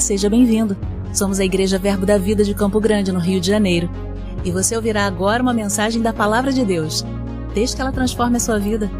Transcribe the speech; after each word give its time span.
Seja 0.00 0.28
bem-vindo. 0.28 0.76
Somos 1.12 1.40
a 1.40 1.44
Igreja 1.44 1.78
Verbo 1.78 2.04
da 2.04 2.18
Vida 2.18 2.44
de 2.44 2.54
Campo 2.54 2.78
Grande, 2.78 3.10
no 3.10 3.18
Rio 3.18 3.40
de 3.40 3.46
Janeiro. 3.46 3.88
E 4.44 4.50
você 4.50 4.76
ouvirá 4.76 5.06
agora 5.06 5.42
uma 5.42 5.54
mensagem 5.54 6.02
da 6.02 6.12
Palavra 6.12 6.52
de 6.52 6.64
Deus. 6.64 7.04
Desde 7.54 7.74
que 7.74 7.82
ela 7.82 7.90
transforme 7.90 8.36
a 8.36 8.40
sua 8.40 8.58
vida. 8.58 8.90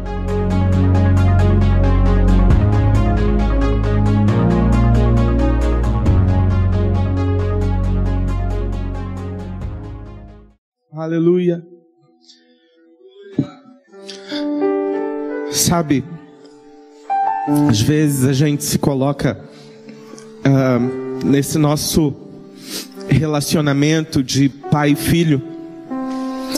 Aleluia. 10.91 11.63
Sabe, 15.51 16.03
às 17.69 17.79
vezes 17.79 18.25
a 18.25 18.33
gente 18.33 18.63
se 18.63 18.79
coloca 18.79 19.47
nesse 21.23 21.57
nosso 21.57 22.13
relacionamento 23.09 24.21
de 24.23 24.49
pai 24.49 24.91
e 24.91 24.95
filho, 24.95 25.41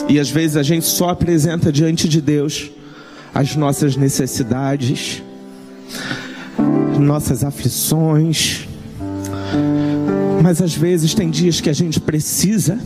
e 0.08 0.18
às 0.18 0.30
vezes 0.30 0.56
a 0.56 0.62
gente 0.62 0.84
só 0.86 1.10
apresenta 1.10 1.72
diante 1.72 2.08
de 2.08 2.20
Deus 2.20 2.70
as 3.34 3.54
nossas 3.54 3.96
necessidades, 3.96 5.22
nossas 6.98 7.44
aflições, 7.44 8.68
mas 10.42 10.60
às 10.60 10.74
vezes 10.74 11.14
tem 11.14 11.30
dias 11.30 11.60
que 11.60 11.70
a 11.70 11.72
gente 11.72 12.00
precisa 12.00 12.78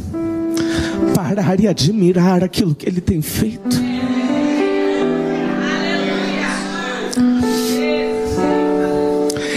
parar 1.14 1.58
e 1.60 1.66
admirar 1.66 2.44
aquilo 2.44 2.74
que 2.74 2.86
Ele 2.88 3.00
tem 3.00 3.22
feito. 3.22 3.93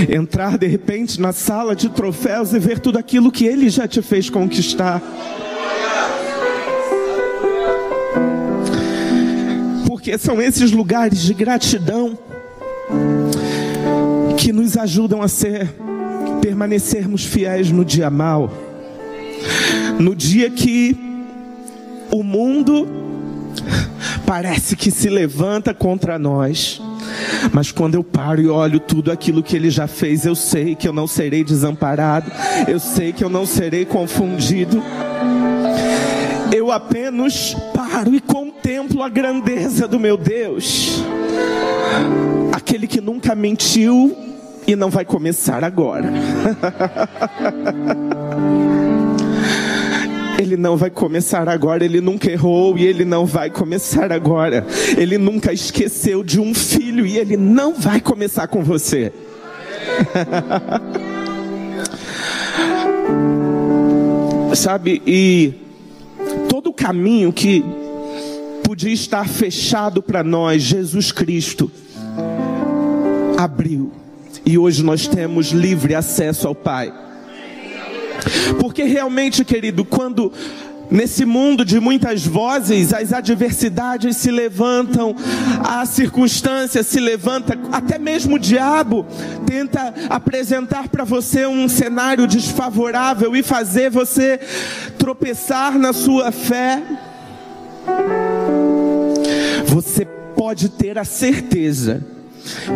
Entrar 0.09 0.57
de 0.57 0.67
repente 0.67 1.19
na 1.19 1.31
sala 1.31 1.75
de 1.75 1.89
troféus 1.89 2.53
e 2.53 2.59
ver 2.59 2.79
tudo 2.79 2.97
aquilo 2.97 3.31
que 3.31 3.45
Ele 3.45 3.69
já 3.69 3.87
te 3.87 4.01
fez 4.01 4.29
conquistar. 4.29 5.01
Porque 9.87 10.17
são 10.17 10.41
esses 10.41 10.71
lugares 10.71 11.21
de 11.21 11.33
gratidão 11.33 12.17
que 14.37 14.53
nos 14.53 14.77
ajudam 14.77 15.21
a 15.21 15.27
ser 15.27 15.73
permanecermos 16.41 17.25
fiéis 17.25 17.71
no 17.71 17.83
dia 17.83 18.09
mal. 18.09 18.51
No 19.99 20.15
dia 20.15 20.49
que 20.49 20.95
o 22.11 22.23
mundo 22.23 22.87
parece 24.25 24.75
que 24.75 24.91
se 24.91 25.09
levanta 25.09 25.73
contra 25.73 26.19
nós. 26.19 26.81
Mas 27.51 27.71
quando 27.71 27.95
eu 27.95 28.03
paro 28.03 28.41
e 28.41 28.47
olho 28.47 28.79
tudo 28.79 29.11
aquilo 29.11 29.43
que 29.43 29.55
ele 29.55 29.69
já 29.69 29.87
fez, 29.87 30.25
eu 30.25 30.35
sei 30.35 30.75
que 30.75 30.87
eu 30.87 30.93
não 30.93 31.07
serei 31.07 31.43
desamparado, 31.43 32.31
eu 32.67 32.79
sei 32.79 33.11
que 33.11 33.23
eu 33.23 33.29
não 33.29 33.45
serei 33.45 33.85
confundido. 33.85 34.81
Eu 36.53 36.71
apenas 36.71 37.55
paro 37.73 38.13
e 38.13 38.21
contemplo 38.21 39.03
a 39.03 39.09
grandeza 39.09 39.87
do 39.87 39.99
meu 39.99 40.17
Deus, 40.17 41.03
aquele 42.53 42.87
que 42.87 43.01
nunca 43.01 43.35
mentiu 43.35 44.15
e 44.65 44.75
não 44.75 44.89
vai 44.89 45.05
começar 45.05 45.63
agora. 45.63 46.11
Ele 50.37 50.55
não 50.55 50.77
vai 50.77 50.89
começar 50.89 51.49
agora, 51.49 51.83
ele 51.83 51.99
nunca 51.99 52.31
errou 52.31 52.77
e 52.77 52.85
ele 52.85 53.03
não 53.03 53.25
vai 53.25 53.49
começar 53.49 54.11
agora. 54.11 54.65
Ele 54.95 55.17
nunca 55.17 55.51
esqueceu 55.51 56.23
de 56.23 56.39
um 56.39 56.53
filho 56.53 57.05
e 57.05 57.17
ele 57.17 57.35
não 57.35 57.73
vai 57.73 57.99
começar 57.99 58.47
com 58.47 58.63
você. 58.63 59.11
Sabe, 64.55 65.01
e 65.05 65.53
todo 66.49 66.71
o 66.71 66.73
caminho 66.73 67.31
que 67.31 67.63
podia 68.63 68.91
estar 68.91 69.27
fechado 69.27 70.01
para 70.01 70.23
nós, 70.23 70.61
Jesus 70.63 71.11
Cristo 71.11 71.71
abriu. 73.37 73.91
E 74.45 74.57
hoje 74.57 74.83
nós 74.83 75.07
temos 75.07 75.51
livre 75.51 75.93
acesso 75.93 76.47
ao 76.47 76.55
Pai. 76.55 76.91
Porque 78.59 78.83
realmente, 78.83 79.43
querido, 79.43 79.83
quando 79.85 80.31
Nesse 80.89 81.25
mundo 81.25 81.65
de 81.65 81.81
muitas 81.81 82.25
vozes, 82.25 82.93
as 82.93 83.11
adversidades 83.11 84.15
se 84.15 84.31
levantam, 84.31 85.13
a 85.61 85.85
circunstância 85.85 86.81
se 86.81 86.97
levanta, 86.99 87.59
até 87.73 87.99
mesmo 87.99 88.35
o 88.37 88.39
diabo 88.39 89.05
tenta 89.45 89.93
apresentar 90.09 90.87
para 90.87 91.03
você 91.03 91.45
um 91.45 91.67
cenário 91.67 92.25
desfavorável 92.25 93.35
e 93.35 93.43
fazer 93.43 93.89
você 93.89 94.39
tropeçar 94.97 95.77
na 95.77 95.91
sua 95.91 96.31
fé. 96.31 96.81
Você 99.65 100.05
pode 100.05 100.69
ter 100.69 100.97
a 100.97 101.03
certeza 101.03 102.01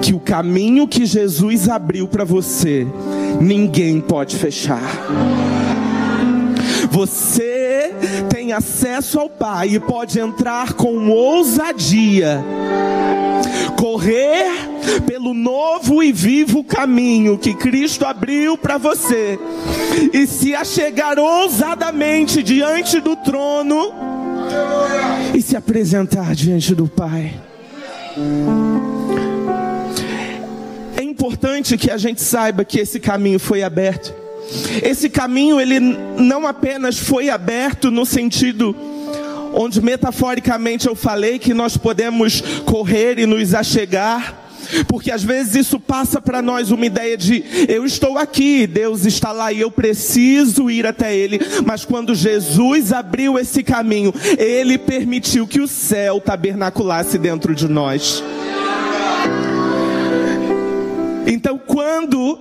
que 0.01 0.13
o 0.13 0.19
caminho 0.19 0.85
que 0.85 1.06
Jesus 1.06 1.69
abriu 1.69 2.09
para 2.09 2.25
você, 2.25 2.85
ninguém 3.41 4.00
pode 4.00 4.35
fechar. 4.38 4.81
Você 6.90 7.94
tem 8.29 8.53
acesso 8.53 9.19
ao 9.19 9.29
Pai 9.29 9.69
e 9.69 9.79
pode 9.79 10.19
entrar 10.19 10.74
com 10.74 11.09
ousadia, 11.09 12.44
correr 13.78 14.52
pelo 15.06 15.34
novo 15.34 16.03
e 16.03 16.12
vivo 16.12 16.63
caminho 16.63 17.38
que 17.38 17.53
Cristo 17.53 18.06
abriu 18.06 18.57
para 18.57 18.78
você 18.78 19.40
e 20.13 20.28
se 20.28 20.53
achegar 20.53 21.18
ousadamente 21.18 22.44
diante 22.44 23.00
do 23.00 23.16
trono 23.16 23.94
e 25.34 25.41
se 25.41 25.56
apresentar 25.56 26.35
diante 26.35 26.75
do 26.75 26.88
Pai. 26.88 27.34
Importante 31.21 31.77
que 31.77 31.91
a 31.91 31.97
gente 31.97 32.19
saiba 32.19 32.65
que 32.65 32.79
esse 32.79 32.99
caminho 32.99 33.37
foi 33.37 33.61
aberto. 33.61 34.11
Esse 34.81 35.07
caminho 35.07 35.61
ele 35.61 35.79
não 35.79 36.47
apenas 36.47 36.97
foi 36.97 37.29
aberto 37.29 37.91
no 37.91 38.07
sentido 38.07 38.75
onde 39.53 39.79
metaforicamente 39.79 40.87
eu 40.87 40.95
falei 40.95 41.37
que 41.37 41.53
nós 41.53 41.77
podemos 41.77 42.41
correr 42.65 43.19
e 43.19 43.27
nos 43.27 43.53
achegar, 43.53 44.33
porque 44.87 45.11
às 45.11 45.23
vezes 45.23 45.67
isso 45.67 45.79
passa 45.79 46.19
para 46.19 46.41
nós 46.41 46.71
uma 46.71 46.87
ideia 46.87 47.15
de 47.15 47.43
eu 47.69 47.85
estou 47.85 48.17
aqui, 48.17 48.65
Deus 48.65 49.05
está 49.05 49.31
lá 49.31 49.53
e 49.53 49.61
eu 49.61 49.69
preciso 49.69 50.71
ir 50.71 50.87
até 50.87 51.15
Ele. 51.15 51.39
Mas 51.63 51.85
quando 51.85 52.15
Jesus 52.15 52.91
abriu 52.91 53.37
esse 53.37 53.61
caminho, 53.61 54.11
Ele 54.39 54.75
permitiu 54.75 55.45
que 55.45 55.61
o 55.61 55.67
céu 55.67 56.19
tabernaculasse 56.19 57.19
dentro 57.19 57.53
de 57.53 57.67
nós. 57.67 58.23
Então, 61.25 61.57
quando 61.57 62.39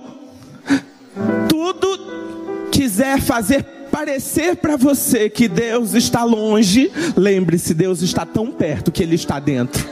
tudo 1.47 2.69
quiser 2.71 3.19
fazer 3.19 3.63
parecer 3.91 4.55
para 4.55 4.77
você 4.77 5.29
que 5.29 5.47
Deus 5.49 5.93
está 5.93 6.23
longe, 6.23 6.89
lembre-se, 7.15 7.73
Deus 7.73 8.01
está 8.01 8.25
tão 8.25 8.49
perto 8.51 8.91
que 8.91 9.03
Ele 9.03 9.15
está 9.15 9.37
dentro. 9.39 9.85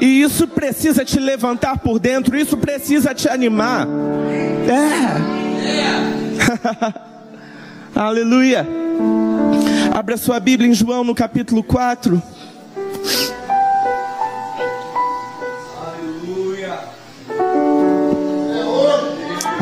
E 0.00 0.22
isso 0.22 0.46
precisa 0.46 1.04
te 1.04 1.18
levantar 1.18 1.78
por 1.78 1.98
dentro, 1.98 2.36
isso 2.36 2.56
precisa 2.56 3.12
te 3.12 3.28
animar. 3.28 3.86
É. 4.66 5.50
Aleluia. 7.94 8.66
Abra 9.92 10.16
sua 10.16 10.38
Bíblia 10.38 10.70
em 10.70 10.74
João 10.74 11.02
no 11.02 11.14
capítulo 11.14 11.62
4. 11.62 12.22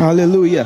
Aleluia. 0.01 0.65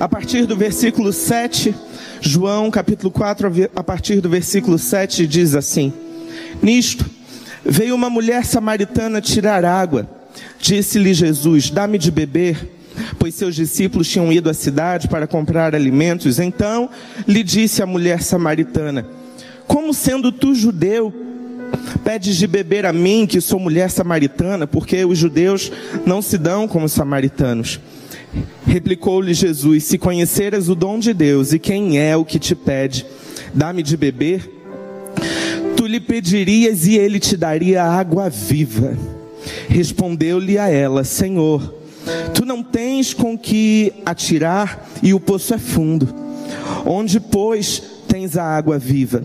A 0.00 0.08
partir 0.08 0.46
do 0.46 0.56
versículo 0.56 1.12
7, 1.12 1.74
João 2.18 2.70
capítulo 2.70 3.10
4, 3.10 3.52
a 3.76 3.84
partir 3.84 4.22
do 4.22 4.30
versículo 4.30 4.78
7, 4.78 5.26
diz 5.26 5.54
assim: 5.54 5.92
Nisto 6.62 7.04
veio 7.62 7.94
uma 7.94 8.08
mulher 8.08 8.46
samaritana 8.46 9.20
tirar 9.20 9.66
água. 9.66 10.08
Disse-lhe 10.58 11.12
Jesus: 11.12 11.68
Dá-me 11.68 11.98
de 11.98 12.10
beber. 12.10 12.70
Pois 13.18 13.34
seus 13.34 13.54
discípulos 13.54 14.08
tinham 14.08 14.32
ido 14.32 14.48
à 14.48 14.54
cidade 14.54 15.08
para 15.08 15.26
comprar 15.26 15.74
alimentos. 15.74 16.38
Então 16.38 16.88
lhe 17.28 17.42
disse 17.42 17.82
a 17.82 17.86
mulher 17.86 18.22
samaritana: 18.22 19.06
Como 19.66 19.92
sendo 19.92 20.32
tu 20.32 20.54
judeu, 20.54 21.12
Pedes 22.02 22.36
de 22.36 22.46
beber 22.46 22.86
a 22.86 22.92
mim, 22.92 23.26
que 23.26 23.40
sou 23.40 23.58
mulher 23.58 23.90
samaritana, 23.90 24.66
porque 24.66 25.04
os 25.04 25.18
judeus 25.18 25.70
não 26.04 26.20
se 26.20 26.36
dão 26.36 26.68
como 26.68 26.88
samaritanos. 26.88 27.80
Replicou-lhe 28.66 29.32
Jesus: 29.34 29.84
Se 29.84 29.98
conheceras 29.98 30.68
o 30.68 30.74
dom 30.74 30.98
de 30.98 31.14
Deus 31.14 31.52
e 31.52 31.58
quem 31.58 31.98
é 31.98 32.16
o 32.16 32.24
que 32.24 32.38
te 32.38 32.54
pede, 32.54 33.06
dá-me 33.52 33.82
de 33.82 33.96
beber, 33.96 34.50
tu 35.76 35.86
lhe 35.86 36.00
pedirias 36.00 36.86
e 36.86 36.96
ele 36.96 37.18
te 37.20 37.36
daria 37.36 37.84
água 37.84 38.28
viva. 38.28 38.96
Respondeu-lhe 39.68 40.58
a 40.58 40.68
ela: 40.68 41.04
Senhor, 41.04 41.74
tu 42.32 42.44
não 42.44 42.62
tens 42.62 43.14
com 43.14 43.38
que 43.38 43.92
atirar 44.04 44.88
e 45.02 45.14
o 45.14 45.20
poço 45.20 45.54
é 45.54 45.58
fundo. 45.58 46.08
Onde, 46.86 47.20
pois, 47.20 47.82
tens 48.08 48.36
a 48.36 48.44
água 48.44 48.78
viva? 48.78 49.24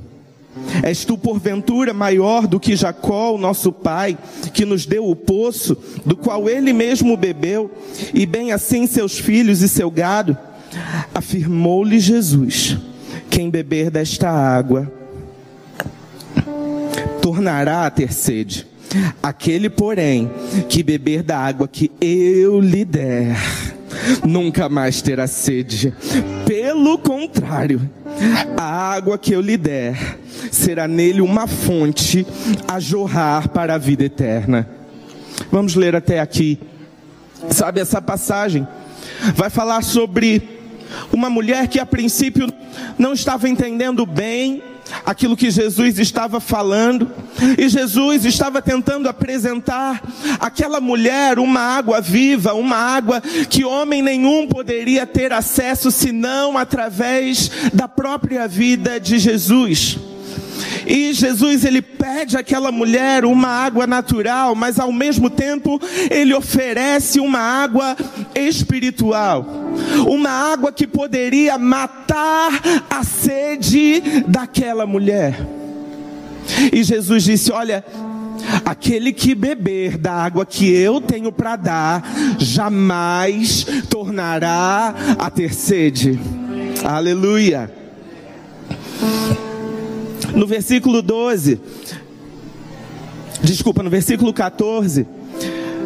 És 0.84 1.04
tu, 1.04 1.18
porventura, 1.18 1.94
maior 1.94 2.48
do 2.48 2.60
que 2.60 2.76
Jacó, 2.76 3.34
o 3.34 3.38
nosso 3.38 3.72
pai, 3.72 4.18
que 4.54 4.66
nos 4.66 4.86
deu 4.86 5.10
o 5.10 5.16
poço, 5.16 5.78
do 6.06 6.16
qual 6.16 6.50
ele 6.50 6.74
mesmo 6.74 7.18
bebeu, 7.18 7.72
e 8.14 8.26
bem 8.26 8.52
assim 8.52 8.88
seus 8.88 9.18
filhos 9.18 9.62
e 9.62 9.70
seu 9.70 9.90
gado? 9.90 10.38
Afirmou-lhe 11.14 12.00
Jesus: 12.00 12.78
Quem 13.30 13.50
beber 13.50 13.90
desta 13.90 14.30
água 14.30 14.92
tornará 17.22 17.86
a 17.86 17.90
ter 17.90 18.14
sede. 18.14 18.66
Aquele, 19.22 19.70
porém, 19.70 20.32
que 20.68 20.82
beber 20.82 21.22
da 21.22 21.38
água 21.38 21.68
que 21.68 21.92
eu 22.02 22.60
lhe 22.60 22.84
der, 22.84 23.38
nunca 24.26 24.68
mais 24.68 25.02
terá 25.02 25.28
sede. 25.28 25.94
Pelo 26.46 26.98
contrário, 26.98 27.88
a 28.58 28.64
água 28.64 29.18
que 29.18 29.32
eu 29.32 29.42
lhe 29.42 29.58
der 29.58 30.19
será 30.51 30.88
nele 30.88 31.22
uma 31.22 31.48
fonte 31.48 32.25
a 32.68 32.80
jorrar 32.80 33.50
para 33.50 33.75
a 33.75 33.78
vida 33.78 34.04
eterna. 34.04 34.69
Vamos 35.51 35.75
ler 35.75 35.96
até 35.96 36.19
aqui. 36.19 36.60
Sabe 37.50 37.80
essa 37.80 38.01
passagem? 38.01 38.68
Vai 39.36 39.50
falar 39.50 39.84
sobre 39.84 40.60
uma 41.12 41.30
mulher 41.30 41.68
que 41.68 41.80
a 41.80 41.86
princípio 41.86 42.51
não 42.98 43.13
estava 43.13 43.48
entendendo 43.48 44.06
bem 44.06 44.62
aquilo 45.06 45.38
que 45.38 45.51
Jesus 45.51 46.00
estava 46.00 46.40
falando, 46.40 47.12
e 47.57 47.69
Jesus 47.69 48.25
estava 48.25 48.62
tentando 48.62 49.07
apresentar 49.07 50.02
aquela 50.40 50.81
mulher 50.81 51.38
uma 51.38 51.60
água 51.60 52.02
viva, 52.02 52.54
uma 52.54 52.75
água 52.75 53.22
que 53.50 53.63
homem 53.63 54.02
nenhum 54.02 54.48
poderia 54.48 55.06
ter 55.06 55.31
acesso 55.31 55.92
senão 55.92 56.57
através 56.57 57.52
da 57.74 57.88
própria 57.88 58.48
vida 58.48 59.00
de 59.00 59.19
Jesus. 59.19 60.00
E 60.86 61.14
Jesus 61.14 61.66
ele 61.66 61.82
pede 61.82 62.38
àquela 62.38 62.72
mulher 62.72 63.26
uma 63.26 63.48
água 63.48 63.86
natural, 63.86 64.56
mas 64.56 64.80
ao 64.80 64.92
mesmo 64.92 65.30
tempo 65.30 65.80
ele 66.10 66.34
oferece 66.34 67.20
uma 67.20 67.40
água 67.40 67.96
espiritual. 68.34 69.46
Uma 70.08 70.30
água 70.30 70.72
que 70.72 70.88
poderia 70.88 71.58
matar 71.58 72.52
a 72.90 73.04
sede 73.04 74.02
daquela 74.28 74.86
mulher. 74.86 75.40
E 76.74 76.84
Jesus 76.84 77.24
disse: 77.24 77.52
Olha, 77.52 77.84
Aquele 78.66 79.12
que 79.12 79.36
beber 79.36 79.98
da 79.98 80.14
água 80.14 80.46
que 80.46 80.72
eu 80.72 81.02
tenho 81.02 81.32
para 81.32 81.56
dar, 81.56 82.04
jamais 82.40 83.66
tornará 83.90 84.96
a 85.20 85.30
ter 85.30 85.54
sede. 85.54 86.20
Aleluia 86.84 87.70
no 90.40 90.48
versículo 90.48 91.02
12, 91.02 91.60
desculpa, 93.44 93.84
no 93.84 93.90
versículo 93.90 94.34
14, 94.34 95.06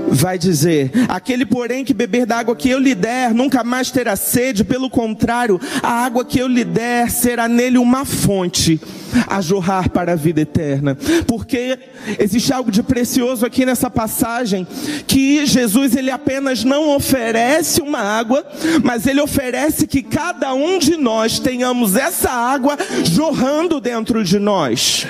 vai 0.09 0.37
dizer: 0.37 0.91
Aquele, 1.07 1.45
porém, 1.45 1.83
que 1.83 1.93
beber 1.93 2.25
da 2.25 2.37
água 2.37 2.55
que 2.55 2.69
eu 2.69 2.79
lhe 2.79 2.95
der, 2.95 3.33
nunca 3.33 3.63
mais 3.63 3.91
terá 3.91 4.15
sede, 4.15 4.63
pelo 4.63 4.89
contrário, 4.89 5.59
a 5.81 5.91
água 5.91 6.23
que 6.25 6.39
eu 6.39 6.47
lhe 6.47 6.63
der 6.63 7.09
será 7.09 7.47
nele 7.47 7.77
uma 7.77 8.05
fonte 8.05 8.79
a 9.27 9.41
jorrar 9.41 9.89
para 9.89 10.13
a 10.13 10.15
vida 10.15 10.41
eterna. 10.41 10.97
Porque 11.27 11.77
existe 12.19 12.51
algo 12.51 12.71
de 12.71 12.81
precioso 12.81 13.45
aqui 13.45 13.65
nessa 13.65 13.89
passagem, 13.89 14.67
que 15.07 15.45
Jesus 15.45 15.95
ele 15.95 16.11
apenas 16.11 16.63
não 16.63 16.95
oferece 16.95 17.81
uma 17.81 17.99
água, 17.99 18.45
mas 18.83 19.05
ele 19.05 19.21
oferece 19.21 19.87
que 19.87 20.01
cada 20.01 20.53
um 20.53 20.79
de 20.79 20.97
nós 20.97 21.39
tenhamos 21.39 21.95
essa 21.95 22.29
água 22.29 22.77
jorrando 23.03 23.79
dentro 23.79 24.23
de 24.23 24.39
nós. 24.39 25.05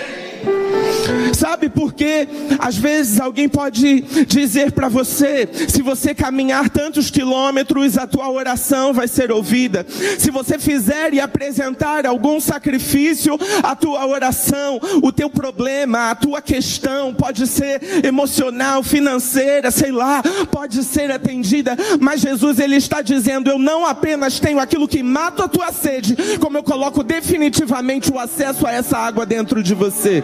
Sabe 1.33 1.69
por 1.69 1.93
quê? 1.93 2.27
Às 2.59 2.77
vezes 2.77 3.19
alguém 3.19 3.49
pode 3.49 4.01
dizer 4.25 4.71
para 4.71 4.87
você: 4.87 5.49
se 5.67 5.81
você 5.81 6.13
caminhar 6.13 6.69
tantos 6.69 7.09
quilômetros, 7.09 7.97
a 7.97 8.07
tua 8.07 8.29
oração 8.29 8.93
vai 8.93 9.07
ser 9.07 9.31
ouvida. 9.31 9.85
Se 10.17 10.29
você 10.31 10.59
fizer 10.59 11.13
e 11.13 11.19
apresentar 11.19 12.05
algum 12.05 12.39
sacrifício, 12.39 13.37
a 13.61 13.75
tua 13.75 14.05
oração, 14.05 14.79
o 15.01 15.11
teu 15.11 15.29
problema, 15.29 16.11
a 16.11 16.15
tua 16.15 16.41
questão 16.41 17.13
pode 17.13 17.47
ser 17.47 18.05
emocional, 18.05 18.83
financeira, 18.83 19.71
sei 19.71 19.91
lá, 19.91 20.21
pode 20.51 20.83
ser 20.83 21.11
atendida. 21.11 21.75
Mas 21.99 22.21
Jesus 22.21 22.59
ele 22.59 22.75
está 22.75 23.01
dizendo: 23.01 23.49
eu 23.49 23.57
não 23.57 23.85
apenas 23.85 24.39
tenho 24.39 24.59
aquilo 24.59 24.87
que 24.87 25.01
mata 25.01 25.45
a 25.45 25.47
tua 25.47 25.71
sede, 25.71 26.15
como 26.39 26.57
eu 26.57 26.63
coloco 26.63 27.03
definitivamente 27.03 28.11
o 28.11 28.19
acesso 28.19 28.67
a 28.67 28.71
essa 28.71 28.97
água 28.97 29.25
dentro 29.25 29.61
de 29.63 29.73
você. 29.73 30.23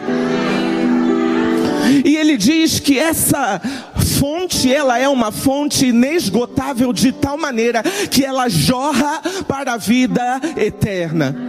E 2.06 2.16
ele 2.16 2.38
diz 2.38 2.80
que 2.80 2.98
essa 2.98 3.62
fonte, 4.20 4.72
ela 4.72 5.00
é 5.00 5.08
uma 5.08 5.32
fonte 5.32 5.88
inesgotável 5.88 6.92
de 6.92 7.12
tal 7.12 7.38
maneira 7.38 7.82
que 8.12 8.24
ela 8.24 8.50
jorra 8.50 9.22
para 9.48 9.74
a 9.74 9.78
vida 9.78 10.42
eterna. 10.58 11.49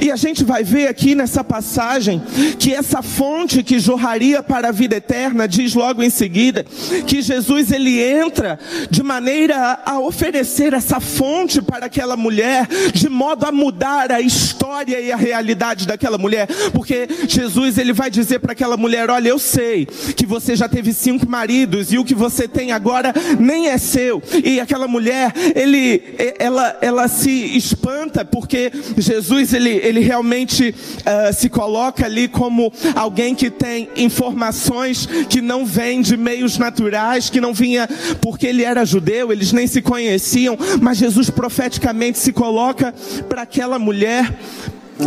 E 0.00 0.10
a 0.10 0.16
gente 0.16 0.44
vai 0.44 0.62
ver 0.62 0.88
aqui 0.88 1.14
nessa 1.14 1.42
passagem 1.42 2.22
que 2.58 2.72
essa 2.72 3.02
fonte 3.02 3.62
que 3.62 3.78
jorraria 3.78 4.42
para 4.42 4.68
a 4.68 4.72
vida 4.72 4.96
eterna 4.96 5.46
diz 5.46 5.74
logo 5.74 6.02
em 6.02 6.10
seguida 6.10 6.64
que 7.06 7.22
Jesus 7.22 7.70
ele 7.70 8.00
entra 8.00 8.58
de 8.90 9.02
maneira 9.02 9.80
a 9.84 9.98
oferecer 9.98 10.72
essa 10.72 11.00
fonte 11.00 11.60
para 11.62 11.86
aquela 11.86 12.16
mulher, 12.16 12.66
de 12.92 13.08
modo 13.08 13.44
a 13.46 13.52
mudar 13.52 14.12
a 14.12 14.20
história 14.20 15.00
e 15.00 15.12
a 15.12 15.16
realidade 15.16 15.86
daquela 15.86 16.18
mulher, 16.18 16.46
porque 16.72 17.08
Jesus 17.28 17.78
ele 17.78 17.92
vai 17.92 18.10
dizer 18.10 18.40
para 18.40 18.52
aquela 18.52 18.76
mulher: 18.76 19.10
"Olha, 19.10 19.28
eu 19.28 19.38
sei 19.38 19.86
que 19.86 20.26
você 20.26 20.56
já 20.56 20.68
teve 20.68 20.92
cinco 20.92 21.28
maridos 21.28 21.92
e 21.92 21.98
o 21.98 22.04
que 22.04 22.14
você 22.14 22.48
tem 22.48 22.72
agora 22.72 23.12
nem 23.38 23.68
é 23.68 23.78
seu". 23.78 24.22
E 24.44 24.60
aquela 24.60 24.88
mulher, 24.88 25.32
ele 25.54 26.02
ela 26.38 26.76
ela 26.80 27.08
se 27.08 27.56
espanta 27.56 28.24
porque 28.24 28.72
Jesus 28.96 29.52
ele 29.52 29.85
ele 29.86 30.00
realmente 30.00 30.74
uh, 30.74 31.32
se 31.32 31.48
coloca 31.48 32.04
ali 32.04 32.28
como 32.28 32.72
alguém 32.94 33.34
que 33.34 33.50
tem 33.50 33.88
informações 33.96 35.06
que 35.28 35.40
não 35.40 35.64
vêm 35.64 36.00
de 36.00 36.16
meios 36.16 36.58
naturais, 36.58 37.30
que 37.30 37.40
não 37.40 37.54
vinha 37.54 37.88
porque 38.20 38.46
ele 38.46 38.64
era 38.64 38.84
judeu, 38.84 39.32
eles 39.32 39.52
nem 39.52 39.66
se 39.66 39.80
conheciam, 39.80 40.56
mas 40.80 40.98
Jesus 40.98 41.30
profeticamente 41.30 42.18
se 42.18 42.32
coloca 42.32 42.94
para 43.28 43.42
aquela 43.42 43.78
mulher 43.78 44.32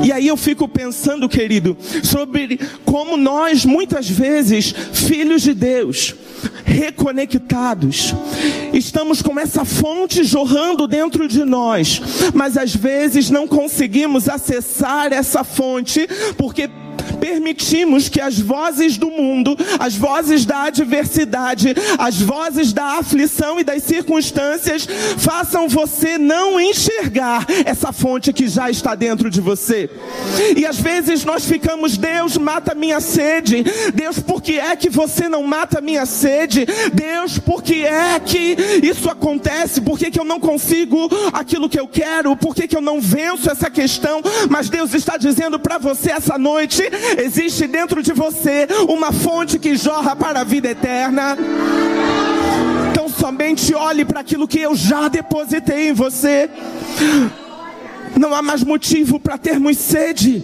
e 0.03 0.11
aí 0.11 0.27
eu 0.27 0.37
fico 0.37 0.67
pensando, 0.67 1.27
querido, 1.27 1.75
sobre 2.03 2.59
como 2.85 3.17
nós, 3.17 3.65
muitas 3.65 4.09
vezes, 4.09 4.73
filhos 4.93 5.41
de 5.41 5.53
Deus, 5.53 6.15
reconectados, 6.63 8.13
estamos 8.73 9.21
com 9.21 9.39
essa 9.39 9.65
fonte 9.65 10.23
jorrando 10.23 10.87
dentro 10.87 11.27
de 11.27 11.43
nós, 11.43 12.01
mas 12.33 12.57
às 12.57 12.75
vezes 12.75 13.29
não 13.29 13.47
conseguimos 13.47 14.29
acessar 14.29 15.11
essa 15.11 15.43
fonte 15.43 16.07
porque 16.37 16.69
permitimos 17.19 18.09
que 18.09 18.21
as 18.21 18.39
vozes 18.39 18.97
do 18.97 19.09
mundo, 19.09 19.57
as 19.79 19.95
vozes 19.95 20.45
da 20.45 20.63
adversidade, 20.63 21.75
as 21.97 22.19
vozes 22.21 22.73
da 22.73 22.97
aflição 22.97 23.59
e 23.59 23.63
das 23.63 23.83
circunstâncias 23.83 24.87
façam 25.17 25.67
você 25.67 26.17
não 26.17 26.59
enxergar 26.59 27.45
essa 27.65 27.91
fonte 27.91 28.33
que 28.33 28.47
já 28.47 28.69
está 28.69 28.95
dentro 28.95 29.29
de 29.29 29.41
você. 29.41 29.89
E 30.55 30.65
às 30.65 30.79
vezes 30.79 31.23
nós 31.25 31.45
ficamos, 31.45 31.97
Deus 31.97 32.37
mata 32.37 32.75
minha 32.75 32.99
sede, 32.99 33.63
Deus, 33.93 34.19
por 34.19 34.41
que 34.41 34.59
é 34.59 34.75
que 34.75 34.89
você 34.89 35.27
não 35.27 35.43
mata 35.43 35.81
minha 35.81 36.05
sede? 36.05 36.65
Deus, 36.93 37.37
por 37.37 37.61
que 37.61 37.85
é 37.85 38.19
que 38.19 38.55
isso 38.83 39.09
acontece? 39.09 39.81
Por 39.81 39.97
que, 39.97 40.11
que 40.11 40.19
eu 40.19 40.25
não 40.25 40.39
consigo 40.39 41.09
aquilo 41.33 41.69
que 41.69 41.79
eu 41.79 41.87
quero? 41.87 42.35
Por 42.35 42.55
que, 42.55 42.67
que 42.67 42.75
eu 42.75 42.81
não 42.81 43.01
venço 43.01 43.49
essa 43.49 43.69
questão? 43.69 44.21
Mas 44.49 44.69
Deus 44.69 44.93
está 44.93 45.17
dizendo 45.17 45.59
para 45.59 45.77
você 45.77 46.11
essa 46.11 46.37
noite: 46.37 46.83
Existe 47.17 47.67
dentro 47.67 48.01
de 48.01 48.13
você 48.13 48.67
uma 48.87 49.11
fonte 49.11 49.59
que 49.59 49.75
jorra 49.75 50.15
para 50.15 50.41
a 50.41 50.43
vida 50.43 50.69
eterna. 50.69 51.37
Então 52.91 53.07
somente 53.09 53.73
olhe 53.73 54.03
para 54.05 54.21
aquilo 54.21 54.47
que 54.47 54.59
eu 54.59 54.75
já 54.75 55.07
depositei 55.07 55.89
em 55.89 55.93
você. 55.93 56.49
Não 58.17 58.33
há 58.33 58.41
mais 58.41 58.63
motivo 58.63 59.19
para 59.19 59.37
termos 59.37 59.77
sede. 59.77 60.43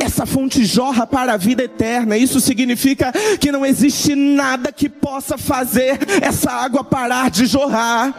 Essa 0.00 0.26
fonte 0.26 0.64
jorra 0.64 1.06
para 1.06 1.32
a 1.32 1.36
vida 1.36 1.64
eterna. 1.64 2.16
Isso 2.16 2.40
significa 2.40 3.12
que 3.40 3.50
não 3.50 3.64
existe 3.64 4.14
nada 4.14 4.70
que 4.70 4.88
possa 4.88 5.38
fazer 5.38 5.98
essa 6.22 6.50
água 6.50 6.84
parar 6.84 7.30
de 7.30 7.46
jorrar. 7.46 8.14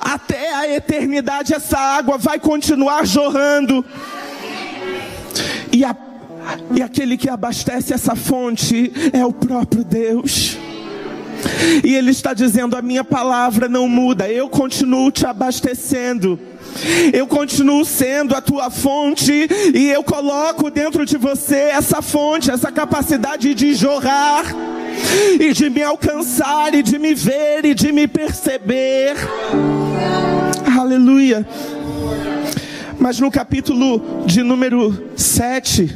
Até 0.00 0.54
a 0.54 0.68
eternidade, 0.68 1.54
essa 1.54 1.78
água 1.78 2.18
vai 2.18 2.38
continuar 2.38 3.06
jorrando. 3.06 3.84
E 5.80 5.84
a, 5.84 5.96
E 6.76 6.82
aquele 6.82 7.16
que 7.16 7.30
abastece 7.30 7.94
essa 7.94 8.14
fonte 8.14 8.92
é 9.14 9.24
o 9.24 9.32
próprio 9.32 9.82
Deus. 9.82 10.58
E 11.82 11.94
Ele 11.94 12.10
está 12.10 12.34
dizendo: 12.34 12.76
a 12.76 12.82
minha 12.82 13.02
palavra 13.02 13.66
não 13.66 13.88
muda, 13.88 14.28
eu 14.28 14.46
continuo 14.46 15.10
te 15.10 15.24
abastecendo. 15.24 16.38
Eu 17.14 17.26
continuo 17.26 17.82
sendo 17.84 18.36
a 18.36 18.42
tua 18.42 18.68
fonte 18.68 19.48
e 19.74 19.88
eu 19.88 20.04
coloco 20.04 20.70
dentro 20.70 21.06
de 21.06 21.16
você 21.16 21.56
essa 21.56 22.02
fonte, 22.02 22.50
essa 22.50 22.70
capacidade 22.70 23.54
de 23.54 23.74
jorrar 23.74 24.44
e 25.40 25.52
de 25.52 25.70
me 25.70 25.82
alcançar 25.82 26.74
e 26.74 26.82
de 26.82 26.98
me 26.98 27.14
ver 27.14 27.64
e 27.64 27.74
de 27.74 27.90
me 27.90 28.06
perceber. 28.06 29.16
Aleluia. 30.78 31.44
Mas 33.00 33.18
no 33.18 33.30
capítulo 33.30 34.26
de 34.26 34.42
número 34.42 35.10
7, 35.16 35.90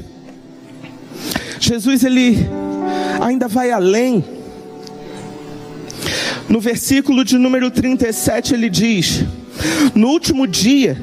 Jesus 1.61 2.03
ele 2.03 2.35
ainda 3.21 3.47
vai 3.47 3.71
além. 3.71 4.25
No 6.49 6.59
versículo 6.61 7.23
de 7.23 7.37
número 7.37 7.71
37 7.71 8.55
ele 8.55 8.71
diz: 8.71 9.23
No 9.95 10.09
último 10.09 10.47
dia, 10.47 10.97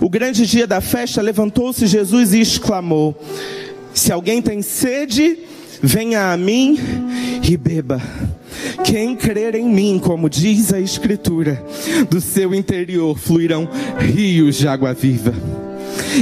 o 0.00 0.08
grande 0.08 0.46
dia 0.46 0.66
da 0.66 0.80
festa, 0.80 1.20
levantou-se 1.20 1.86
Jesus 1.86 2.32
e 2.32 2.40
exclamou: 2.40 3.14
Se 3.92 4.10
alguém 4.10 4.40
tem 4.40 4.62
sede, 4.62 5.38
venha 5.82 6.32
a 6.32 6.36
mim 6.38 6.78
e 7.46 7.56
beba. 7.58 8.00
Quem 8.84 9.16
crer 9.16 9.54
em 9.54 9.68
mim, 9.68 10.00
como 10.02 10.28
diz 10.28 10.72
a 10.72 10.80
Escritura, 10.80 11.64
do 12.10 12.20
seu 12.20 12.54
interior 12.54 13.18
fluirão 13.18 13.68
rios 13.98 14.56
de 14.56 14.68
água 14.68 14.92
viva. 14.92 15.34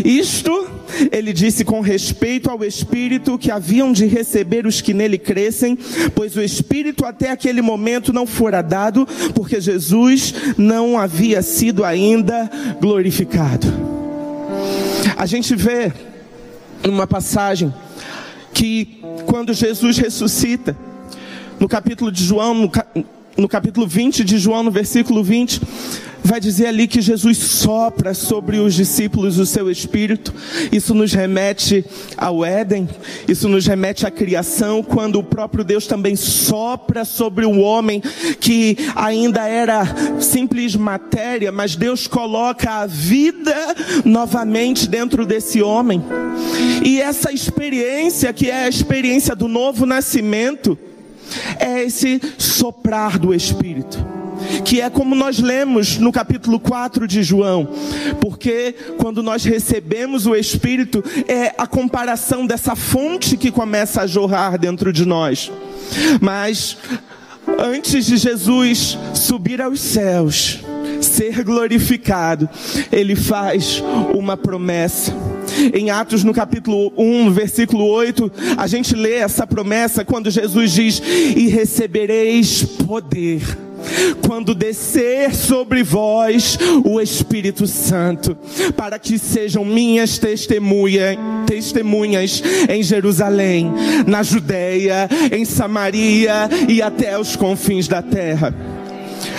Isto 0.05 0.73
ele 1.11 1.33
disse 1.33 1.65
com 1.65 1.81
respeito 1.81 2.51
ao 2.51 2.65
Espírito 2.65 3.39
que 3.39 3.51
haviam 3.51 3.93
de 3.93 4.07
receber 4.07 4.67
os 4.67 4.81
que 4.81 4.93
nele 4.93 5.19
crescem, 5.19 5.77
pois 6.15 6.37
o 6.37 6.43
Espírito 6.43 7.05
até 7.05 7.31
aquele 7.31 7.63
momento 7.63 8.13
não 8.13 8.27
fora 8.27 8.63
dado, 8.63 9.07
porque 9.35 9.61
Jesus 9.61 10.35
não 10.57 10.99
havia 10.99 11.43
sido 11.43 11.85
ainda 11.85 12.51
glorificado. 12.81 13.67
A 15.17 15.27
gente 15.27 15.55
vê 15.55 15.93
numa 16.85 17.07
passagem 17.07 17.73
que 18.53 19.01
quando 19.27 19.55
Jesus 19.55 19.97
ressuscita, 19.97 20.77
no 21.63 21.69
capítulo 21.69 22.11
de 22.11 22.25
João, 22.25 22.55
no, 22.55 22.73
no 23.37 23.49
capítulo 23.49 23.87
20 23.87 24.25
de 24.25 24.37
João, 24.37 24.65
no 24.65 24.71
versículo 24.73 25.23
20, 25.23 25.61
vai 26.25 26.41
dizer 26.41 26.67
ali 26.67 26.89
que 26.89 27.01
Jesus 27.01 27.39
sopra 27.39 28.15
sobre 28.15 28.59
os 28.59 28.75
discípulos 28.75 29.39
o 29.39 29.47
seu 29.47 29.71
espírito. 29.71 30.35
Isso 30.73 30.93
nos 30.93 31.13
remete 31.13 31.85
ao 32.17 32.45
Éden, 32.45 32.89
isso 33.29 33.49
nos 33.49 33.65
remete 33.65 34.05
à 34.05 34.11
criação, 34.11 34.83
quando 34.83 35.21
o 35.21 35.23
próprio 35.23 35.63
Deus 35.63 35.87
também 35.87 36.17
sopra 36.17 37.05
sobre 37.05 37.47
o 37.47 37.61
homem 37.61 38.03
que 38.41 38.77
ainda 38.97 39.47
era 39.47 39.85
simples 40.19 40.75
matéria, 40.75 41.53
mas 41.53 41.77
Deus 41.77 42.09
coloca 42.09 42.73
a 42.73 42.87
vida 42.87 43.55
novamente 44.05 44.89
dentro 44.89 45.25
desse 45.25 45.63
homem. 45.63 46.03
E 46.85 47.01
essa 47.01 47.33
experiência, 47.33 48.33
que 48.33 48.51
é 48.51 48.65
a 48.65 48.69
experiência 48.69 49.37
do 49.37 49.47
novo 49.47 49.87
nascimento, 49.87 50.77
é 51.59 51.83
esse 51.83 52.21
soprar 52.39 53.19
do 53.19 53.35
Espírito 53.35 54.23
que 54.65 54.81
é 54.81 54.91
como 54.91 55.15
nós 55.15 55.39
lemos 55.39 55.99
no 55.99 56.13
capítulo 56.13 56.59
4 56.59 57.07
de 57.07 57.23
João, 57.23 57.69
porque 58.21 58.75
quando 58.99 59.23
nós 59.23 59.45
recebemos 59.45 60.27
o 60.27 60.35
Espírito, 60.35 61.03
é 61.29 61.55
a 61.57 61.67
comparação 61.67 62.47
dessa 62.47 62.75
fonte 62.75 63.37
que 63.37 63.51
começa 63.51 64.03
a 64.03 64.07
jorrar 64.07 64.59
dentro 64.59 64.93
de 64.93 65.05
nós. 65.05 65.51
Mas 66.21 66.77
antes 67.59 68.07
de 68.07 68.17
Jesus 68.17 68.99
subir 69.15 69.61
aos 69.61 69.81
céus, 69.81 70.61
ser 71.01 71.43
glorificado, 71.43 72.49
ele 72.91 73.17
faz 73.17 73.83
uma 74.15 74.37
promessa. 74.37 75.13
Em 75.75 75.91
Atos, 75.91 76.25
no 76.25 76.33
capítulo 76.33 76.93
1, 76.97 77.31
versículo 77.31 77.85
8, 77.85 78.33
a 78.57 78.67
gente 78.67 78.95
lê 78.95 79.15
essa 79.15 79.47
promessa 79.47 80.05
quando 80.05 80.31
Jesus 80.31 80.73
diz: 80.73 81.03
E 81.37 81.49
recebereis 81.49 82.63
poder 82.65 83.43
quando 84.27 84.55
descer 84.55 85.35
sobre 85.35 85.83
vós 85.83 86.59
o 86.85 87.01
Espírito 87.01 87.67
Santo, 87.67 88.37
para 88.77 88.99
que 88.99 89.19
sejam 89.19 89.65
minhas 89.65 90.19
testemunhas, 90.19 91.17
testemunhas 91.47 92.43
em 92.69 92.83
Jerusalém, 92.83 93.73
na 94.07 94.23
Judéia, 94.23 95.09
em 95.31 95.45
Samaria 95.45 96.49
e 96.69 96.81
até 96.81 97.19
os 97.19 97.37
confins 97.37 97.89
da 97.89 98.03
terra. 98.03 98.55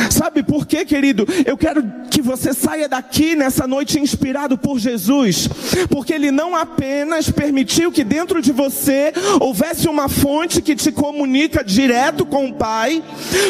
Sabe 0.09 0.43
por 0.43 0.65
quê, 0.65 0.85
querido? 0.85 1.27
Eu 1.45 1.57
quero 1.57 1.83
que 2.09 2.21
você 2.21 2.53
saia 2.53 2.87
daqui 2.87 3.35
nessa 3.35 3.67
noite 3.67 3.99
inspirado 3.99 4.57
por 4.57 4.79
Jesus, 4.79 5.47
porque 5.89 6.13
Ele 6.13 6.31
não 6.31 6.55
apenas 6.55 7.29
permitiu 7.29 7.91
que 7.91 8.03
dentro 8.03 8.41
de 8.41 8.51
você 8.51 9.11
houvesse 9.39 9.87
uma 9.87 10.07
fonte 10.07 10.61
que 10.61 10.75
te 10.75 10.91
comunica 10.91 11.63
direto 11.63 12.25
com 12.25 12.47
o 12.47 12.53
Pai, 12.53 13.03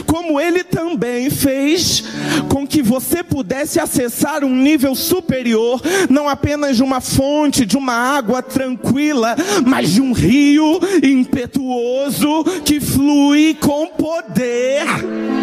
como 0.05 0.39
Ele 0.39 0.63
também 0.63 1.29
fez 1.29 2.03
com 2.49 2.65
que 2.65 2.81
você 2.81 3.23
pudesse 3.23 3.79
acessar 3.79 4.43
um 4.43 4.55
nível 4.55 4.95
superior, 4.95 5.81
não 6.09 6.29
apenas 6.29 6.77
de 6.77 6.83
uma 6.83 7.01
fonte, 7.01 7.65
de 7.65 7.77
uma 7.77 7.93
água 7.93 8.41
tranquila, 8.41 9.35
mas 9.65 9.91
de 9.91 10.01
um 10.01 10.13
rio 10.13 10.79
impetuoso 11.03 12.43
que 12.63 12.79
flui 12.79 13.55
com 13.59 13.87
poder 13.87 15.42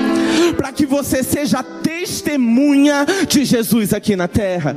para 0.57 0.73
que 0.73 0.87
você 0.87 1.23
seja 1.23 1.63
testemunha 1.63 3.07
de 3.29 3.45
Jesus 3.45 3.93
aqui 3.93 4.17
na 4.17 4.29
terra. 4.29 4.77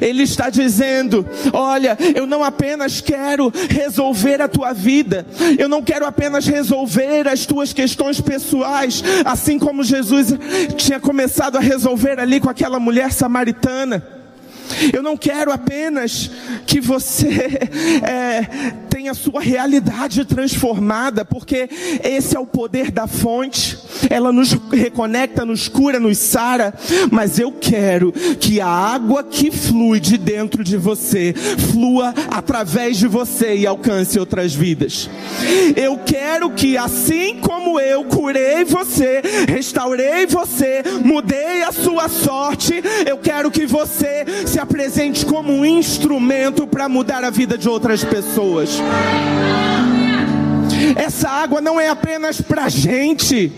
Ele 0.00 0.22
está 0.22 0.48
dizendo: 0.48 1.26
Olha, 1.52 1.96
eu 2.14 2.26
não 2.26 2.44
apenas 2.44 3.00
quero 3.00 3.52
resolver 3.68 4.40
a 4.40 4.48
tua 4.48 4.72
vida, 4.72 5.26
eu 5.58 5.68
não 5.68 5.82
quero 5.82 6.06
apenas 6.06 6.46
resolver 6.46 7.26
as 7.28 7.46
tuas 7.46 7.72
questões 7.72 8.20
pessoais, 8.20 9.02
assim 9.24 9.58
como 9.58 9.82
Jesus 9.82 10.28
tinha 10.76 11.00
começado 11.00 11.56
a 11.56 11.60
resolver 11.60 12.20
ali 12.20 12.40
com 12.40 12.48
aquela 12.48 12.78
mulher 12.78 13.12
samaritana. 13.12 14.21
Eu 14.92 15.02
não 15.02 15.16
quero 15.16 15.52
apenas 15.52 16.30
que 16.66 16.80
você 16.80 17.28
é, 18.02 18.72
tenha 18.88 19.14
sua 19.14 19.40
realidade 19.40 20.24
transformada, 20.24 21.24
porque 21.24 21.68
esse 22.02 22.36
é 22.36 22.40
o 22.40 22.46
poder 22.46 22.90
da 22.90 23.06
fonte. 23.06 23.78
Ela 24.08 24.32
nos 24.32 24.52
reconecta, 24.72 25.44
nos 25.44 25.68
cura, 25.68 25.98
nos 25.98 26.18
sara. 26.18 26.74
Mas 27.10 27.38
eu 27.38 27.52
quero 27.52 28.12
que 28.12 28.60
a 28.60 28.66
água 28.66 29.24
que 29.24 29.50
flui 29.50 30.00
de 30.00 30.16
dentro 30.18 30.62
de 30.62 30.76
você 30.76 31.34
flua 31.72 32.14
através 32.30 32.96
de 32.96 33.06
você 33.06 33.56
e 33.56 33.66
alcance 33.66 34.18
outras 34.18 34.54
vidas. 34.54 35.08
Eu 35.76 35.98
quero 35.98 36.50
que 36.50 36.76
assim 36.76 37.38
como 37.40 37.80
eu 37.80 38.04
curei 38.04 38.64
você, 38.64 39.22
restaurei 39.48 40.26
você, 40.26 40.82
mudei 41.04 41.62
a 41.62 41.72
sua 41.72 42.08
sorte, 42.08 42.82
eu 43.06 43.18
quero 43.18 43.50
que 43.50 43.66
você 43.66 44.24
se 44.46 44.58
apresente 44.62 45.26
como 45.26 45.52
um 45.52 45.66
instrumento 45.66 46.66
para 46.66 46.88
mudar 46.88 47.24
a 47.24 47.30
vida 47.30 47.58
de 47.58 47.68
outras 47.68 48.04
pessoas. 48.04 48.80
Essa 50.96 51.28
água 51.28 51.60
não 51.60 51.80
é 51.80 51.88
apenas 51.88 52.40
para 52.40 52.68
gente. 52.68 53.52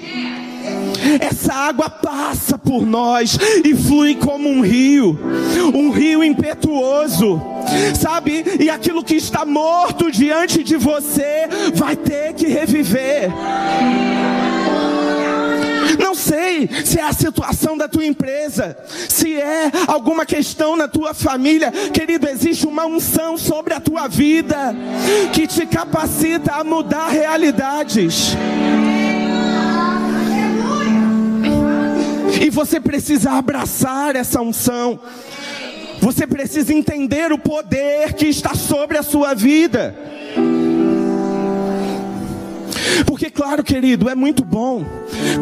Essa 1.21 1.53
água 1.53 1.91
passa 1.91 2.57
por 2.57 2.87
nós 2.87 3.39
e 3.63 3.75
flui 3.75 4.15
como 4.15 4.49
um 4.49 4.63
rio, 4.63 5.19
um 5.75 5.91
rio 5.91 6.25
impetuoso, 6.25 7.41
sabe? 8.01 8.43
E 8.59 8.71
aquilo 8.71 9.05
que 9.05 9.15
está 9.15 9.45
morto 9.45 10.11
diante 10.11 10.63
de 10.63 10.77
você 10.77 11.47
vai 11.75 11.95
ter 11.95 12.33
que 12.33 12.47
reviver. 12.47 13.31
Não 15.99 16.15
sei 16.15 16.69
se 16.85 16.99
é 16.99 17.03
a 17.03 17.13
situação 17.13 17.77
da 17.77 17.89
tua 17.89 18.05
empresa, 18.05 18.77
se 19.09 19.41
é 19.41 19.71
alguma 19.87 20.25
questão 20.25 20.77
na 20.77 20.89
tua 20.89 21.15
família. 21.15 21.71
Querido, 21.93 22.29
existe 22.29 22.67
uma 22.67 22.87
unção 22.87 23.37
sobre 23.37 23.75
a 23.75 23.81
tua 23.81 24.09
vida 24.09 24.75
que 25.33 25.47
te 25.47 25.67
capacita 25.67 26.53
a 26.53 26.65
mudar 26.65 27.09
realidades. 27.09 28.37
E 32.41 32.51
você 32.51 32.81
precisa 32.81 33.33
abraçar 33.33 34.17
essa 34.17 34.41
unção. 34.41 34.99
Você 36.01 36.27
precisa 36.27 36.73
entender 36.73 37.33
o 37.33 37.39
poder 37.39 38.13
que 38.13 38.27
está 38.27 38.55
sobre 38.55 38.99
a 38.99 39.03
sua 39.03 39.35
vida. 39.35 39.95
Porque, 43.07 43.31
claro, 43.31 43.63
querido, 43.63 44.11
é 44.11 44.15
muito 44.15 44.45
bom 44.45 44.85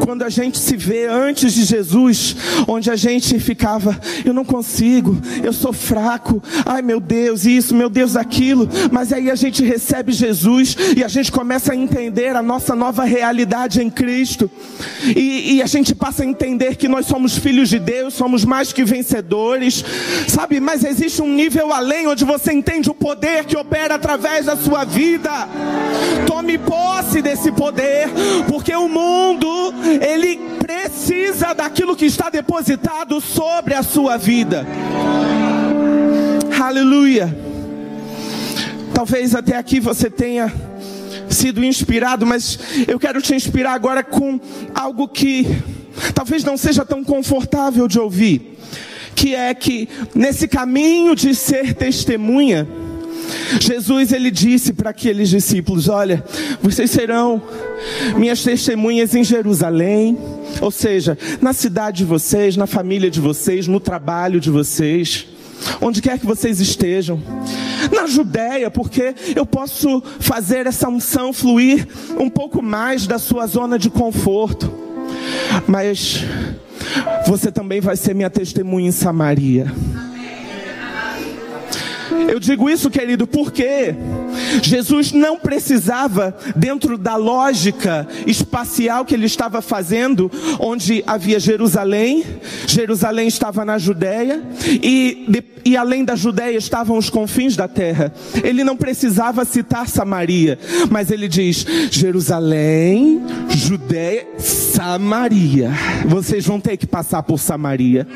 quando 0.04 0.23
a 0.23 0.28
gente 0.28 0.59
se 0.59 0.76
vê 0.76 1.07
antes 1.07 1.52
de 1.54 1.64
Jesus, 1.64 2.37
onde 2.66 2.90
a 2.90 2.97
gente 2.97 3.38
ficava, 3.38 3.99
eu 4.25 4.33
não 4.33 4.45
consigo, 4.45 5.21
eu 5.42 5.52
sou 5.52 5.73
fraco, 5.73 6.42
ai 6.64 6.83
meu 6.83 7.00
Deus, 7.00 7.45
isso, 7.45 7.75
meu 7.75 7.88
Deus, 7.88 8.16
aquilo. 8.16 8.69
Mas 8.90 9.12
aí 9.12 9.31
a 9.31 9.35
gente 9.35 9.64
recebe 9.64 10.12
Jesus 10.12 10.76
e 10.97 11.04
a 11.04 11.09
gente 11.09 11.31
começa 11.31 11.73
a 11.73 11.76
entender 11.76 12.37
a 12.37 12.42
nossa 12.42 12.75
nova 12.75 13.04
realidade 13.04 13.83
em 13.83 13.90
Cristo. 13.90 14.50
E, 15.16 15.54
e 15.54 15.62
a 15.62 15.66
gente 15.66 15.95
passa 15.95 16.23
a 16.23 16.26
entender 16.26 16.76
que 16.76 16.88
nós 16.88 17.07
somos 17.07 17.37
filhos 17.37 17.69
de 17.69 17.78
Deus, 17.78 18.14
somos 18.14 18.45
mais 18.45 18.73
que 18.73 18.85
vencedores, 18.85 19.85
sabe? 20.28 20.61
Mas 20.61 20.85
existe 20.85 21.23
um 21.23 21.33
nível 21.33 21.73
além 21.73 22.07
onde 22.07 22.25
você 22.25 22.52
entende 22.52 22.90
o 22.90 22.95
poder 22.95 23.45
que 23.45 23.57
opera 23.57 23.95
através 23.95 24.47
da 24.47 24.57
sua 24.57 24.85
vida. 24.85 25.31
Tome 26.26 26.59
posse 26.59 27.21
desse 27.21 27.50
poder, 27.52 28.09
porque 28.49 28.75
o 28.75 28.88
mundo, 28.88 29.51
ele 30.00 30.38
precisa 30.59 31.52
daquilo 31.52 31.97
que 31.97 32.06
está 32.06 32.30
depositado 32.30 33.21
sobre 33.21 33.75
a 33.75 33.82
sua 33.82 34.16
vida. 34.16 34.66
Aleluia. 36.62 37.37
Talvez 38.94 39.35
até 39.35 39.56
aqui 39.56 39.80
você 39.80 40.09
tenha 40.09 40.52
sido 41.28 41.64
inspirado, 41.64 42.26
mas 42.26 42.59
eu 42.87 42.99
quero 42.99 43.21
te 43.21 43.35
inspirar 43.35 43.73
agora 43.73 44.02
com 44.02 44.38
algo 44.75 45.09
que 45.09 45.47
talvez 46.14 46.44
não 46.44 46.56
seja 46.56 46.85
tão 46.85 47.02
confortável 47.02 47.88
de 47.88 47.99
ouvir, 47.99 48.59
que 49.14 49.35
é 49.35 49.52
que 49.54 49.88
nesse 50.14 50.47
caminho 50.47 51.14
de 51.14 51.35
ser 51.35 51.75
testemunha, 51.75 52.68
Jesus 53.61 54.12
ele 54.12 54.30
disse 54.30 54.73
para 54.73 54.90
aqueles 54.90 55.28
discípulos: 55.30 55.88
Olha, 55.88 56.25
vocês 56.61 56.90
serão 56.90 57.42
minhas 58.17 58.43
testemunhas 58.43 59.15
em 59.15 59.25
Jerusalém, 59.25 60.19
ou 60.61 60.71
seja, 60.71 61.17
na 61.41 61.53
cidade 61.53 61.99
de 61.99 62.05
vocês, 62.05 62.57
na 62.57 62.67
família 62.67 63.11
de 63.11 63.21
vocês, 63.21 63.67
no 63.67 63.81
trabalho 63.81 64.41
de 64.41 64.51
vocês, 64.51 65.27
onde 65.81 66.03
quer 66.03 66.19
que 66.19 66.27
vocês 66.27 66.61
estejam. 66.61 67.23
Na 67.93 68.07
Judéia, 68.07 68.71
porque 68.71 69.15
eu 69.35 69.45
posso 69.45 70.03
fazer 70.21 70.67
essa 70.67 70.89
unção 70.89 71.33
fluir 71.33 71.87
um 72.19 72.31
pouco 72.31 72.62
mais 72.62 73.07
da 73.07 73.19
sua 73.19 73.47
zona 73.47 73.79
de 73.79 73.91
conforto. 73.91 74.73
Mas 75.67 76.25
você 77.27 77.51
também 77.51 77.81
vai 77.81 77.97
ser 77.97 78.15
minha 78.15 78.31
testemunha 78.31 78.89
em 78.89 78.93
Samaria. 78.93 79.73
Eu 82.29 82.39
digo 82.39 82.69
isso, 82.71 82.91
querido, 82.91 83.27
porque 83.27 83.95
Jesus 84.62 85.12
não 85.12 85.39
precisava, 85.39 86.37
dentro 86.55 86.97
da 86.97 87.17
lógica 87.17 88.07
espacial 88.27 89.05
que 89.05 89.15
ele 89.15 89.27
estava 89.27 89.62
fazendo, 89.62 90.31
onde 90.59 91.03
havia 91.07 91.39
Jerusalém, 91.41 92.25
Jerusalém 92.67 93.29
estava 93.29 93.65
na 93.65 93.79
Judéia, 93.79 94.43
e, 94.67 95.27
de, 95.29 95.45
e 95.65 95.77
além 95.77 96.05
da 96.05 96.17
Judéia 96.17 96.57
estavam 96.57 96.97
os 96.99 97.11
confins 97.11 97.57
da 97.57 97.69
terra. 97.69 98.12
Ele 98.43 98.65
não 98.65 98.77
precisava 98.77 99.45
citar 99.45 99.89
Samaria, 99.89 100.59
mas 100.91 101.11
ele 101.11 101.29
diz: 101.29 101.65
Jerusalém, 101.91 103.23
Judéia, 103.49 104.27
Samaria. 104.39 105.71
Vocês 106.07 106.47
vão 106.47 106.61
ter 106.61 106.77
que 106.77 106.87
passar 106.87 107.23
por 107.23 107.39
Samaria. 107.39 108.07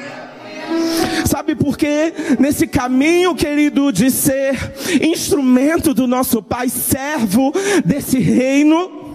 Sabe 1.26 1.54
por 1.54 1.76
quê? 1.76 2.12
Nesse 2.38 2.66
caminho, 2.66 3.34
querido, 3.34 3.92
de 3.92 4.10
ser 4.10 4.56
instrumento 5.02 5.92
do 5.92 6.06
nosso 6.06 6.42
Pai, 6.42 6.68
servo 6.68 7.52
desse 7.84 8.18
reino, 8.18 9.05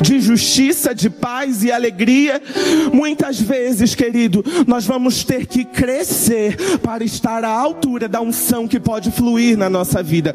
de 0.00 0.20
justiça, 0.20 0.94
de 0.94 1.10
paz 1.10 1.62
e 1.62 1.70
alegria. 1.70 2.42
Muitas 2.92 3.40
vezes, 3.40 3.94
querido, 3.94 4.44
nós 4.66 4.84
vamos 4.84 5.24
ter 5.24 5.46
que 5.46 5.64
crescer 5.64 6.56
para 6.78 7.04
estar 7.04 7.44
à 7.44 7.50
altura 7.50 8.08
da 8.08 8.20
unção 8.20 8.68
que 8.68 8.80
pode 8.80 9.10
fluir 9.10 9.56
na 9.56 9.70
nossa 9.70 10.02
vida. 10.02 10.34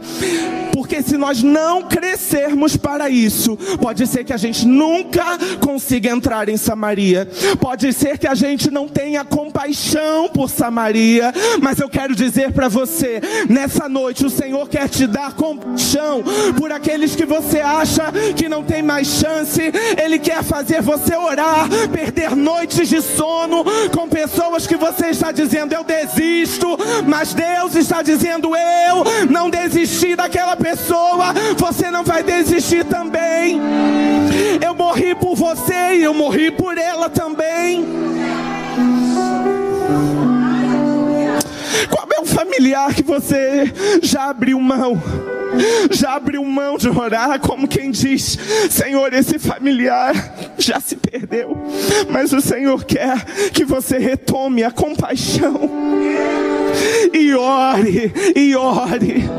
Porque 0.74 1.02
se 1.02 1.18
nós 1.18 1.44
não 1.44 1.84
crescermos 1.84 2.78
para 2.78 3.10
isso, 3.10 3.58
pode 3.82 4.08
ser 4.08 4.24
que 4.24 4.34
a 4.34 4.38
gente 4.38 4.66
nunca 4.66 5.38
consiga 5.60 6.10
entrar 6.10 6.48
em 6.48 6.58
Samaria. 6.58 7.28
Pode 7.60 7.92
ser 7.92 8.18
que 8.18 8.28
a 8.28 8.36
gente 8.36 8.72
não 8.72 8.88
tenha 8.88 9.26
compaixão 9.26 10.30
por 10.30 10.50
Samaria, 10.50 11.34
mas 11.62 11.80
eu 11.80 11.90
quero 11.90 12.16
dizer 12.16 12.54
para 12.54 12.68
você, 12.68 13.20
nessa 13.50 13.90
noite 13.90 14.26
o 14.26 14.30
Senhor 14.30 14.68
quer 14.70 14.88
te 14.88 15.06
dar 15.06 15.34
compaixão 15.34 16.24
por 16.58 16.72
aqueles 16.72 17.16
que 17.16 17.26
você 17.26 17.60
acha 17.60 18.12
que 18.36 18.48
não 18.48 18.64
tem 18.64 18.82
mais 18.82 19.08
chance. 19.08 19.39
Ele 20.02 20.20
quer 20.20 20.44
fazer 20.44 20.82
você 20.82 21.16
orar, 21.16 21.68
perder 21.92 22.36
noites 22.36 22.90
de 22.90 23.02
sono 23.02 23.64
com 23.96 24.08
pessoas 24.08 24.68
que 24.68 24.76
você 24.76 25.08
está 25.08 25.32
dizendo 25.32 25.74
eu 25.74 25.84
desisto, 25.84 26.78
mas 27.08 27.34
Deus 27.34 27.76
está 27.76 28.02
dizendo 28.02 28.56
eu 28.56 29.30
não 29.30 29.50
desisti 29.50 30.16
daquela 30.16 30.56
pessoa, 30.56 31.34
você 31.58 31.90
não 31.90 32.04
vai 32.04 32.24
desistir 32.24 32.84
também. 32.86 33.60
Eu 34.64 34.76
morri 34.76 35.16
por 35.16 35.36
você 35.36 35.96
e 35.96 36.04
eu 36.04 36.14
morri 36.14 36.52
por 36.52 36.78
ela 36.78 37.10
também. 37.10 37.86
Qual 41.90 42.08
é 42.14 42.20
o 42.20 42.26
familiar 42.26 42.94
que 42.94 43.04
você 43.04 43.72
já 44.02 44.30
abriu 44.30 44.60
mão? 44.60 45.39
Já 45.92 46.16
abriu 46.16 46.44
mão 46.44 46.78
de 46.78 46.90
orar, 46.90 47.40
como 47.40 47.68
quem 47.68 47.92
diz: 47.92 48.38
Senhor, 48.70 49.14
esse 49.14 49.38
familiar 49.40 50.14
já 50.58 50.80
se 50.80 50.96
perdeu, 50.96 51.58
mas 52.10 52.34
o 52.34 52.42
Senhor 52.42 52.84
quer 52.86 53.24
que 53.52 53.66
você 53.66 53.98
retome 53.98 54.64
a 54.64 54.72
compaixão 54.72 55.70
e 57.14 57.34
ore, 57.34 58.14
e 58.36 58.56
ore. 58.56 59.30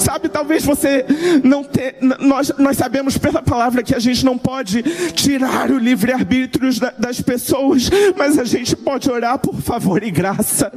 Sabe, 0.00 0.28
talvez 0.28 0.64
você 0.64 1.04
não 1.42 1.64
tenha. 1.64 1.94
Nós, 2.20 2.52
nós 2.58 2.76
sabemos 2.76 3.16
pela 3.16 3.42
palavra 3.42 3.82
que 3.82 3.94
a 3.94 3.98
gente 3.98 4.24
não 4.24 4.36
pode 4.36 4.82
tirar 5.12 5.70
o 5.70 5.78
livre-arbítrio 5.78 6.70
das 6.98 7.20
pessoas, 7.20 7.90
mas 8.16 8.38
a 8.38 8.44
gente 8.44 8.76
pode 8.76 9.10
orar 9.10 9.38
por 9.38 9.60
favor 9.60 10.02
e 10.02 10.10
graça. 10.10 10.72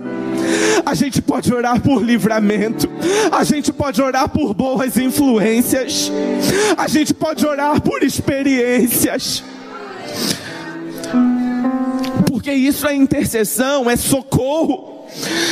A 0.86 0.94
gente 0.94 1.22
pode 1.22 1.54
orar 1.54 1.82
por 1.82 2.04
livramento. 2.04 2.90
A 3.32 3.44
gente 3.44 3.74
pode 3.74 4.02
orar 4.02 4.30
por 4.30 4.54
boas 4.54 4.98
influências. 4.98 6.12
A 6.78 6.88
gente 6.88 7.14
pode 7.14 7.46
orar 7.46 7.82
por 7.82 8.04
experiências. 8.04 9.44
Porque 12.28 12.52
isso 12.52 12.88
é 12.88 12.96
intercessão, 12.96 13.90
é 13.90 13.96
socorro. 13.96 14.97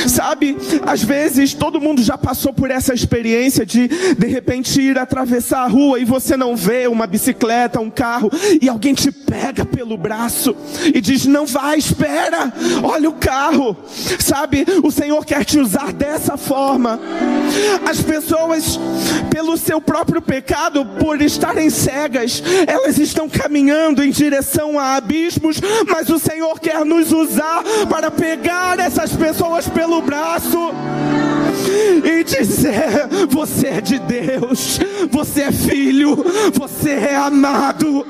Sabe, 0.06 0.56
às 0.86 1.02
vezes 1.02 1.54
todo 1.54 1.80
mundo 1.80 2.02
já 2.02 2.16
passou 2.16 2.52
por 2.52 2.70
essa 2.70 2.94
experiência 2.94 3.64
de 3.64 3.88
de 3.88 4.26
repente 4.26 4.80
ir 4.80 4.98
atravessar 4.98 5.60
a 5.60 5.68
rua 5.68 5.98
e 5.98 6.04
você 6.04 6.36
não 6.36 6.56
vê 6.56 6.86
uma 6.86 7.06
bicicleta, 7.06 7.80
um 7.80 7.90
carro 7.90 8.30
e 8.60 8.68
alguém 8.68 8.94
te 8.94 9.10
pega 9.10 9.64
pelo 9.64 9.96
braço 9.96 10.54
e 10.94 11.00
diz: 11.00 11.26
"Não 11.26 11.46
vai, 11.46 11.78
espera. 11.78 12.52
Olha 12.82 13.08
o 13.08 13.14
carro". 13.14 13.76
Sabe, 14.18 14.64
o 14.82 14.90
Senhor 14.90 15.24
quer 15.24 15.44
te 15.44 15.58
usar 15.58 15.92
dessa 15.92 16.36
forma. 16.36 17.00
As 17.88 18.00
pessoas 18.00 18.78
pelo 19.30 19.56
seu 19.56 19.80
próprio 19.80 20.20
pecado, 20.22 20.84
por 20.98 21.20
estarem 21.20 21.70
cegas, 21.70 22.42
elas 22.66 22.98
estão 22.98 23.28
caminhando 23.28 24.02
em 24.02 24.10
direção 24.10 24.78
a 24.78 24.96
abismos, 24.96 25.60
mas 25.86 26.08
o 26.08 26.18
Senhor 26.18 26.58
quer 26.58 26.84
nos 26.84 27.12
usar 27.12 27.62
para 27.88 28.10
pegar 28.10 28.78
essas 28.78 29.12
pessoas 29.14 29.55
pessoas 29.56 29.68
pelo 29.68 30.02
braço 30.02 30.70
e 32.04 32.24
dizer: 32.24 33.08
Você 33.28 33.68
é 33.68 33.80
de 33.80 33.98
Deus, 33.98 34.78
você 35.10 35.42
é 35.42 35.52
filho, 35.52 36.16
você 36.52 36.90
é 36.90 37.16
amado. 37.16 38.06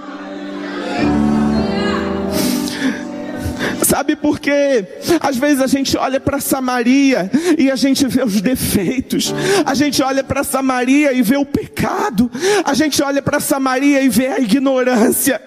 Sabe 3.83 4.17
por 4.17 4.41
quê? 4.41 4.85
Às 5.21 5.37
vezes 5.37 5.63
a 5.63 5.67
gente 5.67 5.97
olha 5.97 6.19
para 6.19 6.41
Samaria 6.41 7.31
e 7.57 7.71
a 7.71 7.77
gente 7.77 8.07
vê 8.07 8.23
os 8.25 8.41
defeitos. 8.41 9.33
A 9.65 9.75
gente 9.75 10.03
olha 10.03 10.25
para 10.25 10.43
Samaria 10.43 11.13
e 11.13 11.23
vê 11.23 11.37
o 11.37 11.47
pecado. 11.47 12.31
A 12.65 12.75
gente 12.75 13.03
olha 13.03 13.23
para 13.23 13.39
Samaria 13.39 14.03
e 14.03 14.09
vê 14.09 14.27
a 14.29 14.41
ignorância. 14.41 15.41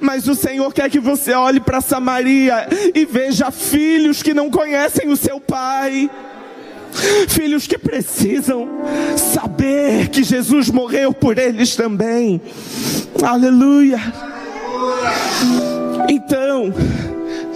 Mas 0.00 0.28
o 0.28 0.34
Senhor 0.34 0.72
quer 0.72 0.90
que 0.90 1.00
você 1.00 1.32
olhe 1.32 1.60
para 1.60 1.80
Samaria 1.80 2.68
e 2.94 3.04
veja 3.04 3.50
filhos 3.50 4.22
que 4.22 4.34
não 4.34 4.50
conhecem 4.50 5.08
o 5.08 5.16
seu 5.16 5.40
pai. 5.40 6.10
Filhos 7.28 7.66
que 7.66 7.76
precisam 7.76 8.68
saber 9.16 10.08
que 10.08 10.22
Jesus 10.22 10.70
morreu 10.70 11.12
por 11.12 11.38
eles 11.38 11.74
também. 11.74 12.40
Aleluia. 13.22 13.98
Então, 16.08 16.72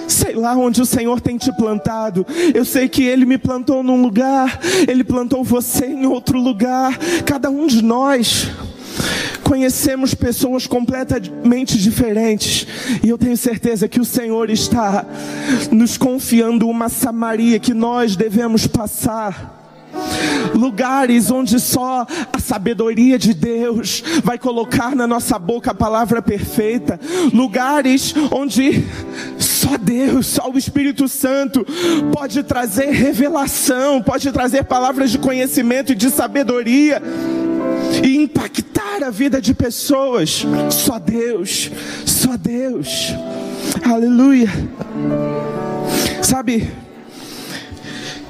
sei 0.08 0.34
lá 0.34 0.56
onde 0.56 0.82
o 0.82 0.86
Senhor 0.86 1.20
tem 1.20 1.36
te 1.36 1.52
plantado. 1.52 2.26
Eu 2.52 2.64
sei 2.64 2.88
que 2.88 3.04
Ele 3.04 3.24
me 3.24 3.38
plantou 3.38 3.82
num 3.82 4.02
lugar, 4.02 4.58
Ele 4.88 5.04
plantou 5.04 5.44
você 5.44 5.86
em 5.86 6.06
outro 6.06 6.40
lugar. 6.40 6.98
Cada 7.24 7.50
um 7.50 7.66
de 7.66 7.82
nós 7.82 8.50
conhecemos 9.48 10.14
pessoas 10.14 10.66
completamente 10.66 11.78
diferentes. 11.78 12.66
E 13.02 13.08
eu 13.08 13.16
tenho 13.16 13.36
certeza 13.36 13.88
que 13.88 13.98
o 13.98 14.04
Senhor 14.04 14.50
está 14.50 15.06
nos 15.70 15.96
confiando 15.96 16.68
uma 16.68 16.90
Samaria 16.90 17.58
que 17.58 17.72
nós 17.72 18.14
devemos 18.14 18.66
passar 18.66 19.57
lugares 20.54 21.30
onde 21.30 21.58
só 21.60 22.06
a 22.32 22.38
sabedoria 22.38 23.18
de 23.18 23.34
Deus 23.34 24.02
vai 24.22 24.38
colocar 24.38 24.94
na 24.94 25.06
nossa 25.06 25.38
boca 25.38 25.70
a 25.70 25.74
palavra 25.74 26.20
perfeita, 26.20 26.98
lugares 27.32 28.14
onde 28.30 28.84
só 29.38 29.76
Deus, 29.76 30.26
só 30.26 30.50
o 30.50 30.58
Espírito 30.58 31.08
Santo 31.08 31.66
pode 32.12 32.42
trazer 32.42 32.90
revelação, 32.90 34.02
pode 34.02 34.30
trazer 34.32 34.64
palavras 34.64 35.10
de 35.10 35.18
conhecimento 35.18 35.92
e 35.92 35.96
de 35.96 36.10
sabedoria 36.10 37.02
e 38.02 38.16
impactar 38.16 39.02
a 39.04 39.10
vida 39.10 39.40
de 39.40 39.54
pessoas. 39.54 40.44
Só 40.70 40.98
Deus, 40.98 41.70
só 42.04 42.36
Deus. 42.36 43.12
Aleluia. 43.84 44.48
Sabe? 46.22 46.70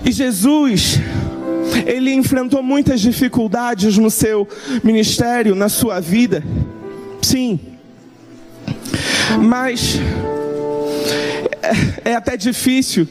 E 0.04 0.12
Jesus 0.12 0.98
ele 1.88 2.12
enfrentou 2.12 2.62
muitas 2.62 3.01
dificuldades 3.01 3.96
no 3.96 4.11
seu 4.11 4.46
ministério, 4.85 5.55
na 5.55 5.70
sua 5.70 6.01
vida. 6.01 6.44
Sim. 7.22 7.59
Mas 9.40 9.98
é, 12.05 12.11
é 12.11 12.14
até 12.14 12.37
difícil 12.37 13.09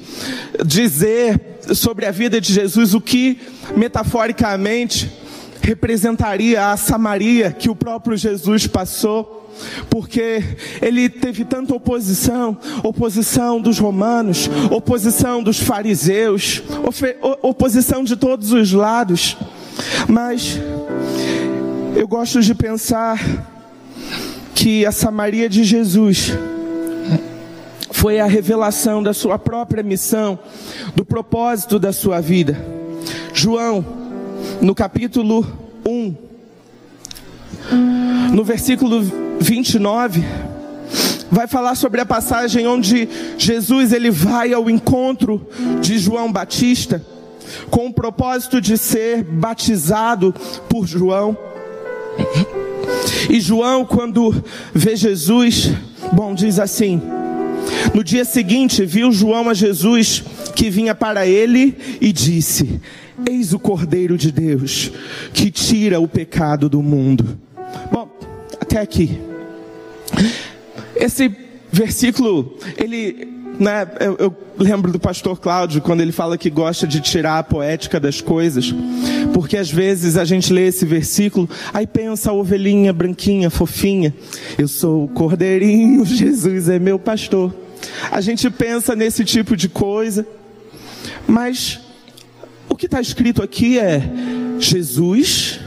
dizer 0.64 1.42
sobre 1.74 2.06
a 2.06 2.12
vida 2.12 2.40
de 2.40 2.54
Jesus 2.54 2.94
o 2.94 3.02
que 3.02 3.40
metaforicamente 3.76 5.12
representaria 5.60 6.68
a 6.68 6.78
Samaria 6.78 7.52
que 7.52 7.72
o 7.72 7.76
próprio 7.76 8.16
Jesus 8.16 8.68
passou 8.68 9.37
porque 9.90 10.44
ele 10.82 11.10
teve 11.10 11.46
tanta 11.46 11.74
oposição 11.74 12.58
oposição 12.84 13.62
dos 13.62 13.80
romanos, 13.80 14.50
oposição 14.72 15.42
dos 15.42 15.60
fariseus, 15.60 16.62
oposição 17.42 18.04
de 18.04 18.16
todos 18.16 18.52
os 18.52 18.72
lados. 18.72 19.38
Mas 20.08 20.60
eu 21.96 22.08
gosto 22.08 22.42
de 22.42 22.54
pensar 22.54 23.20
que 24.56 24.86
a 24.86 24.92
Samaria 24.92 25.50
de 25.50 25.64
Jesus 25.64 26.34
foi 27.92 28.20
a 28.20 28.26
revelação 28.26 29.02
da 29.02 29.14
sua 29.14 29.40
própria 29.40 29.84
missão, 29.84 30.40
do 30.96 31.04
propósito 31.04 31.80
da 31.80 31.92
sua 31.92 32.20
vida. 32.20 32.58
João, 33.34 33.86
no 34.62 34.74
capítulo 34.74 35.46
1, 35.86 36.16
no 38.34 38.44
versículo 38.44 39.27
29 39.40 40.24
vai 41.30 41.48
falar 41.48 41.76
sobre 41.76 42.00
a 42.00 42.06
passagem 42.06 42.68
onde 42.68 43.08
Jesus 43.38 43.92
ele 43.92 44.10
vai 44.10 44.54
ao 44.54 44.70
encontro 44.70 45.46
de 45.82 45.98
João 45.98 46.32
Batista 46.32 47.04
com 47.70 47.88
o 47.88 47.94
propósito 47.94 48.60
de 48.62 48.78
ser 48.78 49.24
batizado 49.24 50.34
por 50.70 50.86
João. 50.86 51.38
E 53.30 53.40
João, 53.40 53.86
quando 53.86 54.44
vê 54.74 54.96
Jesus, 54.96 55.72
bom, 56.14 56.34
diz 56.34 56.60
assim: 56.60 57.02
no 57.94 58.04
dia 58.04 58.26
seguinte 58.26 58.86
viu 58.86 59.12
João 59.12 59.50
a 59.50 59.54
Jesus 59.54 60.24
que 60.56 60.70
vinha 60.70 60.96
para 60.96 61.28
ele 61.28 61.78
e 62.02 62.12
disse: 62.12 62.80
Eis 63.30 63.54
o 63.54 63.60
Cordeiro 63.60 64.18
de 64.18 64.32
Deus 64.32 64.92
que 65.34 65.52
tira 65.52 66.00
o 66.00 66.08
pecado 66.08 66.70
do 66.70 66.82
mundo. 66.82 67.40
Bom, 67.92 68.10
até 68.68 68.82
aqui. 68.82 69.18
Esse 70.94 71.34
versículo, 71.72 72.58
ele, 72.78 73.28
né, 73.58 73.88
eu, 74.02 74.18
eu, 74.20 74.36
lembro 74.60 74.92
do 74.92 75.00
pastor 75.00 75.40
Cláudio 75.40 75.82
quando 75.82 76.02
ele 76.02 76.12
fala 76.12 76.38
que 76.38 76.50
gosta 76.50 76.86
de 76.86 77.00
tirar 77.00 77.40
a 77.40 77.44
poética 77.44 77.98
das 77.98 78.20
coisas, 78.20 78.74
porque 79.34 79.56
às 79.56 79.72
vezes 79.72 80.18
a 80.18 80.26
gente 80.26 80.52
lê 80.52 80.68
esse 80.68 80.86
versículo, 80.86 81.50
aí 81.74 81.88
pensa 81.88 82.32
a 82.32 82.34
ovelhinha 82.34 82.92
branquinha, 82.92 83.50
fofinha, 83.50 84.14
eu 84.58 84.68
sou 84.68 85.06
o 85.06 85.08
cordeirinho, 85.08 86.04
Jesus 86.06 86.68
é 86.68 86.78
meu 86.78 87.00
pastor. 87.00 87.56
A 88.12 88.20
gente 88.20 88.50
pensa 88.50 88.96
nesse 88.96 89.24
tipo 89.24 89.56
de 89.56 89.70
coisa, 89.70 90.28
mas 91.26 91.80
o 92.68 92.76
que 92.76 92.86
está 92.86 93.00
escrito 93.00 93.42
aqui 93.42 93.80
é: 93.80 94.02
Jesus 94.60 95.60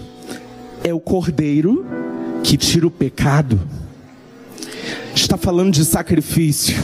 é 0.82 0.92
o 0.92 1.00
cordeiro 1.00 1.86
que 2.42 2.56
tira 2.56 2.86
o 2.86 2.90
pecado 2.90 3.60
está 5.30 5.36
falando 5.36 5.72
de 5.72 5.84
sacrifício. 5.84 6.76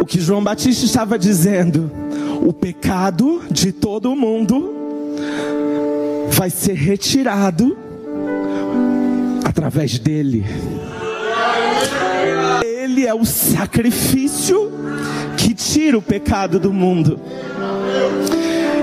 O 0.00 0.06
que 0.06 0.20
João 0.20 0.42
Batista 0.42 0.86
estava 0.86 1.18
dizendo, 1.18 1.90
o 2.40 2.52
pecado 2.52 3.42
de 3.50 3.72
todo 3.72 4.14
mundo 4.16 4.74
vai 6.30 6.50
ser 6.50 6.74
retirado 6.74 7.76
através 9.44 9.98
dele. 9.98 10.46
Ele 12.64 13.06
é 13.06 13.12
o 13.12 13.24
sacrifício 13.24 14.72
que 15.36 15.52
tira 15.52 15.98
o 15.98 16.02
pecado 16.02 16.58
do 16.58 16.72
mundo. 16.72 17.20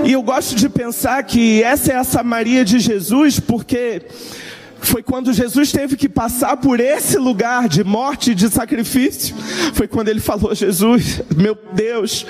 E 0.04 0.12
eu 0.12 0.22
gosto 0.22 0.54
de 0.54 0.68
pensar 0.68 1.24
que 1.24 1.62
essa 1.62 1.92
é 1.92 1.96
a 1.96 2.04
Samaria 2.04 2.64
de 2.64 2.78
Jesus, 2.78 3.40
porque 3.40 4.02
foi 4.80 5.02
quando 5.02 5.32
Jesus 5.32 5.72
teve 5.72 5.96
que 5.96 6.08
passar 6.08 6.56
por 6.56 6.80
esse 6.80 7.18
lugar 7.18 7.68
de 7.68 7.82
morte 7.82 8.32
e 8.32 8.34
de 8.34 8.48
sacrifício. 8.48 9.34
Foi 9.74 9.88
quando 9.88 10.08
ele 10.08 10.20
falou: 10.20 10.54
Jesus, 10.54 11.22
meu 11.36 11.56
Deus, 11.72 12.26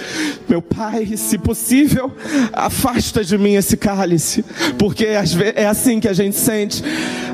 meu 0.48 0.62
Pai, 0.62 1.06
se 1.16 1.38
possível, 1.38 2.14
afasta 2.52 3.24
de 3.24 3.36
mim 3.36 3.54
esse 3.54 3.76
cálice. 3.76 4.44
Porque 4.78 5.06
é 5.06 5.66
assim 5.66 6.00
que 6.00 6.08
a 6.08 6.12
gente 6.12 6.36
sente 6.36 6.82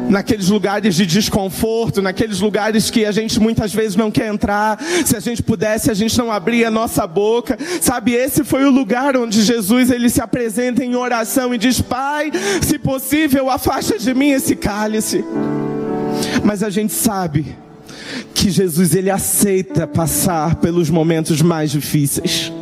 naqueles 0.08 0.48
lugares 0.48 0.94
de 0.94 1.06
desconforto, 1.06 2.02
naqueles 2.02 2.40
lugares 2.40 2.90
que 2.90 3.04
a 3.04 3.12
gente 3.12 3.38
muitas 3.38 3.72
vezes 3.72 3.96
não 3.96 4.10
quer 4.10 4.28
entrar. 4.28 4.78
Se 5.04 5.16
a 5.16 5.20
gente 5.20 5.42
pudesse, 5.42 5.90
a 5.90 5.94
gente 5.94 6.16
não 6.18 6.32
abria 6.32 6.68
a 6.68 6.70
nossa 6.70 7.06
boca. 7.06 7.58
Sabe, 7.80 8.12
esse 8.12 8.44
foi 8.44 8.64
o 8.64 8.70
lugar 8.70 9.16
onde 9.16 9.42
Jesus 9.42 9.90
ele 9.90 10.08
se 10.08 10.20
apresenta 10.20 10.84
em 10.84 10.96
oração 10.96 11.54
e 11.54 11.58
diz: 11.58 11.80
Pai, 11.80 12.30
se 12.60 12.78
possível, 12.78 13.50
afasta 13.50 13.98
de 13.98 14.14
mim 14.14 14.30
esse 14.30 14.56
cálice. 14.56 15.01
Mas 16.44 16.62
a 16.62 16.70
gente 16.70 16.92
sabe 16.92 17.56
que 18.34 18.50
Jesus 18.50 18.94
ele 18.94 19.10
aceita 19.10 19.86
passar 19.86 20.56
pelos 20.56 20.90
momentos 20.90 21.40
mais 21.42 21.70
difíceis. 21.70 22.52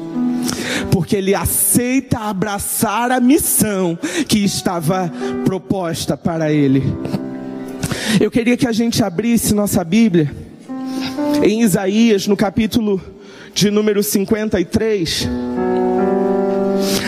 Porque 0.90 1.16
ele 1.16 1.34
aceita 1.34 2.18
abraçar 2.18 3.10
a 3.10 3.20
missão 3.20 3.98
que 4.28 4.38
estava 4.38 5.10
proposta 5.44 6.16
para 6.16 6.52
ele. 6.52 6.82
Eu 8.20 8.30
queria 8.30 8.56
que 8.56 8.66
a 8.66 8.72
gente 8.72 9.02
abrisse 9.02 9.54
nossa 9.54 9.84
Bíblia 9.84 10.30
em 11.42 11.62
Isaías, 11.62 12.26
no 12.26 12.36
capítulo 12.36 13.00
de 13.54 13.70
número 13.70 14.02
53. 14.02 15.28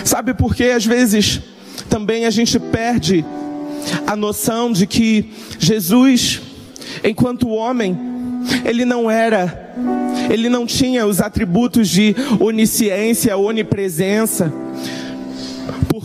Sabe 0.05 0.35
por 0.35 0.55
que 0.55 0.65
às 0.65 0.85
vezes 0.85 1.41
também 1.89 2.25
a 2.25 2.31
gente 2.31 2.59
perde 2.59 3.25
a 4.07 4.17
noção 4.17 4.73
de 4.73 4.87
que 4.87 5.31
Jesus, 5.59 6.41
enquanto 7.05 7.49
homem, 7.49 7.97
ele 8.65 8.85
não 8.85 9.11
era, 9.11 9.75
ele 10.31 10.49
não 10.49 10.67
tinha 10.67 11.07
os 11.07 11.21
atributos 11.21 11.89
de 11.89 12.15
onisciência, 12.41 13.37
onipresença, 13.37 14.53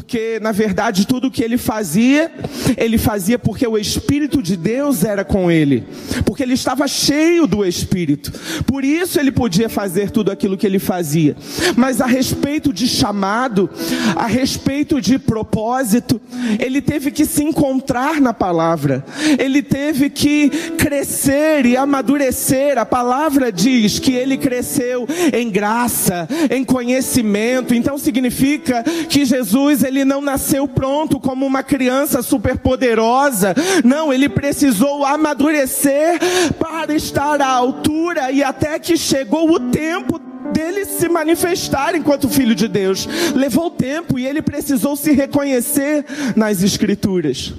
porque 0.07 0.39
na 0.41 0.53
verdade 0.53 1.05
tudo 1.05 1.29
que 1.29 1.43
ele 1.43 1.57
fazia, 1.57 2.31
ele 2.77 2.97
fazia 2.97 3.37
porque 3.37 3.67
o 3.67 3.77
Espírito 3.77 4.41
de 4.41 4.55
Deus 4.55 5.03
era 5.03 5.25
com 5.25 5.51
ele, 5.51 5.83
porque 6.23 6.41
ele 6.41 6.53
estava 6.53 6.87
cheio 6.87 7.45
do 7.45 7.65
Espírito, 7.65 8.31
por 8.65 8.85
isso 8.85 9.19
ele 9.19 9.33
podia 9.33 9.67
fazer 9.67 10.09
tudo 10.09 10.31
aquilo 10.31 10.55
que 10.55 10.65
ele 10.65 10.79
fazia. 10.79 11.35
Mas 11.75 11.99
a 11.99 12.05
respeito 12.05 12.71
de 12.71 12.87
chamado, 12.87 13.69
a 14.15 14.27
respeito 14.27 15.01
de 15.01 15.19
propósito, 15.19 16.21
ele 16.57 16.81
teve 16.81 17.11
que 17.11 17.25
se 17.25 17.43
encontrar 17.43 18.21
na 18.21 18.33
palavra, 18.33 19.03
ele 19.37 19.61
teve 19.61 20.09
que 20.09 20.49
crescer 20.77 21.65
e 21.65 21.75
amadurecer. 21.75 22.77
A 22.77 22.85
palavra 22.85 23.51
diz 23.51 23.99
que 23.99 24.13
ele 24.13 24.37
cresceu 24.37 25.05
em 25.33 25.49
graça, 25.49 26.29
em 26.49 26.63
conhecimento, 26.63 27.75
então 27.75 27.97
significa 27.97 28.85
que 29.09 29.25
Jesus 29.25 29.83
ele 29.83 29.96
ele 29.97 30.05
não 30.05 30.21
nasceu 30.21 30.67
pronto 30.67 31.19
como 31.19 31.45
uma 31.45 31.63
criança 31.63 32.21
superpoderosa. 32.21 33.55
Não, 33.83 34.13
ele 34.13 34.29
precisou 34.29 35.03
amadurecer 35.03 36.19
para 36.59 36.93
estar 36.93 37.41
à 37.41 37.47
altura 37.47 38.31
e 38.31 38.43
até 38.43 38.77
que 38.77 38.95
chegou 38.95 39.51
o 39.51 39.59
tempo 39.59 40.19
dele 40.53 40.85
se 40.85 41.09
manifestar 41.09 41.95
enquanto 41.95 42.29
filho 42.29 42.53
de 42.53 42.67
Deus. 42.67 43.07
Levou 43.35 43.71
tempo 43.71 44.19
e 44.19 44.25
ele 44.25 44.41
precisou 44.41 44.95
se 44.95 45.11
reconhecer 45.11 46.05
nas 46.35 46.61
escrituras. 46.61 47.53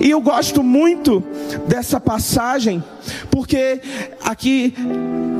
E 0.00 0.10
eu 0.10 0.20
gosto 0.20 0.62
muito 0.62 1.22
dessa 1.66 2.00
passagem, 2.00 2.82
porque 3.30 3.80
aqui 4.24 4.74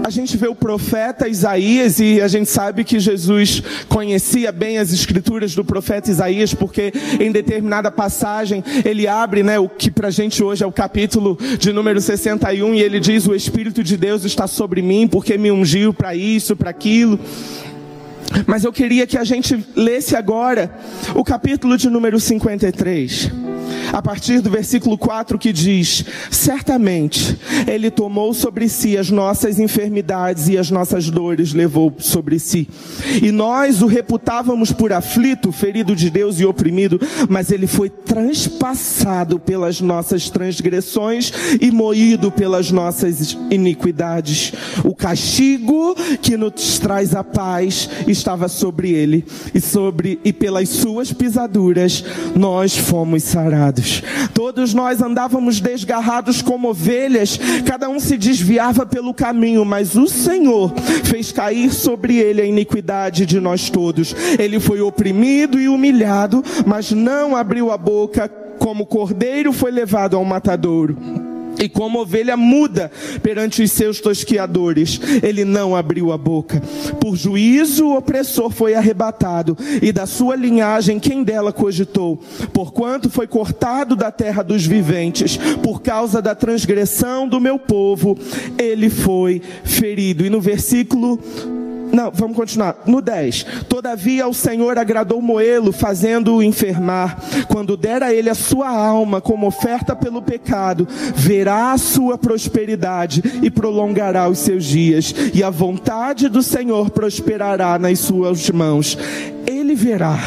a 0.04 0.10
gente 0.10 0.36
vê 0.36 0.48
o 0.48 0.54
profeta 0.54 1.28
Isaías 1.28 2.00
e 2.00 2.20
a 2.20 2.28
gente 2.28 2.48
sabe 2.48 2.84
que 2.84 2.98
Jesus 2.98 3.62
conhecia 3.88 4.50
bem 4.50 4.78
as 4.78 4.92
escrituras 4.92 5.54
do 5.54 5.64
profeta 5.64 6.10
Isaías, 6.10 6.54
porque 6.54 6.92
em 7.20 7.30
determinada 7.30 7.90
passagem 7.90 8.62
ele 8.84 9.06
abre, 9.06 9.42
né, 9.42 9.58
o 9.58 9.68
que 9.68 9.90
pra 9.90 10.10
gente 10.10 10.42
hoje 10.42 10.64
é 10.64 10.66
o 10.66 10.72
capítulo 10.72 11.38
de 11.58 11.72
número 11.72 12.00
61 12.00 12.74
e 12.74 12.82
ele 12.82 13.00
diz: 13.00 13.26
"O 13.26 13.34
espírito 13.34 13.82
de 13.82 13.96
Deus 13.96 14.24
está 14.24 14.46
sobre 14.46 14.82
mim, 14.82 15.06
porque 15.06 15.38
me 15.38 15.50
ungiu 15.50 15.92
para 15.94 16.14
isso, 16.14 16.56
para 16.56 16.70
aquilo". 16.70 17.18
Mas 18.46 18.64
eu 18.64 18.72
queria 18.72 19.06
que 19.06 19.18
a 19.18 19.24
gente 19.24 19.64
lesse 19.74 20.16
agora 20.16 20.70
o 21.14 21.24
capítulo 21.24 21.76
de 21.76 21.88
número 21.88 22.18
53 22.18 23.30
a 23.92 24.00
partir 24.00 24.40
do 24.40 24.50
versículo 24.50 24.96
4 24.96 25.38
que 25.38 25.52
diz: 25.52 26.04
Certamente 26.30 27.38
Ele 27.66 27.90
tomou 27.90 28.32
sobre 28.32 28.68
si 28.68 28.96
as 28.96 29.10
nossas 29.10 29.58
enfermidades 29.58 30.48
e 30.48 30.56
as 30.56 30.70
nossas 30.70 31.10
dores 31.10 31.52
levou 31.52 31.94
sobre 31.98 32.38
si. 32.38 32.68
E 33.22 33.30
nós 33.30 33.82
o 33.82 33.86
reputávamos 33.86 34.72
por 34.72 34.92
aflito, 34.92 35.52
ferido 35.52 35.94
de 35.94 36.08
Deus 36.08 36.40
e 36.40 36.46
oprimido, 36.46 37.00
mas 37.28 37.50
Ele 37.50 37.66
foi 37.66 37.90
transpassado 37.90 39.38
pelas 39.38 39.80
nossas 39.80 40.30
transgressões 40.30 41.32
e 41.60 41.70
moído 41.70 42.30
pelas 42.32 42.70
nossas 42.70 43.36
iniquidades. 43.50 44.52
O 44.84 44.94
castigo 44.94 45.94
que 46.22 46.36
nos 46.36 46.78
traz 46.78 47.14
a 47.14 47.22
paz 47.22 47.88
estava 48.22 48.48
sobre 48.48 48.90
Ele, 48.90 49.24
e 49.54 49.60
sobre 49.60 50.18
e 50.24 50.32
pelas 50.32 50.68
suas 50.68 51.12
pisaduras 51.12 52.04
nós 52.34 52.76
fomos 52.76 53.22
sarados. 53.24 54.02
Todos 54.32 54.72
nós 54.72 55.02
andávamos 55.02 55.60
desgarrados 55.60 56.40
como 56.40 56.70
ovelhas, 56.70 57.38
cada 57.66 57.88
um 57.88 57.98
se 58.00 58.16
desviava 58.16 58.86
pelo 58.86 59.12
caminho, 59.12 59.64
mas 59.64 59.96
o 59.96 60.06
Senhor 60.06 60.72
fez 61.04 61.32
cair 61.32 61.72
sobre 61.72 62.16
ele 62.16 62.40
a 62.40 62.46
iniquidade 62.46 63.26
de 63.26 63.40
nós 63.40 63.68
todos. 63.68 64.14
Ele 64.38 64.60
foi 64.60 64.80
oprimido 64.80 65.60
e 65.60 65.68
humilhado, 65.68 66.42
mas 66.64 66.92
não 66.92 67.36
abriu 67.36 67.70
a 67.70 67.76
boca, 67.76 68.28
como 68.58 68.86
cordeiro 68.86 69.52
foi 69.52 69.72
levado 69.72 70.16
ao 70.16 70.24
matadouro. 70.24 70.96
E 71.62 71.68
como 71.68 72.00
ovelha 72.00 72.36
muda 72.36 72.90
perante 73.22 73.62
os 73.62 73.70
seus 73.70 74.00
tosquiadores, 74.00 75.00
ele 75.22 75.44
não 75.44 75.76
abriu 75.76 76.10
a 76.10 76.18
boca. 76.18 76.60
Por 77.00 77.14
juízo 77.14 77.86
o 77.86 77.96
opressor 77.96 78.50
foi 78.50 78.74
arrebatado, 78.74 79.56
e 79.80 79.92
da 79.92 80.04
sua 80.04 80.34
linhagem 80.34 80.98
quem 80.98 81.22
dela 81.22 81.52
cogitou? 81.52 82.20
Porquanto 82.52 83.08
foi 83.08 83.28
cortado 83.28 83.94
da 83.94 84.10
terra 84.10 84.42
dos 84.42 84.66
viventes, 84.66 85.36
por 85.62 85.80
causa 85.80 86.20
da 86.20 86.34
transgressão 86.34 87.28
do 87.28 87.40
meu 87.40 87.60
povo, 87.60 88.18
ele 88.58 88.90
foi 88.90 89.40
ferido. 89.62 90.26
E 90.26 90.30
no 90.30 90.40
versículo 90.40 91.20
não, 91.92 92.10
vamos 92.10 92.36
continuar. 92.36 92.76
No 92.86 93.02
10. 93.02 93.44
Todavia 93.68 94.26
o 94.26 94.32
Senhor 94.32 94.78
agradou 94.78 95.20
Moelo, 95.20 95.72
fazendo-o 95.72 96.42
enfermar. 96.42 97.18
Quando 97.48 97.76
der 97.76 98.02
a 98.02 98.12
ele 98.14 98.30
a 98.30 98.34
sua 98.34 98.68
alma 98.68 99.20
como 99.20 99.46
oferta 99.46 99.94
pelo 99.94 100.22
pecado, 100.22 100.88
verá 101.14 101.72
a 101.72 101.78
sua 101.78 102.16
prosperidade 102.16 103.22
e 103.42 103.50
prolongará 103.50 104.26
os 104.28 104.38
seus 104.38 104.64
dias. 104.64 105.14
E 105.34 105.44
a 105.44 105.50
vontade 105.50 106.28
do 106.28 106.42
Senhor 106.42 106.90
prosperará 106.90 107.78
nas 107.78 107.98
suas 107.98 108.48
mãos. 108.50 108.96
Ele 109.46 109.74
verá 109.74 110.18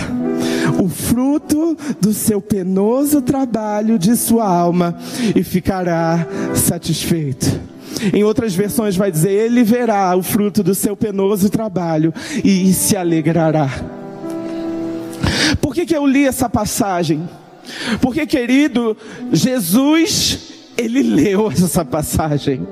o 0.82 0.88
fruto 0.88 1.75
do 1.99 2.13
seu 2.13 2.39
penoso 2.39 3.21
trabalho 3.21 3.97
de 3.97 4.15
sua 4.15 4.47
alma 4.47 4.97
e 5.36 5.43
ficará 5.43 6.28
satisfeito. 6.54 7.75
Em 8.13 8.23
outras 8.23 8.53
versões 8.53 8.95
vai 8.95 9.12
dizer: 9.12 9.31
Ele 9.31 9.63
verá 9.63 10.15
o 10.15 10.23
fruto 10.23 10.62
do 10.62 10.75
seu 10.75 10.95
penoso 10.95 11.49
trabalho 11.49 12.13
e 12.43 12.73
se 12.73 12.95
alegrará. 12.95 13.69
Por 15.62 15.73
que, 15.73 15.86
que 15.86 15.95
eu 15.95 16.05
li 16.05 16.25
essa 16.25 16.49
passagem? 16.49 17.27
Porque, 18.01 18.25
querido, 18.25 18.95
Jesus, 19.31 20.39
ele 20.77 21.01
leu 21.01 21.49
essa 21.51 21.84
passagem. 21.84 22.65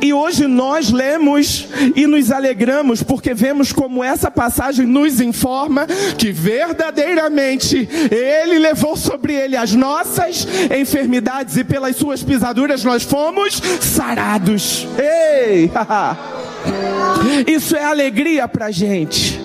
E 0.00 0.12
hoje 0.12 0.46
nós 0.46 0.90
lemos 0.90 1.68
e 1.94 2.06
nos 2.06 2.30
alegramos 2.30 3.02
porque 3.02 3.34
vemos 3.34 3.72
como 3.72 4.02
essa 4.02 4.30
passagem 4.30 4.86
nos 4.86 5.20
informa 5.20 5.86
que 6.16 6.32
verdadeiramente 6.32 7.88
Ele 8.10 8.58
levou 8.58 8.96
sobre 8.96 9.34
Ele 9.34 9.56
as 9.56 9.74
nossas 9.74 10.46
enfermidades 10.76 11.56
e 11.56 11.64
pelas 11.64 11.96
suas 11.96 12.22
pisaduras 12.22 12.84
nós 12.84 13.02
fomos 13.02 13.60
sarados. 13.80 14.86
Ei! 14.98 15.70
Isso 17.46 17.76
é 17.76 17.84
alegria 17.84 18.46
para 18.46 18.70
gente. 18.70 19.40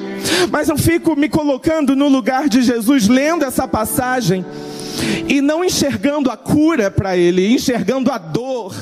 Mas 0.51 0.69
eu 0.69 0.77
fico 0.77 1.15
me 1.15 1.29
colocando 1.29 1.95
no 1.95 2.07
lugar 2.07 2.47
de 2.49 2.61
Jesus 2.61 3.07
lendo 3.07 3.45
essa 3.45 3.67
passagem 3.67 4.45
e 5.27 5.41
não 5.41 5.63
enxergando 5.63 6.29
a 6.29 6.37
cura 6.37 6.89
para 6.89 7.17
ele, 7.17 7.53
enxergando 7.53 8.11
a 8.11 8.17
dor. 8.17 8.75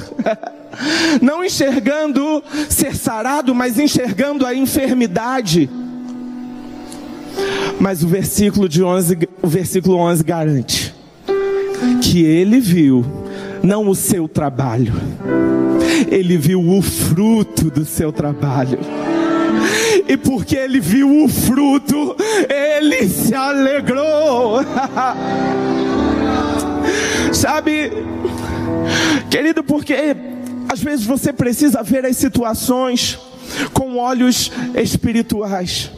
não 1.21 1.43
enxergando 1.43 2.43
ser 2.69 2.95
sarado, 2.95 3.55
mas 3.55 3.79
enxergando 3.79 4.45
a 4.45 4.53
enfermidade. 4.53 5.69
Mas 7.79 8.03
o 8.03 8.07
versículo 8.07 8.69
de 8.69 8.83
11, 8.83 9.17
o 9.41 9.47
versículo 9.47 9.97
11 9.97 10.23
garante 10.23 10.95
que 12.01 12.23
ele 12.23 12.59
viu 12.59 13.05
não 13.61 13.89
o 13.89 13.95
seu 13.95 14.27
trabalho, 14.27 14.93
ele 16.09 16.37
viu 16.37 16.61
o 16.61 16.81
fruto 16.81 17.69
do 17.69 17.85
seu 17.85 18.11
trabalho. 18.11 18.79
E 20.07 20.15
porque 20.17 20.55
ele 20.55 20.79
viu 20.79 21.23
o 21.23 21.27
fruto, 21.27 22.15
ele 22.49 23.07
se 23.07 23.33
alegrou. 23.33 24.59
Sabe, 27.35 27.91
querido, 29.29 29.61
porque 29.61 30.15
às 30.71 30.79
vezes 30.79 31.05
você 31.05 31.33
precisa 31.33 31.83
ver 31.83 32.05
as 32.05 32.15
situações 32.15 33.19
com 33.73 33.97
olhos 33.97 34.49
espirituais. 34.73 35.91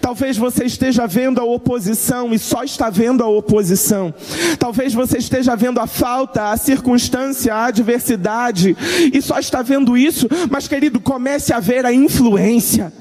Talvez 0.00 0.36
você 0.36 0.64
esteja 0.64 1.06
vendo 1.08 1.40
a 1.40 1.44
oposição 1.44 2.32
e 2.32 2.38
só 2.38 2.62
está 2.62 2.88
vendo 2.88 3.22
a 3.24 3.28
oposição. 3.28 4.14
Talvez 4.60 4.94
você 4.94 5.18
esteja 5.18 5.56
vendo 5.56 5.80
a 5.80 5.88
falta, 5.88 6.50
a 6.50 6.56
circunstância, 6.56 7.52
a 7.52 7.66
adversidade 7.66 8.76
e 9.12 9.20
só 9.20 9.40
está 9.40 9.62
vendo 9.62 9.96
isso. 9.96 10.28
Mas, 10.48 10.68
querido, 10.68 11.00
comece 11.00 11.52
a 11.52 11.58
ver 11.58 11.84
a 11.84 11.92
influência. 11.92 12.92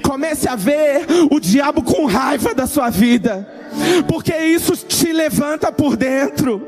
Comece 0.00 0.48
a 0.48 0.54
ver 0.54 1.06
o 1.28 1.40
diabo 1.40 1.82
com 1.82 2.06
raiva 2.06 2.54
da 2.54 2.68
sua 2.68 2.88
vida, 2.88 3.48
porque 4.06 4.32
isso 4.36 4.76
te 4.76 5.12
levanta 5.12 5.72
por 5.72 5.96
dentro. 5.96 6.62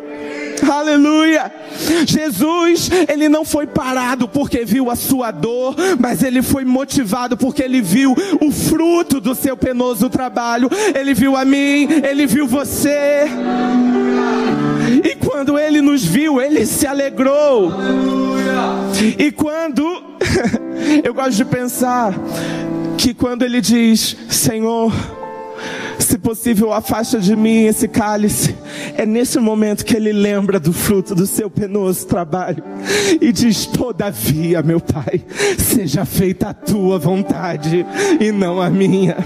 Aleluia. 0.63 1.53
Jesus, 2.07 2.91
ele 3.09 3.29
não 3.29 3.45
foi 3.45 3.67
parado 3.67 4.29
porque 4.29 4.65
viu 4.65 4.91
a 4.91 4.97
sua 4.97 5.31
dor, 5.31 5.75
mas 5.99 6.23
ele 6.23 6.43
foi 6.43 6.65
motivado 6.65 7.37
porque 7.37 7.63
ele 7.63 7.81
viu 7.81 8.15
o 8.41 8.51
fruto 8.51 9.21
do 9.21 9.35
seu 9.35 9.57
penoso 9.57 10.09
trabalho. 10.09 10.71
Ele 10.95 11.15
viu 11.15 11.37
a 11.37 11.45
mim, 11.45 11.89
ele 12.03 12.27
viu 12.27 12.47
você. 12.47 13.27
E 15.05 15.15
quando 15.17 15.59
ele 15.59 15.81
nos 15.81 16.05
viu, 16.05 16.41
ele 16.41 16.67
se 16.67 16.87
alegrou. 16.87 17.73
E 19.19 19.31
quando 19.31 20.03
eu 21.05 21.15
gosto 21.15 21.37
de 21.37 21.45
pensar 21.45 22.15
que 22.97 23.15
quando 23.15 23.45
ele 23.45 23.61
diz, 23.61 24.17
Senhor, 24.29 24.93
se 26.03 26.19
possível, 26.19 26.73
afasta 26.73 27.19
de 27.19 27.35
mim 27.35 27.65
esse 27.65 27.89
cálice. 27.89 28.55
É 28.97 29.05
nesse 29.05 29.39
momento 29.39 29.85
que 29.85 29.97
ele 29.97 30.13
lembra 30.13 30.59
do 30.59 30.73
fruto 30.73 31.15
do 31.15 31.27
seu 31.27 31.51
penoso 31.51 32.07
trabalho 32.07 32.63
e 33.21 33.33
diz: 33.33 33.67
Todavia, 33.67 34.63
meu 34.63 34.81
Pai, 34.81 35.25
seja 35.59 36.05
feita 36.05 36.51
a 36.51 36.55
tua 36.55 36.99
vontade 36.99 37.85
e 38.21 38.33
não 38.33 38.61
a 38.61 38.71
minha. 38.71 39.17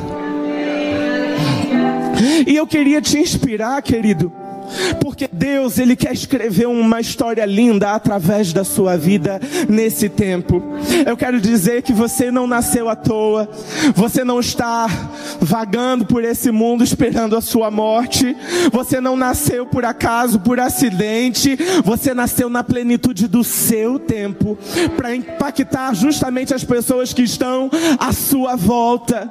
E 2.46 2.56
eu 2.56 2.66
queria 2.66 3.00
te 3.00 3.18
inspirar, 3.18 3.80
querido, 3.82 4.32
porque 5.00 5.28
Deus, 5.32 5.78
Ele 5.78 5.96
quer 5.96 6.12
escrever 6.12 6.66
uma 6.66 7.00
história 7.00 7.44
linda 7.44 7.92
através 7.92 8.52
da 8.52 8.64
sua 8.64 8.96
vida 8.96 9.40
nesse 9.68 10.08
tempo. 10.08 10.62
Eu 11.06 11.16
quero 11.16 11.40
dizer 11.40 11.82
que 11.82 11.92
você 11.92 12.30
não 12.30 12.46
nasceu 12.46 12.88
à 12.88 12.96
toa, 12.96 13.48
você 13.94 14.24
não 14.24 14.40
está 14.40 14.86
vagando 15.40 16.04
por 16.04 16.24
esse 16.24 16.50
mundo 16.50 16.84
esperando 16.84 17.36
a 17.36 17.40
sua 17.40 17.70
morte, 17.70 18.36
você 18.72 19.00
não 19.00 19.16
nasceu 19.16 19.66
por 19.66 19.84
acaso, 19.84 20.40
por 20.40 20.60
acidente, 20.60 21.58
você 21.84 22.14
nasceu 22.14 22.48
na 22.48 22.62
plenitude 22.62 23.26
do 23.26 23.42
seu 23.42 23.98
tempo, 23.98 24.58
para 24.96 25.14
impactar 25.14 25.94
justamente 25.94 26.54
as 26.54 26.64
pessoas 26.64 27.12
que 27.12 27.22
estão 27.22 27.70
à 27.98 28.12
sua 28.12 28.56
volta. 28.56 29.30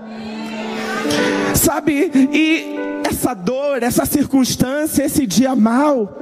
Sabe, 1.56 2.12
e 2.34 2.76
essa 3.08 3.34
dor, 3.34 3.84
essa 3.84 4.06
circunstância, 4.06 5.04
esse 5.04 5.28
dia 5.28 5.56
mal, 5.56 6.18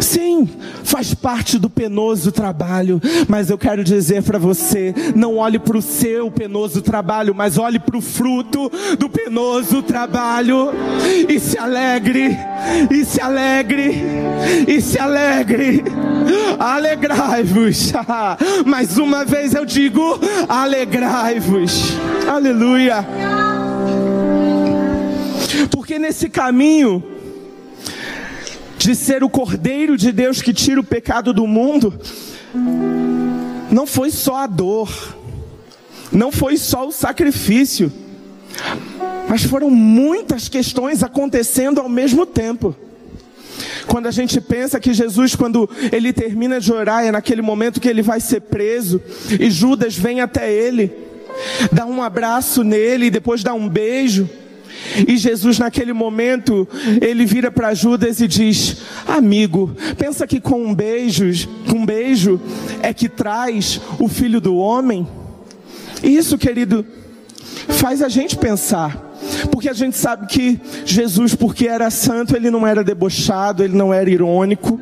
Sim, 0.00 0.48
faz 0.84 1.12
parte 1.12 1.58
do 1.58 1.68
penoso 1.68 2.32
trabalho, 2.32 3.00
mas 3.28 3.50
eu 3.50 3.58
quero 3.58 3.84
dizer 3.84 4.22
para 4.22 4.38
você: 4.38 4.94
não 5.14 5.36
olhe 5.36 5.58
para 5.58 5.76
o 5.76 5.82
seu 5.82 6.30
penoso 6.30 6.80
trabalho, 6.80 7.34
mas 7.34 7.58
olhe 7.58 7.78
para 7.78 7.96
o 7.96 8.00
fruto 8.00 8.70
do 8.98 9.08
penoso 9.08 9.82
trabalho 9.82 10.70
e 11.28 11.38
se 11.38 11.58
alegre, 11.58 12.36
e 12.90 13.04
se 13.04 13.20
alegre, 13.20 14.02
e 14.66 14.80
se 14.80 14.98
alegre. 14.98 15.84
Alegrai-vos. 16.58 17.92
Mais 18.64 18.98
uma 18.98 19.24
vez 19.24 19.54
eu 19.54 19.64
digo: 19.64 20.18
alegrai-vos. 20.48 21.92
Aleluia. 22.26 23.47
Porque 25.70 25.98
nesse 25.98 26.28
caminho, 26.28 27.02
de 28.78 28.94
ser 28.94 29.24
o 29.24 29.28
Cordeiro 29.28 29.96
de 29.96 30.12
Deus 30.12 30.40
que 30.40 30.52
tira 30.52 30.80
o 30.80 30.84
pecado 30.84 31.32
do 31.32 31.46
mundo, 31.46 31.98
não 33.70 33.86
foi 33.86 34.10
só 34.10 34.36
a 34.36 34.46
dor, 34.46 34.88
não 36.12 36.32
foi 36.32 36.56
só 36.56 36.86
o 36.86 36.92
sacrifício, 36.92 37.92
mas 39.28 39.42
foram 39.42 39.70
muitas 39.70 40.48
questões 40.48 41.02
acontecendo 41.02 41.80
ao 41.80 41.88
mesmo 41.88 42.24
tempo. 42.24 42.74
Quando 43.86 44.06
a 44.06 44.10
gente 44.10 44.40
pensa 44.40 44.78
que 44.78 44.92
Jesus, 44.92 45.34
quando 45.34 45.68
ele 45.90 46.12
termina 46.12 46.60
de 46.60 46.72
orar, 46.72 47.04
é 47.04 47.10
naquele 47.10 47.42
momento 47.42 47.80
que 47.80 47.88
ele 47.88 48.02
vai 48.02 48.20
ser 48.20 48.42
preso, 48.42 49.02
e 49.38 49.50
Judas 49.50 49.96
vem 49.96 50.20
até 50.20 50.52
ele, 50.52 50.92
dá 51.72 51.84
um 51.86 52.02
abraço 52.02 52.62
nele, 52.62 53.06
e 53.06 53.10
depois 53.10 53.42
dá 53.42 53.54
um 53.54 53.68
beijo. 53.68 54.28
E 55.06 55.16
Jesus, 55.16 55.58
naquele 55.58 55.92
momento, 55.92 56.66
ele 57.00 57.24
vira 57.24 57.50
para 57.50 57.74
Judas 57.74 58.20
e 58.20 58.28
diz: 58.28 58.78
Amigo, 59.06 59.74
pensa 59.96 60.26
que 60.26 60.40
com 60.40 60.62
um 60.62 60.74
beijo, 60.74 61.26
com 61.68 61.78
um 61.78 61.86
beijo 61.86 62.40
é 62.82 62.92
que 62.92 63.08
traz 63.08 63.80
o 63.98 64.08
filho 64.08 64.40
do 64.40 64.56
homem? 64.56 65.06
Isso, 66.02 66.38
querido, 66.38 66.84
faz 67.68 68.02
a 68.02 68.08
gente 68.08 68.36
pensar. 68.36 69.06
Porque 69.50 69.68
a 69.68 69.72
gente 69.72 69.96
sabe 69.96 70.26
que 70.26 70.60
Jesus, 70.84 71.34
porque 71.34 71.66
era 71.66 71.90
santo, 71.90 72.36
ele 72.36 72.50
não 72.50 72.66
era 72.66 72.84
debochado, 72.84 73.62
ele 73.62 73.76
não 73.76 73.92
era 73.92 74.08
irônico. 74.08 74.80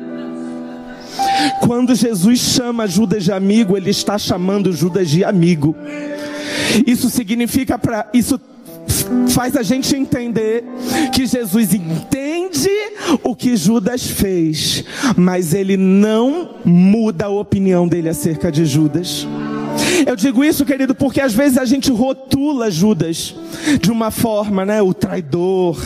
Quando 1.61 1.95
Jesus 1.95 2.39
chama 2.39 2.87
Judas 2.87 3.23
de 3.23 3.31
amigo, 3.31 3.75
ele 3.75 3.89
está 3.89 4.17
chamando 4.17 4.71
Judas 4.71 5.09
de 5.09 5.23
amigo. 5.23 5.75
Isso 6.85 7.09
significa 7.09 7.77
para 7.79 8.07
isso 8.13 8.39
faz 9.29 9.55
a 9.55 9.63
gente 9.63 9.95
entender 9.95 10.63
que 11.13 11.25
Jesus 11.25 11.73
entende 11.73 12.69
o 13.23 13.35
que 13.35 13.55
Judas 13.55 14.05
fez, 14.07 14.83
mas 15.15 15.53
ele 15.53 15.77
não 15.77 16.55
muda 16.65 17.25
a 17.25 17.29
opinião 17.29 17.87
dele 17.87 18.09
acerca 18.09 18.51
de 18.51 18.65
Judas. 18.65 19.27
Eu 20.05 20.15
digo 20.15 20.43
isso, 20.43 20.65
querido, 20.65 20.95
porque 20.95 21.21
às 21.21 21.33
vezes 21.33 21.57
a 21.57 21.65
gente 21.65 21.91
rotula 21.91 22.71
Judas 22.71 23.35
de 23.81 23.91
uma 23.91 24.11
forma, 24.11 24.65
né? 24.65 24.81
O 24.81 24.93
traidor, 24.93 25.77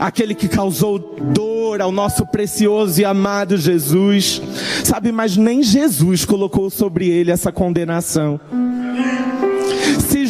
aquele 0.00 0.34
que 0.34 0.48
causou 0.48 0.98
dor 0.98 1.80
ao 1.80 1.92
nosso 1.92 2.26
precioso 2.26 3.00
e 3.00 3.04
amado 3.04 3.56
Jesus, 3.56 4.40
sabe? 4.84 5.12
Mas 5.12 5.36
nem 5.36 5.62
Jesus 5.62 6.24
colocou 6.24 6.70
sobre 6.70 7.08
ele 7.08 7.30
essa 7.30 7.52
condenação. 7.52 8.40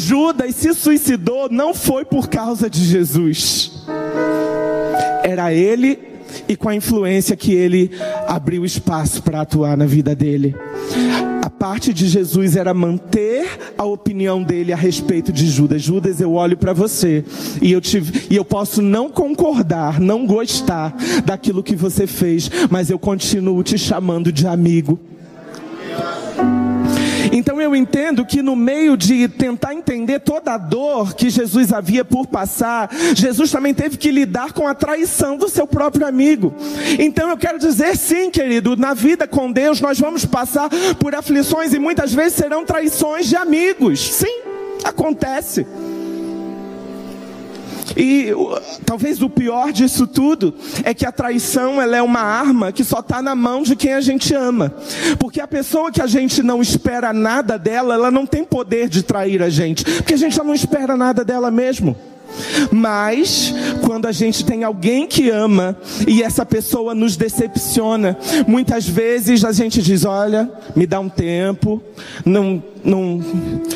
Judas 0.08 0.54
se 0.54 0.72
suicidou 0.72 1.50
não 1.50 1.74
foi 1.74 2.02
por 2.02 2.30
causa 2.30 2.70
de 2.70 2.82
Jesus. 2.82 3.84
Era 5.22 5.52
ele 5.52 5.98
e 6.48 6.56
com 6.56 6.70
a 6.70 6.74
influência 6.74 7.36
que 7.36 7.52
ele 7.52 7.90
abriu 8.26 8.64
espaço 8.64 9.22
para 9.22 9.42
atuar 9.42 9.76
na 9.76 9.84
vida 9.84 10.14
dele. 10.14 10.56
A 11.44 11.50
parte 11.50 11.92
de 11.92 12.08
Jesus 12.08 12.56
era 12.56 12.72
manter 12.72 13.74
a 13.76 13.84
opinião 13.84 14.42
dele 14.42 14.72
a 14.72 14.76
respeito 14.76 15.30
de 15.30 15.46
Judas. 15.46 15.82
Judas, 15.82 16.22
eu 16.22 16.32
olho 16.32 16.56
para 16.56 16.72
você 16.72 17.22
e 17.60 17.70
eu, 17.70 17.80
te, 17.82 18.02
e 18.30 18.34
eu 18.34 18.46
posso 18.46 18.80
não 18.80 19.10
concordar, 19.10 20.00
não 20.00 20.24
gostar 20.24 20.96
daquilo 21.26 21.62
que 21.62 21.76
você 21.76 22.06
fez, 22.06 22.50
mas 22.70 22.88
eu 22.88 22.98
continuo 22.98 23.62
te 23.62 23.76
chamando 23.76 24.32
de 24.32 24.46
amigo. 24.46 24.98
Então 27.32 27.60
eu 27.60 27.74
entendo 27.74 28.24
que 28.24 28.42
no 28.42 28.56
meio 28.56 28.96
de 28.96 29.28
tentar 29.28 29.74
entender 29.74 30.20
toda 30.20 30.54
a 30.54 30.58
dor 30.58 31.14
que 31.14 31.30
Jesus 31.30 31.72
havia 31.72 32.04
por 32.04 32.26
passar, 32.26 32.90
Jesus 33.14 33.50
também 33.50 33.74
teve 33.74 33.96
que 33.96 34.10
lidar 34.10 34.52
com 34.52 34.66
a 34.66 34.74
traição 34.74 35.36
do 35.36 35.48
seu 35.48 35.66
próprio 35.66 36.06
amigo. 36.06 36.54
Então 36.98 37.28
eu 37.28 37.36
quero 37.36 37.58
dizer 37.58 37.96
sim, 37.96 38.30
querido, 38.30 38.76
na 38.76 38.94
vida 38.94 39.26
com 39.26 39.50
Deus 39.50 39.80
nós 39.80 39.98
vamos 39.98 40.24
passar 40.24 40.68
por 40.98 41.14
aflições 41.14 41.72
e 41.72 41.78
muitas 41.78 42.12
vezes 42.12 42.34
serão 42.34 42.64
traições 42.64 43.26
de 43.26 43.36
amigos. 43.36 44.00
Sim, 44.00 44.40
acontece. 44.84 45.66
E 47.96 48.32
talvez 48.84 49.22
o 49.22 49.30
pior 49.30 49.72
disso 49.72 50.06
tudo 50.06 50.54
é 50.84 50.92
que 50.92 51.06
a 51.06 51.12
traição 51.12 51.80
ela 51.80 51.96
é 51.96 52.02
uma 52.02 52.20
arma 52.20 52.72
que 52.72 52.84
só 52.84 53.00
está 53.00 53.22
na 53.22 53.34
mão 53.34 53.62
de 53.62 53.76
quem 53.76 53.94
a 53.94 54.00
gente 54.00 54.34
ama. 54.34 54.74
Porque 55.18 55.40
a 55.40 55.48
pessoa 55.48 55.90
que 55.90 56.02
a 56.02 56.06
gente 56.06 56.42
não 56.42 56.60
espera 56.60 57.12
nada 57.12 57.58
dela, 57.58 57.94
ela 57.94 58.10
não 58.10 58.26
tem 58.26 58.44
poder 58.44 58.88
de 58.88 59.02
trair 59.02 59.42
a 59.42 59.48
gente. 59.48 59.84
Porque 59.84 60.14
a 60.14 60.18
gente 60.18 60.36
já 60.36 60.44
não 60.44 60.54
espera 60.54 60.96
nada 60.96 61.24
dela 61.24 61.50
mesmo. 61.50 61.96
Mas 62.70 63.54
quando 63.84 64.06
a 64.06 64.12
gente 64.12 64.44
tem 64.44 64.64
alguém 64.64 65.06
que 65.06 65.30
ama 65.30 65.76
e 66.06 66.22
essa 66.22 66.44
pessoa 66.44 66.94
nos 66.94 67.16
decepciona, 67.16 68.16
muitas 68.46 68.86
vezes 68.86 69.44
a 69.44 69.52
gente 69.52 69.82
diz: 69.82 70.04
Olha, 70.04 70.50
me 70.76 70.86
dá 70.86 71.00
um 71.00 71.08
tempo, 71.08 71.82
não, 72.24 72.62
não, 72.84 73.20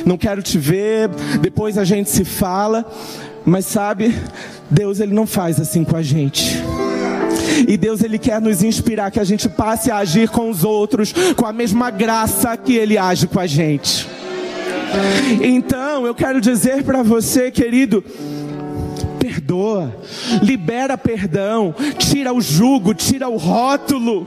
não 0.04 0.18
quero 0.18 0.42
te 0.42 0.58
ver, 0.58 1.08
depois 1.40 1.78
a 1.78 1.84
gente 1.84 2.10
se 2.10 2.24
fala. 2.24 2.84
Mas 3.44 3.66
sabe, 3.66 4.14
Deus 4.70 5.00
ele 5.00 5.12
não 5.12 5.26
faz 5.26 5.60
assim 5.60 5.84
com 5.84 5.96
a 5.96 6.02
gente. 6.02 6.62
E 7.68 7.76
Deus 7.76 8.02
ele 8.02 8.18
quer 8.18 8.40
nos 8.40 8.62
inspirar 8.62 9.10
que 9.10 9.20
a 9.20 9.24
gente 9.24 9.48
passe 9.48 9.90
a 9.90 9.98
agir 9.98 10.28
com 10.28 10.50
os 10.50 10.64
outros 10.64 11.12
com 11.36 11.46
a 11.46 11.52
mesma 11.52 11.90
graça 11.90 12.56
que 12.56 12.74
ele 12.74 12.96
age 12.96 13.26
com 13.26 13.40
a 13.40 13.46
gente. 13.46 14.08
Então, 15.42 16.06
eu 16.06 16.14
quero 16.14 16.40
dizer 16.40 16.82
para 16.82 17.02
você, 17.02 17.50
querido, 17.50 18.04
perdoa, 19.18 19.94
libera 20.42 20.98
perdão, 20.98 21.74
tira 21.98 22.32
o 22.32 22.40
jugo, 22.40 22.94
tira 22.94 23.28
o 23.28 23.36
rótulo. 23.36 24.26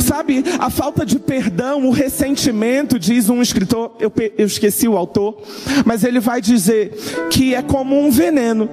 Sabe, 0.00 0.44
a 0.58 0.70
falta 0.70 1.04
de 1.04 1.18
perdão, 1.18 1.86
o 1.86 1.90
ressentimento, 1.90 2.98
diz 2.98 3.28
um 3.28 3.42
escritor, 3.42 3.92
eu, 3.98 4.12
eu 4.36 4.46
esqueci 4.46 4.86
o 4.88 4.96
autor, 4.96 5.42
mas 5.84 6.04
ele 6.04 6.20
vai 6.20 6.40
dizer 6.40 6.92
que 7.30 7.54
é 7.54 7.62
como 7.62 7.98
um 7.98 8.10
veneno, 8.10 8.68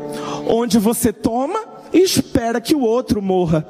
onde 0.47 0.77
você 0.77 1.11
toma 1.11 1.59
e 1.91 1.99
espera 1.99 2.59
que 2.61 2.75
o 2.75 2.81
outro 2.81 3.21
morra. 3.21 3.67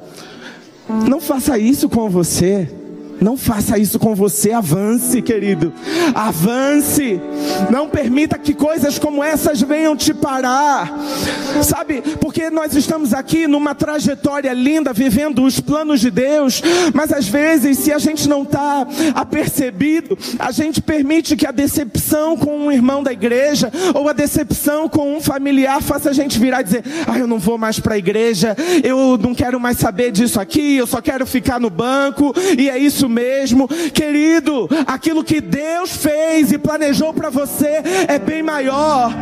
Não 1.07 1.21
faça 1.21 1.57
isso 1.57 1.87
com 1.87 2.09
você. 2.09 2.69
Não 3.23 3.37
faça 3.37 3.77
isso 3.77 3.97
com 3.97 4.13
você, 4.13 4.51
avance, 4.51 5.21
querido. 5.21 5.71
Avance. 6.13 7.21
Não 7.71 7.87
permita 7.87 8.37
que 8.37 8.53
coisas 8.53 8.99
como 8.99 9.23
essas 9.23 9.61
venham 9.61 9.95
te 9.95 10.13
parar. 10.13 10.93
Sabe? 11.63 12.01
Porque 12.19 12.49
nós 12.49 12.75
estamos 12.75 13.13
aqui 13.13 13.47
numa 13.47 13.73
trajetória 13.73 14.51
linda, 14.51 14.91
vivendo 14.91 15.43
os 15.43 15.59
planos 15.61 16.01
de 16.01 16.11
Deus, 16.11 16.61
mas 16.93 17.13
às 17.13 17.25
vezes, 17.25 17.79
se 17.79 17.93
a 17.93 17.97
gente 17.97 18.27
não 18.27 18.43
está 18.43 18.85
apercebido, 19.15 20.17
a 20.37 20.51
gente 20.51 20.81
permite 20.81 21.37
que 21.37 21.47
a 21.47 21.51
decepção 21.51 22.35
com 22.35 22.57
um 22.57 22.71
irmão 22.71 23.01
da 23.01 23.13
igreja 23.13 23.71
ou 23.93 24.09
a 24.09 24.13
decepção 24.13 24.89
com 24.89 25.15
um 25.15 25.21
familiar 25.21 25.81
faça 25.81 26.09
a 26.09 26.13
gente 26.13 26.37
virar 26.37 26.59
e 26.59 26.63
dizer: 26.65 26.83
"Ah, 27.07 27.17
eu 27.17 27.27
não 27.27 27.39
vou 27.39 27.57
mais 27.57 27.79
para 27.79 27.93
a 27.93 27.97
igreja, 27.97 28.53
eu 28.83 29.17
não 29.17 29.33
quero 29.33 29.59
mais 29.61 29.77
saber 29.77 30.11
disso 30.11 30.41
aqui, 30.41 30.75
eu 30.75 30.87
só 30.87 30.99
quero 30.99 31.25
ficar 31.25 31.57
no 31.57 31.69
banco". 31.69 32.33
E 32.57 32.69
é 32.69 32.77
isso 32.77 33.12
mesmo. 33.13 33.67
Querido, 33.93 34.67
aquilo 34.87 35.23
que 35.23 35.39
Deus 35.39 35.95
fez 35.95 36.51
e 36.51 36.57
planejou 36.57 37.13
para 37.13 37.29
você 37.29 37.81
é 38.07 38.19
bem 38.19 38.43
maior. 38.43 39.13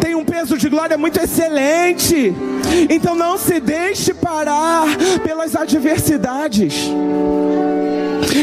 Tem 0.00 0.14
um 0.14 0.24
peso 0.24 0.56
de 0.56 0.68
glória 0.68 0.96
muito 0.96 1.18
excelente. 1.18 2.34
Então 2.88 3.14
não 3.14 3.36
se 3.38 3.58
deixe 3.58 4.14
parar 4.14 4.86
pelas 5.24 5.56
adversidades. 5.56 6.90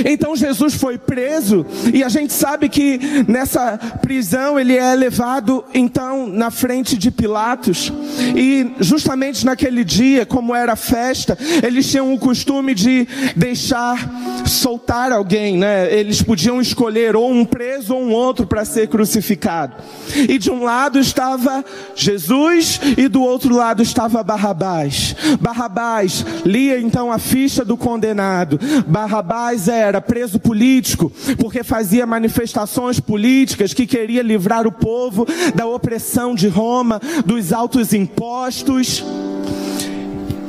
Então 0.06 0.36
Jesus 0.36 0.76
foi 0.76 0.98
preso 0.98 1.66
e 1.94 2.04
a 2.04 2.10
gente 2.10 2.34
sabe 2.34 2.70
que 2.70 3.00
nessa 3.28 3.78
prisão 4.02 4.60
ele 4.60 4.76
é 4.76 4.94
levado 4.96 5.64
então 5.74 6.28
na 6.28 6.52
frente 6.52 6.98
de 6.98 7.12
Pilatos 7.12 7.92
e 8.36 8.72
justamente 8.80 9.46
naquele 9.46 9.84
dia, 9.84 10.26
como 10.26 10.54
era 10.56 10.76
festa, 10.76 11.38
eles 11.64 11.90
tinham 11.90 12.14
o 12.14 12.20
costume 12.20 12.74
de 12.74 13.08
deixar 13.36 13.98
soltar 14.46 15.12
alguém, 15.12 15.58
né? 15.58 15.92
Eles 15.94 16.22
podiam 16.22 16.62
escolher 16.62 17.16
ou 17.16 17.32
um 17.32 17.46
preso 17.46 17.96
ou 17.96 18.02
um 18.02 18.12
outro 18.12 18.46
para 18.46 18.66
ser 18.66 18.88
crucificado. 18.88 19.76
E 20.16 20.38
de 20.38 20.50
um 20.50 20.64
lado 20.64 21.00
estava 21.00 21.64
Jesus 21.96 22.80
e 22.98 23.08
do 23.08 23.22
outro 23.22 23.56
lado 23.56 23.82
estava 23.82 24.24
Barrabás. 24.24 25.16
Barrabás 25.40 26.26
lia 26.46 26.80
então 26.80 27.12
a 27.12 27.20
ficha 27.20 27.64
do 27.64 27.78
condenado. 27.78 28.60
Barrabás 28.88 29.68
era 29.78 30.01
preso 30.01 30.39
político, 30.39 31.11
porque 31.39 31.63
fazia 31.63 32.05
manifestações 32.05 32.99
políticas 32.99 33.73
que 33.73 33.88
queria 33.88 34.21
livrar 34.21 34.67
o 34.67 34.71
povo 34.71 35.25
da 35.55 35.65
opressão 35.65 36.36
de 36.36 36.47
Roma, 36.47 37.01
dos 37.25 37.53
altos 37.53 37.93
impostos. 37.93 39.03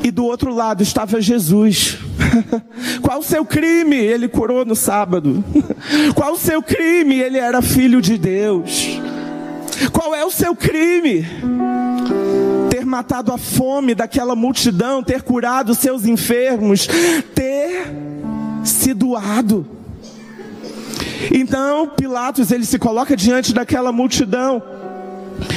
E 0.03 0.11
do 0.11 0.25
outro 0.25 0.55
lado 0.55 0.83
estava 0.83 1.21
Jesus. 1.21 1.99
Qual 3.03 3.19
o 3.19 3.23
seu 3.23 3.45
crime? 3.45 3.97
Ele 3.97 4.29
curou 4.29 4.65
no 4.65 4.75
sábado. 4.75 5.45
Qual 6.15 6.33
o 6.33 6.39
seu 6.39 6.63
crime? 6.63 7.17
Ele 7.19 7.39
era 7.39 7.61
filho 7.61 8.01
de 8.01 8.17
Deus. 8.17 9.01
Qual 9.93 10.15
é 10.15 10.25
o 10.25 10.31
seu 10.31 10.55
crime? 10.55 11.27
Ter 12.71 12.85
matado 12.85 13.33
a 13.33 13.39
fome 13.39 13.95
daquela 13.95 14.35
multidão, 14.35 15.03
ter 15.03 15.23
curado 15.23 15.75
seus 15.75 16.05
enfermos, 16.05 16.89
ter 17.35 17.87
se 18.65 18.95
doado. 18.95 19.67
Então 21.33 21.89
Pilatos 21.89 22.51
ele 22.51 22.65
se 22.65 22.79
coloca 22.79 23.17
diante 23.17 23.53
daquela 23.53 23.93
multidão 23.93 24.63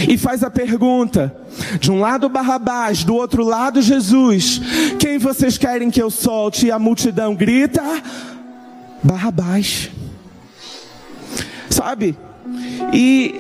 e 0.08 0.18
faz 0.18 0.44
a 0.44 0.50
pergunta: 0.50 1.36
de 1.80 1.92
um 1.92 2.00
lado 2.00 2.30
Barrabás, 2.30 3.04
do 3.04 3.16
outro 3.16 3.44
lado 3.44 3.82
Jesus, 3.82 4.62
quem 5.00 5.18
vocês 5.18 5.58
querem 5.58 5.90
que 5.90 6.02
eu 6.02 6.10
solte? 6.10 6.68
E 6.68 6.72
a 6.72 6.80
multidão 6.80 7.36
grita: 7.36 7.82
Barrabás. 9.04 9.90
Sabe? 11.70 12.18
E 12.94 13.36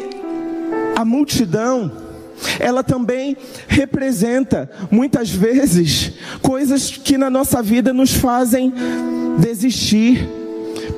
a 0.95 1.03
multidão 1.03 1.91
ela 2.59 2.83
também 2.83 3.37
representa, 3.67 4.69
muitas 4.89 5.29
vezes, 5.29 6.13
coisas 6.41 6.91
que 6.91 7.17
na 7.17 7.29
nossa 7.29 7.61
vida 7.61 7.93
nos 7.93 8.13
fazem 8.13 8.73
desistir, 9.39 10.27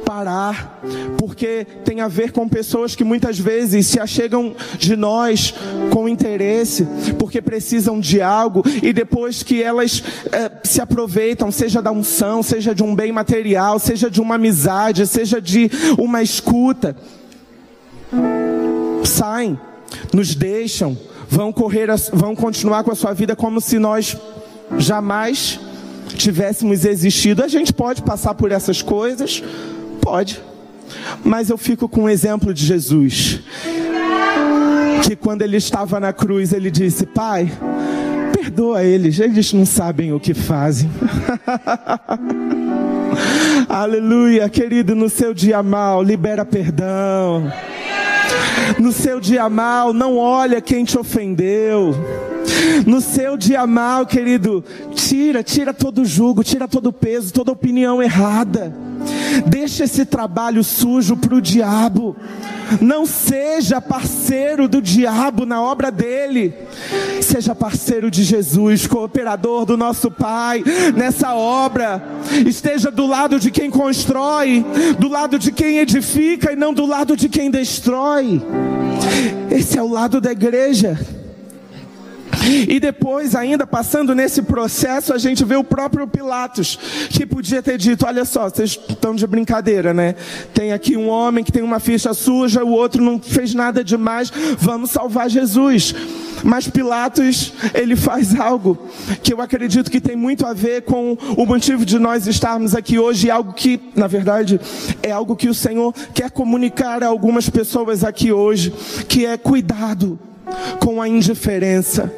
parar, 0.05 0.81
porque 1.17 1.65
tem 1.83 2.01
a 2.01 2.07
ver 2.07 2.31
com 2.31 2.47
pessoas 2.47 2.95
que 2.95 3.03
muitas 3.03 3.39
vezes 3.39 3.87
se 3.87 3.99
achegam 3.99 4.55
de 4.77 4.95
nós 4.95 5.53
com 5.91 6.07
interesse, 6.07 6.87
porque 7.17 7.41
precisam 7.41 7.99
de 7.99 8.21
algo, 8.21 8.63
e 8.81 8.91
depois 8.91 9.43
que 9.43 9.61
elas 9.61 10.03
é, 10.31 10.51
se 10.63 10.81
aproveitam, 10.81 11.51
seja 11.51 11.81
da 11.81 11.91
unção, 11.91 12.43
seja 12.43 12.75
de 12.75 12.83
um 12.83 12.93
bem 12.93 13.11
material, 13.11 13.79
seja 13.79 14.09
de 14.09 14.21
uma 14.21 14.35
amizade, 14.35 15.07
seja 15.07 15.41
de 15.41 15.69
uma 15.97 16.21
escuta, 16.21 16.95
saem, 19.03 19.59
nos 20.13 20.35
deixam, 20.35 20.97
vão 21.33 21.51
correr, 21.51 21.87
vão 22.13 22.35
continuar 22.35 22.83
com 22.83 22.91
a 22.91 22.95
sua 22.95 23.11
vida 23.11 23.35
como 23.35 23.59
se 23.59 23.79
nós 23.79 24.15
jamais 24.77 25.59
tivéssemos 26.15 26.85
existido. 26.85 27.43
A 27.43 27.47
gente 27.47 27.73
pode 27.73 28.03
passar 28.03 28.35
por 28.35 28.51
essas 28.51 28.83
coisas, 28.83 29.43
pode. 29.99 30.39
Mas 31.23 31.49
eu 31.49 31.57
fico 31.57 31.89
com 31.89 32.03
o 32.03 32.09
exemplo 32.09 32.53
de 32.53 32.63
Jesus, 32.63 33.39
que 35.03 35.15
quando 35.15 35.41
ele 35.41 35.57
estava 35.57 35.99
na 35.99 36.13
cruz, 36.13 36.53
ele 36.53 36.69
disse: 36.69 37.07
Pai, 37.07 37.51
perdoa 38.31 38.83
eles, 38.83 39.17
eles 39.19 39.51
não 39.53 39.65
sabem 39.65 40.13
o 40.13 40.19
que 40.19 40.35
fazem. 40.35 40.87
Aleluia, 43.67 44.47
querido, 44.49 44.93
no 44.93 45.09
seu 45.09 45.33
dia 45.33 45.63
mal, 45.63 46.03
libera 46.03 46.45
perdão. 46.45 47.51
No 48.79 48.91
seu 48.91 49.19
dia 49.19 49.49
mal, 49.49 49.93
não 49.93 50.17
olha 50.17 50.61
quem 50.61 50.83
te 50.83 50.97
ofendeu. 50.97 51.95
No 52.85 53.01
seu 53.01 53.37
dia 53.37 53.65
mal, 53.65 54.05
querido, 54.05 54.63
tira, 54.93 55.43
tira 55.43 55.73
todo 55.73 56.01
o 56.01 56.05
jugo, 56.05 56.43
tira 56.43 56.67
todo 56.67 56.87
o 56.87 56.93
peso, 56.93 57.33
toda 57.33 57.51
opinião 57.51 58.01
errada. 58.01 58.75
Deixa 59.45 59.83
esse 59.83 60.05
trabalho 60.05 60.63
sujo 60.63 61.15
para 61.17 61.35
o 61.35 61.41
diabo. 61.41 62.15
Não 62.81 63.05
seja 63.05 63.81
parceiro 63.81 64.67
do 64.67 64.81
diabo 64.81 65.45
na 65.45 65.61
obra 65.61 65.91
dele. 65.91 66.53
Seja 67.21 67.55
parceiro 67.55 68.09
de 68.11 68.23
Jesus, 68.23 68.87
cooperador 68.87 69.65
do 69.65 69.77
nosso 69.77 70.11
Pai 70.11 70.63
nessa 70.95 71.33
obra. 71.33 72.03
Esteja 72.45 72.91
do 72.91 73.05
lado 73.05 73.39
de 73.39 73.51
quem 73.51 73.69
constrói, 73.69 74.65
do 74.99 75.07
lado 75.07 75.39
de 75.39 75.51
quem 75.51 75.79
edifica 75.79 76.51
e 76.51 76.55
não 76.55 76.73
do 76.73 76.85
lado 76.85 77.15
de 77.15 77.29
quem 77.29 77.49
destrói. 77.49 78.41
Esse 79.51 79.77
é 79.77 79.81
o 79.81 79.87
lado 79.87 80.19
da 80.19 80.31
igreja. 80.31 81.22
E 82.67 82.79
depois, 82.79 83.35
ainda 83.35 83.65
passando 83.65 84.15
nesse 84.15 84.41
processo, 84.41 85.13
a 85.13 85.17
gente 85.17 85.43
vê 85.45 85.55
o 85.55 85.63
próprio 85.63 86.07
Pilatos, 86.07 86.77
que 87.09 87.25
podia 87.25 87.61
ter 87.61 87.77
dito: 87.77 88.05
Olha 88.05 88.25
só, 88.25 88.49
vocês 88.49 88.79
estão 88.89 89.15
de 89.15 89.25
brincadeira, 89.27 89.93
né? 89.93 90.15
Tem 90.53 90.73
aqui 90.73 90.97
um 90.97 91.09
homem 91.09 91.43
que 91.43 91.51
tem 91.51 91.63
uma 91.63 91.79
ficha 91.79 92.13
suja, 92.13 92.63
o 92.63 92.71
outro 92.71 93.01
não 93.01 93.19
fez 93.19 93.53
nada 93.53 93.83
demais, 93.83 94.31
vamos 94.57 94.91
salvar 94.91 95.29
Jesus. 95.29 95.93
Mas 96.43 96.67
Pilatos, 96.67 97.53
ele 97.73 97.95
faz 97.95 98.37
algo 98.37 98.77
que 99.21 99.33
eu 99.33 99.39
acredito 99.39 99.89
que 99.89 100.01
tem 100.01 100.15
muito 100.15 100.45
a 100.45 100.53
ver 100.53 100.81
com 100.81 101.17
o 101.37 101.45
motivo 101.45 101.85
de 101.85 101.97
nós 101.97 102.27
estarmos 102.27 102.75
aqui 102.75 102.99
hoje, 102.99 103.31
algo 103.31 103.53
que, 103.53 103.79
na 103.95 104.07
verdade, 104.07 104.59
é 105.01 105.09
algo 105.09 105.37
que 105.37 105.47
o 105.47 105.53
Senhor 105.53 105.93
quer 106.13 106.29
comunicar 106.29 107.01
a 107.01 107.07
algumas 107.07 107.49
pessoas 107.49 108.03
aqui 108.03 108.31
hoje, 108.31 108.73
que 109.07 109.25
é 109.25 109.37
cuidado 109.37 110.19
com 110.79 111.01
a 111.01 111.07
indiferença. 111.07 112.11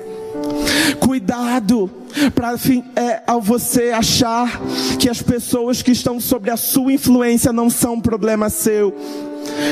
Cuidado 0.99 1.89
para 2.33 2.55
é, 2.95 3.21
ao 3.27 3.41
você 3.41 3.91
achar 3.91 4.61
que 4.99 5.09
as 5.09 5.21
pessoas 5.21 5.81
que 5.81 5.91
estão 5.91 6.19
sob 6.19 6.49
a 6.49 6.57
sua 6.57 6.93
influência 6.93 7.51
não 7.51 7.69
são 7.69 7.95
um 7.95 8.01
problema 8.01 8.49
seu. 8.49 8.93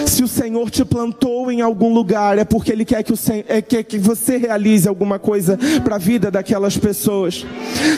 Se 0.05 0.23
o 0.23 0.27
Senhor 0.27 0.69
te 0.69 0.83
plantou 0.85 1.51
em 1.51 1.61
algum 1.61 1.93
lugar, 1.93 2.37
é 2.37 2.43
porque 2.43 2.71
Ele 2.71 2.85
quer 2.85 3.03
que, 3.03 3.13
o, 3.13 3.17
é, 3.47 3.61
quer 3.61 3.83
que 3.83 3.97
você 3.97 4.37
realize 4.37 4.87
alguma 4.87 5.19
coisa 5.19 5.57
para 5.83 5.95
a 5.95 5.99
vida 5.99 6.29
daquelas 6.29 6.77
pessoas. 6.77 7.45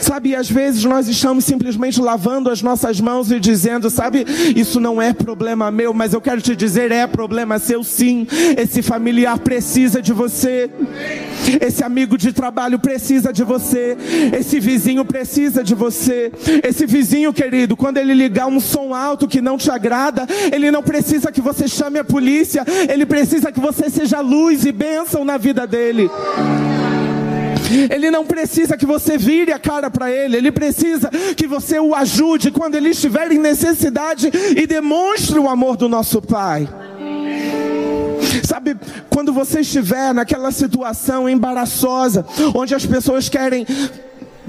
Sabe, 0.02 0.34
às 0.34 0.50
vezes 0.50 0.84
nós 0.84 1.08
estamos 1.08 1.44
simplesmente 1.44 2.00
lavando 2.00 2.50
as 2.50 2.62
nossas 2.62 3.00
mãos 3.00 3.30
e 3.30 3.40
dizendo, 3.40 3.90
sabe, 3.90 4.24
isso 4.54 4.80
não 4.80 5.00
é 5.00 5.12
problema 5.12 5.70
meu, 5.70 5.92
mas 5.92 6.12
eu 6.12 6.20
quero 6.20 6.40
te 6.40 6.54
dizer, 6.56 6.90
é 6.92 7.06
problema 7.06 7.58
seu 7.58 7.82
sim. 7.82 8.26
Esse 8.56 8.82
familiar 8.82 9.38
precisa 9.38 10.00
de 10.00 10.12
você. 10.12 10.70
Esse 11.60 11.84
amigo 11.84 12.18
de 12.18 12.32
trabalho 12.32 12.78
precisa 12.78 13.32
de 13.32 13.44
você. 13.44 13.96
Esse 14.36 14.58
vizinho 14.58 15.04
precisa 15.04 15.62
de 15.62 15.74
você. 15.74 16.32
Esse 16.62 16.86
vizinho, 16.86 17.32
querido, 17.32 17.76
quando 17.76 17.98
ele 17.98 18.14
ligar 18.14 18.46
um 18.46 18.60
som 18.60 18.94
alto 18.94 19.28
que 19.28 19.40
não 19.40 19.56
te 19.56 19.70
agrada, 19.70 20.26
ele 20.52 20.70
não 20.70 20.82
precisa 20.82 21.30
que 21.30 21.40
você 21.40 21.68
chame 21.76 21.98
a 21.98 22.04
polícia, 22.04 22.64
ele 22.88 23.04
precisa 23.04 23.52
que 23.52 23.60
você 23.60 23.90
seja 23.90 24.20
luz 24.20 24.64
e 24.64 24.72
bênção 24.72 25.24
na 25.24 25.36
vida 25.36 25.66
dele. 25.66 26.10
Ele 27.90 28.10
não 28.10 28.24
precisa 28.24 28.76
que 28.76 28.86
você 28.86 29.18
vire 29.18 29.52
a 29.52 29.58
cara 29.58 29.90
para 29.90 30.10
ele, 30.10 30.36
ele 30.36 30.52
precisa 30.52 31.10
que 31.36 31.46
você 31.46 31.78
o 31.78 31.94
ajude 31.94 32.50
quando 32.50 32.76
ele 32.76 32.90
estiver 32.90 33.32
em 33.32 33.38
necessidade 33.38 34.30
e 34.56 34.66
demonstre 34.66 35.38
o 35.38 35.48
amor 35.48 35.76
do 35.76 35.88
nosso 35.88 36.22
Pai. 36.22 36.68
Sabe, 38.44 38.76
quando 39.10 39.32
você 39.32 39.60
estiver 39.60 40.14
naquela 40.14 40.52
situação 40.52 41.28
embaraçosa, 41.28 42.24
onde 42.54 42.74
as 42.74 42.86
pessoas 42.86 43.28
querem 43.28 43.66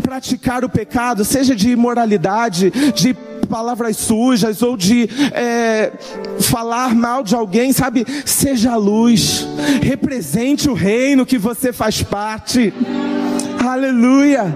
praticar 0.01 0.63
o 0.63 0.69
pecado, 0.69 1.25
seja 1.25 1.55
de 1.55 1.71
imoralidade, 1.71 2.71
de 2.93 3.15
palavras 3.47 3.97
sujas 3.97 4.61
ou 4.61 4.77
de 4.77 5.09
é, 5.33 5.93
falar 6.39 6.93
mal 6.93 7.23
de 7.23 7.35
alguém, 7.35 7.71
sabe? 7.71 8.05
Seja 8.25 8.75
luz, 8.75 9.47
represente 9.81 10.69
o 10.69 10.73
reino 10.73 11.25
que 11.25 11.37
você 11.37 11.73
faz 11.73 12.03
parte. 12.03 12.73
Aleluia. 13.65 14.55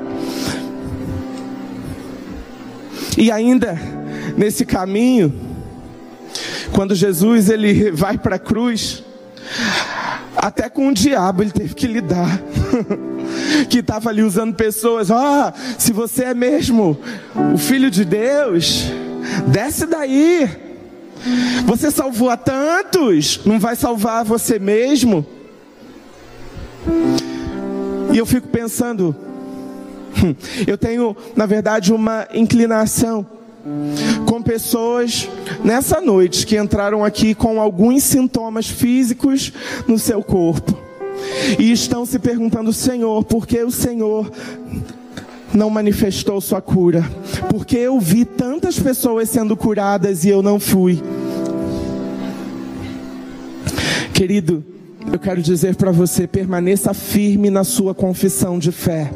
E 3.17 3.31
ainda 3.31 3.77
nesse 4.37 4.65
caminho, 4.65 5.33
quando 6.71 6.95
Jesus 6.95 7.49
ele 7.49 7.91
vai 7.91 8.17
para 8.17 8.37
a 8.37 8.39
cruz, 8.39 9.03
até 10.36 10.70
com 10.70 10.88
o 10.88 10.93
diabo 10.93 11.43
ele 11.43 11.52
teve 11.52 11.74
que 11.74 11.88
lidar. 11.88 12.39
que 13.70 13.80
estava 13.80 14.10
ali 14.10 14.24
usando 14.24 14.54
pessoas. 14.56 15.12
Ah, 15.12 15.54
se 15.78 15.93
você 15.93 16.26
é 16.26 16.34
mesmo 16.34 16.99
o 17.54 17.58
filho 17.58 17.89
de 17.89 18.04
Deus, 18.04 18.91
Desce 19.47 19.86
daí. 19.86 20.49
Você 21.66 21.91
salvou 21.91 22.30
a 22.30 22.38
tantos, 22.38 23.41
não 23.45 23.60
vai 23.60 23.76
salvar 23.76 24.26
você 24.26 24.58
mesmo? 24.58 25.26
E 28.12 28.18
eu 28.18 28.26
fico 28.26 28.47
pensando, 28.47 29.16
eu 30.66 30.78
tenho, 30.78 31.16
na 31.36 31.45
verdade, 31.45 31.93
uma 31.93 32.28
inclinação 32.34 33.26
com 34.26 34.41
pessoas 34.41 35.30
nessa 35.64 36.01
noite 36.01 36.45
que 36.45 36.57
entraram 36.57 37.03
aqui 37.03 37.36
com 37.36 37.62
alguns 37.62 38.03
sintomas 38.03 38.68
físicos 38.68 39.51
no 39.88 39.99
seu 39.99 40.24
corpo 40.24 40.78
e 41.59 41.72
estão 41.72 42.05
se 42.05 42.20
perguntando, 42.20 42.74
Senhor, 42.74 43.24
por 43.24 43.45
que 43.45 43.62
o 43.62 43.72
Senhor 43.72 44.32
não 45.53 45.70
manifestou 45.70 46.39
sua 46.41 46.62
cura? 46.62 47.03
Porque 47.49 47.78
eu 47.78 47.99
vi 47.99 48.26
tantas 48.26 48.80
pessoas 48.80 49.30
sendo 49.30 49.55
curadas 49.55 50.24
e 50.24 50.30
eu 50.30 50.41
não 50.41 50.59
fui. 50.59 51.01
Querido, 54.14 54.64
eu 55.12 55.20
quero 55.20 55.41
dizer 55.41 55.76
para 55.76 55.91
você: 55.91 56.28
permaneça 56.28 56.93
firme 56.93 57.49
na 57.49 57.64
sua 57.64 57.93
confissão 57.93 58.57
de 58.57 58.72
fé. 58.72 59.12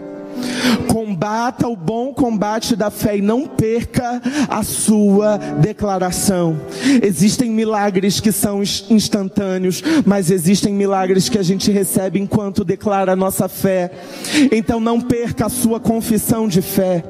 Combata 0.88 1.68
o 1.68 1.76
bom 1.76 2.13
combate 2.13 2.76
da 2.76 2.89
fé 2.89 3.18
e 3.18 3.22
não 3.22 3.47
perca 3.47 4.22
a 4.49 4.63
sua 4.63 5.38
declaração. 5.38 6.59
Existem 7.01 7.49
milagres 7.49 8.20
que 8.20 8.32
são 8.32 8.61
instantâneos, 8.89 9.84
mas 10.05 10.32
existem 10.32 10.74
milagres 10.74 11.30
que 11.30 11.38
a 11.38 11.43
gente 11.43 11.72
recebe 11.72 12.20
enquanto 12.20 12.63
declara 12.63 13.13
a 13.13 13.16
nossa 13.16 13.47
fé. 13.47 13.91
Então 14.51 14.80
não 14.80 15.01
perca 15.01 15.47
a 15.47 15.49
sua 15.49 15.80
confissão 15.80 16.47
de 16.47 16.61
fé. 16.61 17.03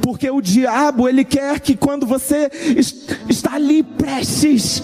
Porque 0.00 0.30
o 0.30 0.40
diabo, 0.40 1.08
ele 1.08 1.24
quer 1.24 1.60
que 1.60 1.76
quando 1.76 2.06
você 2.06 2.50
está 3.28 3.54
ali 3.54 3.82
prestes 3.82 4.82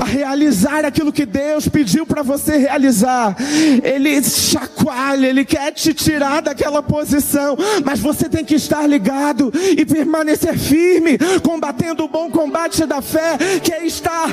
a 0.00 0.04
realizar 0.04 0.84
aquilo 0.84 1.12
que 1.12 1.26
Deus 1.26 1.68
pediu 1.68 2.06
para 2.06 2.22
você 2.22 2.56
realizar. 2.56 3.36
Ele 3.82 4.22
chacoalha, 4.22 5.26
ele 5.26 5.44
quer 5.44 5.72
te 5.72 5.92
tirar 5.92 6.40
daquela 6.42 6.82
posição, 6.82 7.56
mas 7.84 8.00
você 8.00 8.28
tem 8.28 8.44
que 8.44 8.54
estar 8.54 8.86
ligado 8.86 9.52
e 9.76 9.84
permanecer 9.84 10.56
firme, 10.58 11.18
combatendo 11.42 12.04
o 12.04 12.08
bom 12.08 12.30
combate 12.30 12.86
da 12.86 13.02
fé, 13.02 13.36
que 13.62 13.72
é 13.72 13.86
estar 13.86 14.32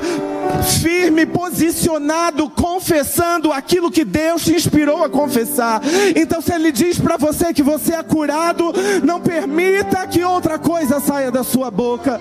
firme, 0.82 1.26
posicionado, 1.26 2.50
confessando 2.50 3.52
aquilo 3.52 3.92
que 3.92 4.06
Deus 4.06 4.44
te 4.44 4.54
inspirou 4.54 5.04
a 5.04 5.10
confessar. 5.10 5.82
Então, 6.16 6.42
se 6.42 6.54
Ele 6.54 6.72
diz 6.72 6.98
para 6.98 7.18
você 7.18 7.54
que 7.54 7.64
você 7.64 7.94
é 7.94 8.04
curado, 8.04 8.74
não 9.04 9.20
permita 9.20 9.81
que 10.12 10.24
outra 10.26 10.60
coisa 10.60 11.00
saia 11.00 11.32
da 11.32 11.44
sua 11.44 11.72
boca. 11.72 12.20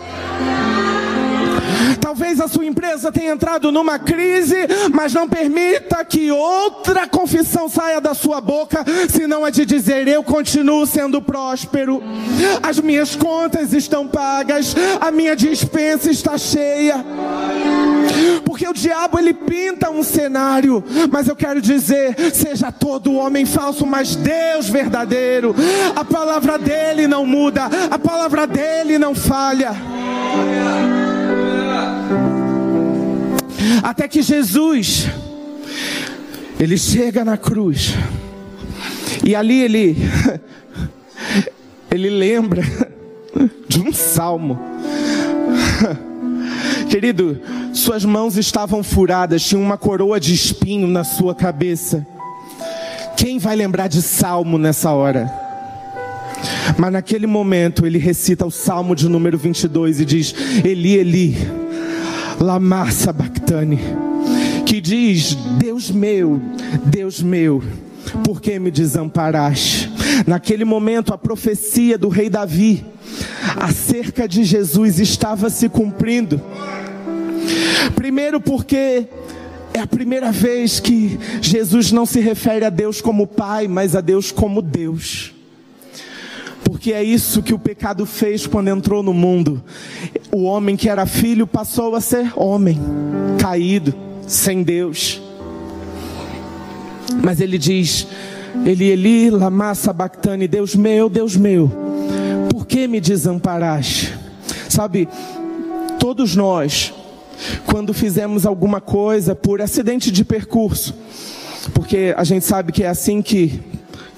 Talvez 2.00 2.40
a 2.40 2.46
sua 2.46 2.64
empresa 2.64 3.11
tenha 3.11 3.32
entrado 3.32 3.72
numa 3.72 3.98
crise, 3.98 4.56
mas 4.92 5.12
não 5.12 5.28
permita 5.28 6.04
que 6.04 6.30
outra 6.30 7.08
confissão 7.08 7.68
saia 7.68 8.00
da 8.00 8.14
sua 8.14 8.40
boca, 8.40 8.84
senão 9.08 9.46
é 9.46 9.50
de 9.50 9.66
dizer: 9.66 10.06
Eu 10.06 10.22
continuo 10.22 10.86
sendo 10.86 11.20
próspero, 11.20 12.02
as 12.62 12.78
minhas 12.78 13.16
contas 13.16 13.72
estão 13.72 14.06
pagas, 14.06 14.74
a 15.00 15.11
minha 15.11 15.34
dispensa 15.34 16.11
está 16.11 16.38
cheia. 16.38 17.04
Porque 18.44 18.66
o 18.66 18.72
diabo 18.72 19.18
ele 19.18 19.32
pinta 19.32 19.90
um 19.90 20.02
cenário, 20.02 20.82
mas 21.11 21.28
eu 21.28 21.36
quero 21.36 21.61
dizer: 21.61 22.16
seja 22.32 22.70
todo 22.72 23.14
homem 23.14 23.46
falso, 23.46 23.86
mas 23.86 24.16
Deus 24.16 24.68
verdadeiro. 24.68 25.54
A 25.94 26.04
palavra 26.04 26.58
dele 26.58 27.06
não 27.06 27.24
muda, 27.24 27.68
a 27.90 27.98
palavra 27.98 28.46
dele 28.46 28.98
não 28.98 29.14
falha. 29.14 29.72
Até 33.82 34.08
que 34.08 34.22
Jesus, 34.22 35.06
ele 36.58 36.76
chega 36.76 37.24
na 37.24 37.36
cruz, 37.36 37.94
e 39.24 39.34
ali 39.34 39.62
ele, 39.62 39.96
ele 41.90 42.11
lembra 42.11 42.62
de 43.68 43.80
um 43.80 43.92
salmo. 43.92 44.58
Querido, 46.91 47.41
suas 47.72 48.05
mãos 48.05 48.36
estavam 48.36 48.82
furadas, 48.82 49.45
tinha 49.45 49.61
uma 49.61 49.78
coroa 49.78 50.18
de 50.18 50.34
espinho 50.34 50.88
na 50.88 51.05
sua 51.05 51.36
cabeça. 51.36 52.05
Quem 53.16 53.38
vai 53.38 53.55
lembrar 53.55 53.86
de 53.86 54.03
salmo 54.03 54.59
nessa 54.59 54.91
hora? 54.91 55.32
Mas 56.76 56.93
naquele 56.93 57.28
momento 57.28 57.86
ele 57.86 57.97
recita 57.97 58.45
o 58.45 58.51
salmo 58.51 58.97
de 58.97 59.09
número 59.09 59.38
22 59.38 60.01
e 60.01 60.05
diz: 60.05 60.34
Eli, 60.64 60.97
Eli 60.97 61.36
Lamar 62.41 62.91
Sabactane, 62.91 63.78
que 64.66 64.80
diz: 64.80 65.36
Deus 65.59 65.93
meu, 65.93 66.41
Deus 66.86 67.22
meu, 67.22 67.62
por 68.24 68.41
que 68.41 68.59
me 68.59 68.70
desamparaste? 68.70 69.88
Naquele 70.26 70.64
momento, 70.64 71.14
a 71.14 71.18
profecia 71.18 71.97
do 71.97 72.09
rei 72.09 72.28
Davi 72.28 72.84
acerca 73.57 74.28
de 74.28 74.45
Jesus 74.45 74.99
estava 74.99 75.49
se 75.51 75.68
cumprindo. 75.68 76.41
Primeiro, 77.95 78.41
porque 78.41 79.07
é 79.72 79.80
a 79.80 79.86
primeira 79.86 80.32
vez 80.32 80.80
que 80.80 81.18
Jesus 81.41 81.93
não 81.93 82.07
se 82.07 82.20
refere 82.20 82.64
a 82.64 82.70
Deus 82.70 83.01
como 83.01 83.26
Pai, 83.26 83.68
mas 83.68 83.95
a 83.95 84.01
Deus 84.01 84.32
como 84.32 84.62
Deus 84.62 85.34
porque 86.80 86.95
é 86.95 87.05
isso 87.05 87.43
que 87.43 87.53
o 87.53 87.59
pecado 87.59 88.07
fez 88.07 88.47
quando 88.47 88.68
entrou 88.68 89.03
no 89.03 89.12
mundo. 89.12 89.62
O 90.32 90.45
homem 90.45 90.76
que 90.76 90.88
era 90.88 91.05
filho 91.05 91.47
passou 91.47 91.95
a 91.95 92.01
ser 92.01 92.32
homem, 92.36 92.78
caído, 93.38 93.93
sem 94.26 94.62
Deus. 94.62 95.20
Mas 97.22 97.38
ele 97.38 97.59
diz: 97.59 98.07
Eli, 98.64 98.86
Eli, 98.86 99.28
lama 99.28 99.74
sabachthani, 99.74 100.49
Deus 100.49 100.74
meu, 100.74 101.11
Deus 101.11 101.36
meu, 101.36 101.70
por 102.49 102.66
que 102.66 102.86
me 102.86 102.99
desamparaste? 102.99 104.16
Sabe, 104.68 105.07
todos 105.99 106.34
nós, 106.34 106.95
quando 107.66 107.93
fizemos 107.95 108.47
alguma 108.47 108.80
coisa 108.80 109.34
por 109.34 109.61
acidente 109.61 110.11
de 110.11 110.24
percurso, 110.24 110.95
porque 111.74 112.14
a 112.16 112.24
gente 112.24 112.45
sabe 112.45 112.72
que 112.72 112.82
é 112.82 112.88
assim 112.88 113.22
que 113.22 113.61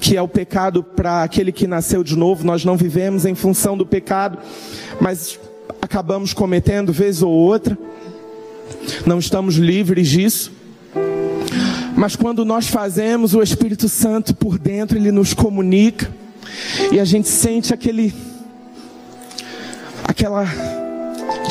que 0.00 0.16
é 0.16 0.22
o 0.22 0.26
pecado 0.26 0.82
para 0.82 1.22
aquele 1.22 1.52
que 1.52 1.64
nasceu 1.64 2.02
de 2.02 2.16
novo. 2.16 2.44
Nós 2.44 2.64
não 2.64 2.76
vivemos 2.76 3.24
em 3.24 3.36
função 3.36 3.78
do 3.78 3.86
pecado, 3.86 4.36
mas 5.00 5.38
acabamos 5.80 6.34
cometendo 6.34 6.92
vez 6.92 7.22
ou 7.22 7.30
outra. 7.30 7.78
Não 9.06 9.20
estamos 9.20 9.54
livres 9.54 10.08
disso. 10.08 10.50
Mas 11.96 12.16
quando 12.16 12.44
nós 12.44 12.66
fazemos, 12.66 13.32
o 13.32 13.40
Espírito 13.40 13.88
Santo 13.88 14.34
por 14.34 14.58
dentro, 14.58 14.98
ele 14.98 15.12
nos 15.12 15.34
comunica 15.34 16.10
e 16.90 16.98
a 16.98 17.04
gente 17.04 17.28
sente 17.28 17.72
aquele 17.72 18.12
aquela 20.02 20.44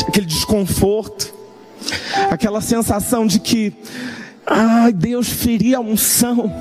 aquele 0.07 0.26
desconforto, 0.26 1.34
aquela 2.29 2.61
sensação 2.61 3.25
de 3.25 3.39
que 3.39 3.73
ai, 4.45 4.93
Deus 4.93 5.27
feria 5.29 5.77
a 5.77 5.82
unção 5.82 6.51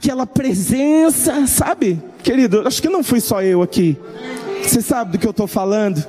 aquela 0.00 0.26
presença, 0.26 1.46
sabe? 1.46 2.02
Querido, 2.22 2.66
acho 2.66 2.80
que 2.80 2.88
não 2.88 3.04
fui 3.04 3.20
só 3.20 3.42
eu 3.42 3.60
aqui. 3.60 3.98
Você 4.62 4.80
sabe 4.80 5.12
do 5.12 5.18
que 5.18 5.26
eu 5.26 5.30
estou 5.30 5.46
falando? 5.46 6.04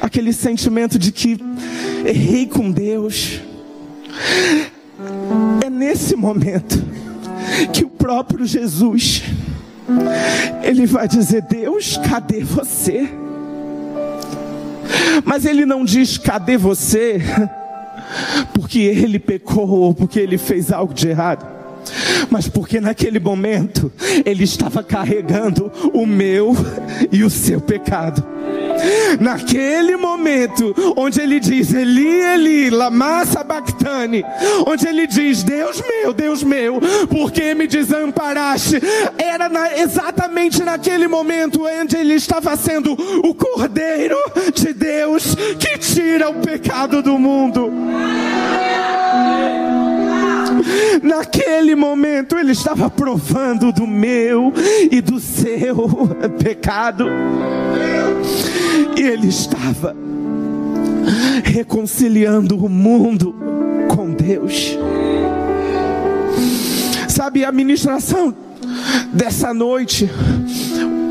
Aquele 0.00 0.32
sentimento 0.32 0.98
de 0.98 1.12
que 1.12 1.38
errei 2.04 2.46
com 2.46 2.70
Deus. 2.70 3.40
É 5.64 5.70
nesse 5.70 6.16
momento 6.16 6.82
que 7.72 7.84
o 7.84 7.88
próprio 7.88 8.44
Jesus, 8.46 9.22
ele 10.62 10.84
vai 10.84 11.06
dizer: 11.06 11.42
Deus, 11.42 11.98
cadê 12.08 12.40
você? 12.42 13.08
Mas 15.24 15.44
ele 15.44 15.64
não 15.66 15.84
diz: 15.84 16.18
cadê 16.18 16.56
você? 16.56 17.20
Porque 18.54 18.78
ele 18.78 19.18
pecou 19.18 19.68
ou 19.68 19.94
porque 19.94 20.20
ele 20.20 20.38
fez 20.38 20.70
algo 20.70 20.94
de 20.94 21.08
errado 21.08 21.56
mas 22.30 22.48
porque 22.48 22.80
naquele 22.80 23.18
momento 23.18 23.92
ele 24.24 24.44
estava 24.44 24.82
carregando 24.82 25.70
o 25.92 26.06
meu 26.06 26.54
e 27.12 27.22
o 27.22 27.30
seu 27.30 27.60
pecado. 27.60 28.24
Naquele 29.20 29.96
momento, 29.96 30.74
onde 30.96 31.20
ele 31.20 31.40
diz, 31.40 31.72
Eli, 31.72 32.06
Eli, 32.06 32.70
lama 32.70 33.24
sabachthani, 33.24 34.24
onde 34.66 34.86
ele 34.86 35.06
diz, 35.06 35.42
Deus 35.42 35.82
meu, 35.88 36.12
Deus 36.12 36.42
meu, 36.42 36.80
por 37.08 37.30
que 37.32 37.54
me 37.54 37.66
desamparaste? 37.66 38.80
Era 39.18 39.48
na, 39.48 39.76
exatamente 39.76 40.62
naquele 40.62 41.08
momento 41.08 41.64
onde 41.64 41.96
ele 41.96 42.14
estava 42.14 42.56
sendo 42.56 42.92
o 42.92 43.34
Cordeiro 43.34 44.16
de 44.54 44.72
Deus 44.72 45.34
que 45.58 45.78
tira 45.78 46.30
o 46.30 46.34
pecado 46.34 47.02
do 47.02 47.18
mundo. 47.18 47.70
Naquele 51.02 51.74
momento 51.74 52.36
ele 52.36 52.52
estava 52.52 52.90
provando 52.90 53.72
do 53.72 53.86
meu 53.86 54.52
e 54.90 55.00
do 55.00 55.20
seu 55.20 55.76
pecado. 56.42 57.06
Ele 58.96 59.28
estava 59.28 59.94
reconciliando 61.44 62.56
o 62.56 62.68
mundo 62.68 63.34
com 63.88 64.10
Deus. 64.10 64.76
Sabe, 67.08 67.44
a 67.44 67.52
ministração 67.52 68.34
dessa 69.12 69.54
noite, 69.54 70.10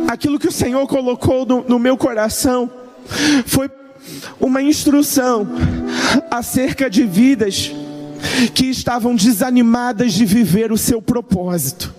aquilo 0.07 0.37
que 0.39 0.47
o 0.47 0.51
Senhor 0.51 0.85
colocou 0.87 1.45
no, 1.45 1.63
no 1.67 1.79
meu 1.79 1.97
coração, 1.97 2.69
foi 3.45 3.69
uma 4.39 4.61
instrução 4.61 5.47
acerca 6.29 6.89
de 6.89 7.03
vidas 7.03 7.71
que 8.53 8.65
estavam 8.65 9.15
desanimadas 9.15 10.13
de 10.13 10.25
viver 10.25 10.71
o 10.71 10.77
seu 10.77 11.01
propósito. 11.01 11.93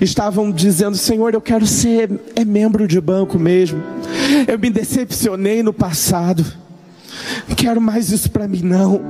Estavam 0.00 0.52
dizendo: 0.52 0.96
Senhor, 0.96 1.32
eu 1.34 1.40
quero 1.40 1.66
ser 1.66 2.10
é 2.34 2.44
membro 2.44 2.86
de 2.86 3.00
banco 3.00 3.38
mesmo. 3.38 3.82
Eu 4.46 4.58
me 4.58 4.70
decepcionei 4.70 5.62
no 5.62 5.72
passado. 5.72 6.44
Não 7.48 7.54
quero 7.54 7.80
mais 7.80 8.10
isso 8.10 8.30
para 8.30 8.46
mim, 8.46 8.60
não. 8.62 9.00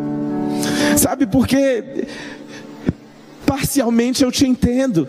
Sabe, 0.97 1.27
porque 1.27 2.07
parcialmente 3.45 4.23
eu 4.23 4.33
te 4.33 4.47
entendo. 4.47 5.09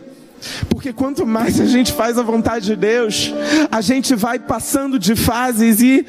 Porque 0.69 0.93
quanto 0.93 1.25
mais 1.25 1.59
a 1.59 1.65
gente 1.65 1.91
faz 1.91 2.17
a 2.17 2.23
vontade 2.23 2.65
de 2.65 2.75
Deus, 2.75 3.33
a 3.71 3.81
gente 3.81 4.13
vai 4.15 4.37
passando 4.37 4.99
de 4.99 5.15
fases 5.15 5.81
e, 5.81 6.05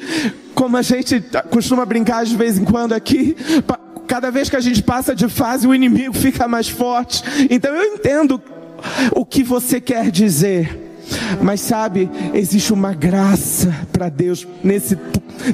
como 0.53 0.77
a 0.77 0.81
gente 0.81 1.23
costuma 1.49 1.85
brincar 1.85 2.25
de 2.25 2.35
vez 2.35 2.57
em 2.57 2.63
quando 2.63 2.93
aqui, 2.93 3.35
cada 4.07 4.29
vez 4.29 4.49
que 4.49 4.55
a 4.55 4.61
gente 4.61 4.83
passa 4.83 5.15
de 5.15 5.27
fase, 5.27 5.67
o 5.67 5.73
inimigo 5.73 6.13
fica 6.13 6.47
mais 6.47 6.67
forte. 6.67 7.23
Então 7.49 7.73
eu 7.75 7.95
entendo 7.95 8.41
o 9.15 9.25
que 9.25 9.43
você 9.43 9.81
quer 9.81 10.11
dizer. 10.11 10.88
Mas 11.41 11.61
sabe, 11.61 12.09
existe 12.33 12.73
uma 12.73 12.93
graça 12.93 13.73
para 13.91 14.09
Deus 14.09 14.47
nesse 14.63 14.97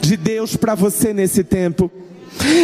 de 0.01 0.18
Deus 0.18 0.56
para 0.56 0.76
você 0.76 1.14
nesse 1.14 1.43
tempo. 1.43 1.91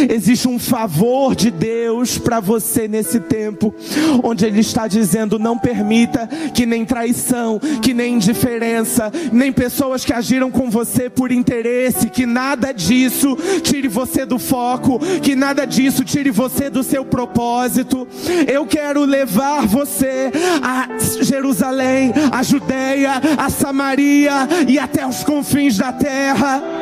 Existe 0.08 0.48
um 0.48 0.58
favor 0.58 1.34
de 1.34 1.50
Deus 1.50 2.18
para 2.18 2.40
você 2.40 2.86
nesse 2.86 3.20
tempo, 3.20 3.74
onde 4.22 4.44
Ele 4.44 4.60
está 4.60 4.86
dizendo: 4.86 5.38
não 5.38 5.58
permita 5.58 6.28
que 6.54 6.66
nem 6.66 6.84
traição, 6.84 7.60
que 7.80 7.94
nem 7.94 8.14
indiferença, 8.14 9.10
nem 9.32 9.52
pessoas 9.52 10.04
que 10.04 10.12
agiram 10.12 10.50
com 10.50 10.70
você 10.70 11.08
por 11.08 11.32
interesse, 11.32 12.10
que 12.10 12.26
nada 12.26 12.72
disso 12.72 13.36
tire 13.62 13.88
você 13.88 14.24
do 14.24 14.38
foco, 14.38 14.98
que 15.20 15.34
nada 15.34 15.64
disso 15.64 16.04
tire 16.04 16.30
você 16.30 16.68
do 16.70 16.82
seu 16.82 17.04
propósito. 17.04 18.06
Eu 18.46 18.66
quero 18.66 19.04
levar 19.04 19.66
você 19.66 20.30
a 20.62 20.88
Jerusalém, 21.22 22.12
a 22.30 22.42
Judéia, 22.42 23.12
a 23.38 23.48
Samaria 23.50 24.48
e 24.68 24.78
até 24.78 25.06
os 25.06 25.24
confins 25.24 25.76
da 25.76 25.92
terra. 25.92 26.81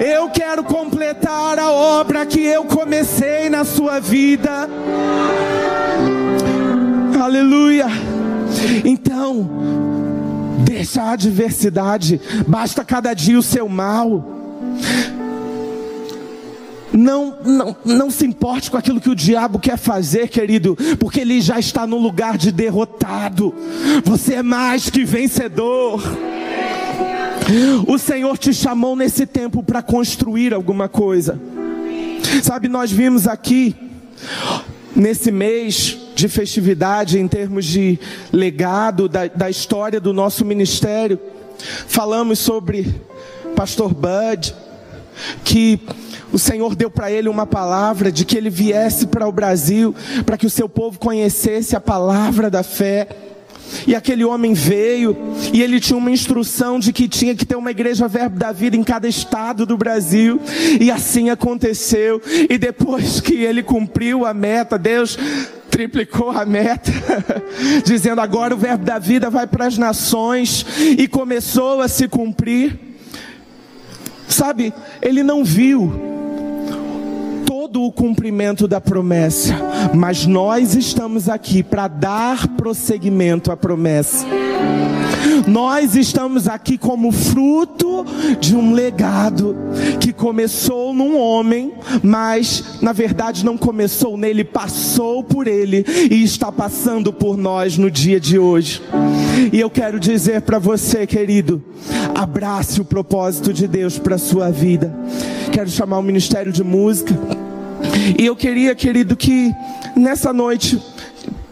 Eu 0.00 0.28
quero 0.30 0.62
completar 0.64 1.58
a 1.58 1.70
obra 1.70 2.26
que 2.26 2.40
eu 2.40 2.64
comecei 2.64 3.48
na 3.48 3.64
sua 3.64 3.98
vida. 3.98 4.68
Aleluia. 7.22 7.86
Então, 8.84 9.48
deixa 10.64 11.02
a 11.02 11.12
adversidade, 11.12 12.20
basta 12.46 12.84
cada 12.84 13.14
dia 13.14 13.38
o 13.38 13.42
seu 13.42 13.68
mal. 13.68 14.24
Não, 16.92 17.36
não, 17.44 17.76
não 17.84 18.10
se 18.10 18.24
importe 18.24 18.70
com 18.70 18.76
aquilo 18.76 19.00
que 19.00 19.10
o 19.10 19.14
diabo 19.14 19.58
quer 19.58 19.76
fazer, 19.76 20.28
querido, 20.28 20.76
porque 20.98 21.20
ele 21.20 21.40
já 21.40 21.58
está 21.58 21.86
no 21.86 21.98
lugar 21.98 22.38
de 22.38 22.50
derrotado. 22.50 23.54
Você 24.04 24.34
é 24.34 24.42
mais 24.42 24.88
que 24.88 25.04
vencedor. 25.04 26.02
O 27.86 27.98
Senhor 27.98 28.36
te 28.36 28.52
chamou 28.52 28.96
nesse 28.96 29.24
tempo 29.24 29.62
para 29.62 29.82
construir 29.82 30.52
alguma 30.52 30.88
coisa. 30.88 31.38
Sabe, 32.42 32.68
nós 32.68 32.90
vimos 32.90 33.28
aqui, 33.28 33.74
nesse 34.94 35.30
mês 35.30 35.96
de 36.14 36.28
festividade, 36.28 37.18
em 37.18 37.28
termos 37.28 37.64
de 37.64 37.98
legado 38.32 39.08
da, 39.08 39.26
da 39.26 39.48
história 39.48 40.00
do 40.00 40.12
nosso 40.12 40.44
ministério, 40.44 41.20
falamos 41.86 42.38
sobre 42.38 43.00
Pastor 43.54 43.94
Bud, 43.94 44.54
que 45.44 45.80
o 46.32 46.38
Senhor 46.38 46.74
deu 46.74 46.90
para 46.90 47.10
ele 47.10 47.28
uma 47.28 47.46
palavra 47.46 48.10
de 48.10 48.24
que 48.24 48.36
ele 48.36 48.50
viesse 48.50 49.06
para 49.06 49.28
o 49.28 49.32
Brasil, 49.32 49.94
para 50.24 50.36
que 50.36 50.46
o 50.46 50.50
seu 50.50 50.68
povo 50.68 50.98
conhecesse 50.98 51.76
a 51.76 51.80
palavra 51.80 52.50
da 52.50 52.62
fé. 52.62 53.08
E 53.86 53.94
aquele 53.94 54.24
homem 54.24 54.52
veio 54.52 55.16
e 55.52 55.62
ele 55.62 55.80
tinha 55.80 55.96
uma 55.96 56.10
instrução 56.10 56.78
de 56.78 56.92
que 56.92 57.08
tinha 57.08 57.34
que 57.34 57.44
ter 57.44 57.56
uma 57.56 57.70
igreja 57.70 58.08
Verbo 58.08 58.38
da 58.38 58.52
Vida 58.52 58.76
em 58.76 58.82
cada 58.82 59.08
estado 59.08 59.66
do 59.66 59.76
Brasil. 59.76 60.40
E 60.80 60.90
assim 60.90 61.30
aconteceu. 61.30 62.20
E 62.48 62.58
depois 62.58 63.20
que 63.20 63.34
ele 63.34 63.62
cumpriu 63.62 64.24
a 64.24 64.34
meta, 64.34 64.78
Deus 64.78 65.18
triplicou 65.70 66.30
a 66.30 66.46
meta, 66.46 66.90
dizendo 67.84 68.20
agora 68.20 68.54
o 68.54 68.58
Verbo 68.58 68.84
da 68.84 68.98
Vida 68.98 69.28
vai 69.28 69.46
para 69.46 69.66
as 69.66 69.76
nações 69.76 70.64
e 70.96 71.06
começou 71.06 71.80
a 71.80 71.88
se 71.88 72.08
cumprir. 72.08 72.78
Sabe, 74.26 74.72
ele 75.02 75.22
não 75.22 75.44
viu 75.44 76.15
todo 77.76 77.84
o 77.84 77.92
cumprimento 77.92 78.66
da 78.66 78.80
promessa, 78.80 79.54
mas 79.94 80.24
nós 80.24 80.74
estamos 80.74 81.28
aqui 81.28 81.62
para 81.62 81.86
dar 81.88 82.48
prosseguimento 82.48 83.52
à 83.52 83.56
promessa. 83.56 84.26
Nós 85.46 85.94
estamos 85.94 86.48
aqui 86.48 86.78
como 86.78 87.12
fruto 87.12 88.06
de 88.40 88.56
um 88.56 88.72
legado 88.72 89.54
que 90.00 90.10
começou 90.10 90.94
num 90.94 91.20
homem, 91.20 91.74
mas 92.02 92.78
na 92.80 92.94
verdade 92.94 93.44
não 93.44 93.58
começou 93.58 94.16
nele, 94.16 94.42
passou 94.42 95.22
por 95.22 95.46
ele 95.46 95.84
e 96.10 96.24
está 96.24 96.50
passando 96.50 97.12
por 97.12 97.36
nós 97.36 97.76
no 97.76 97.90
dia 97.90 98.18
de 98.18 98.38
hoje. 98.38 98.82
E 99.52 99.60
eu 99.60 99.68
quero 99.68 100.00
dizer 100.00 100.40
para 100.40 100.58
você, 100.58 101.06
querido, 101.06 101.62
abrace 102.14 102.80
o 102.80 102.86
propósito 102.86 103.52
de 103.52 103.68
Deus 103.68 103.98
para 103.98 104.16
sua 104.16 104.50
vida. 104.50 104.96
Quero 105.52 105.68
chamar 105.68 105.98
o 105.98 106.02
Ministério 106.02 106.50
de 106.50 106.64
Música. 106.64 107.45
E 108.18 108.24
eu 108.26 108.36
queria, 108.36 108.74
querido, 108.74 109.16
que 109.16 109.52
nessa 109.96 110.32
noite, 110.32 110.80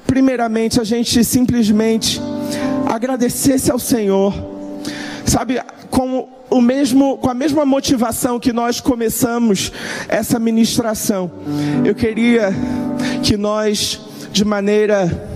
primeiramente, 0.06 0.80
a 0.80 0.84
gente 0.84 1.24
simplesmente 1.24 2.20
agradecesse 2.86 3.70
ao 3.70 3.78
Senhor, 3.78 4.32
sabe, 5.24 5.60
com 5.90 6.28
o 6.50 6.60
mesmo, 6.60 7.18
com 7.18 7.28
a 7.28 7.34
mesma 7.34 7.64
motivação 7.64 8.38
que 8.38 8.52
nós 8.52 8.80
começamos 8.80 9.72
essa 10.08 10.38
ministração. 10.38 11.30
Eu 11.84 11.94
queria 11.94 12.54
que 13.22 13.36
nós, 13.36 14.00
de 14.30 14.44
maneira 14.44 15.30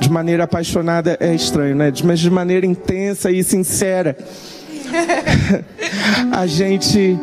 de 0.00 0.10
maneira 0.10 0.44
apaixonada 0.44 1.18
é 1.20 1.34
estranho, 1.34 1.76
né? 1.76 1.92
Mas 2.02 2.18
de 2.18 2.30
maneira 2.30 2.64
intensa 2.64 3.30
e 3.30 3.44
sincera, 3.44 4.16
a 6.32 6.46
gente 6.46 7.18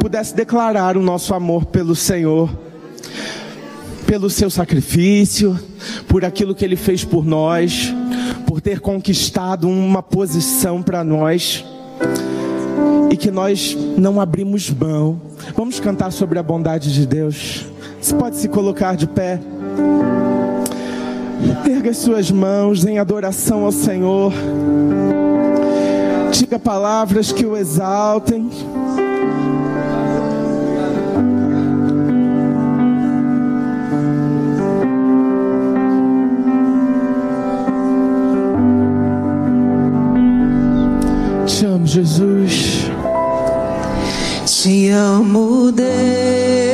pudesse 0.00 0.34
declarar 0.34 0.96
o 0.96 1.02
nosso 1.02 1.34
amor 1.34 1.64
pelo 1.66 1.94
Senhor, 1.94 2.50
pelo 4.06 4.28
seu 4.30 4.50
sacrifício, 4.50 5.58
por 6.08 6.24
aquilo 6.24 6.54
que 6.54 6.64
ele 6.64 6.76
fez 6.76 7.04
por 7.04 7.24
nós, 7.24 7.94
por 8.46 8.60
ter 8.60 8.80
conquistado 8.80 9.68
uma 9.68 10.02
posição 10.02 10.82
para 10.82 11.02
nós 11.02 11.64
e 13.10 13.16
que 13.16 13.30
nós 13.30 13.76
não 13.96 14.20
abrimos 14.20 14.70
mão. 14.70 15.20
Vamos 15.56 15.78
cantar 15.80 16.10
sobre 16.10 16.38
a 16.38 16.42
bondade 16.42 16.92
de 16.92 17.06
Deus. 17.06 17.66
Você 18.00 18.14
pode 18.14 18.36
se 18.36 18.48
colocar 18.48 18.96
de 18.96 19.06
pé. 19.06 19.40
Erga 21.68 21.90
as 21.90 21.98
suas 21.98 22.30
mãos 22.30 22.84
em 22.84 22.98
adoração 22.98 23.64
ao 23.64 23.72
Senhor. 23.72 24.32
Diga 26.36 26.58
palavras 26.58 27.30
que 27.30 27.46
o 27.46 27.56
exaltem. 27.56 28.50
Te 41.46 41.66
amo, 41.66 41.86
Jesus. 41.86 42.90
Te 44.44 44.90
amo, 44.90 45.70
Deus. 45.70 46.73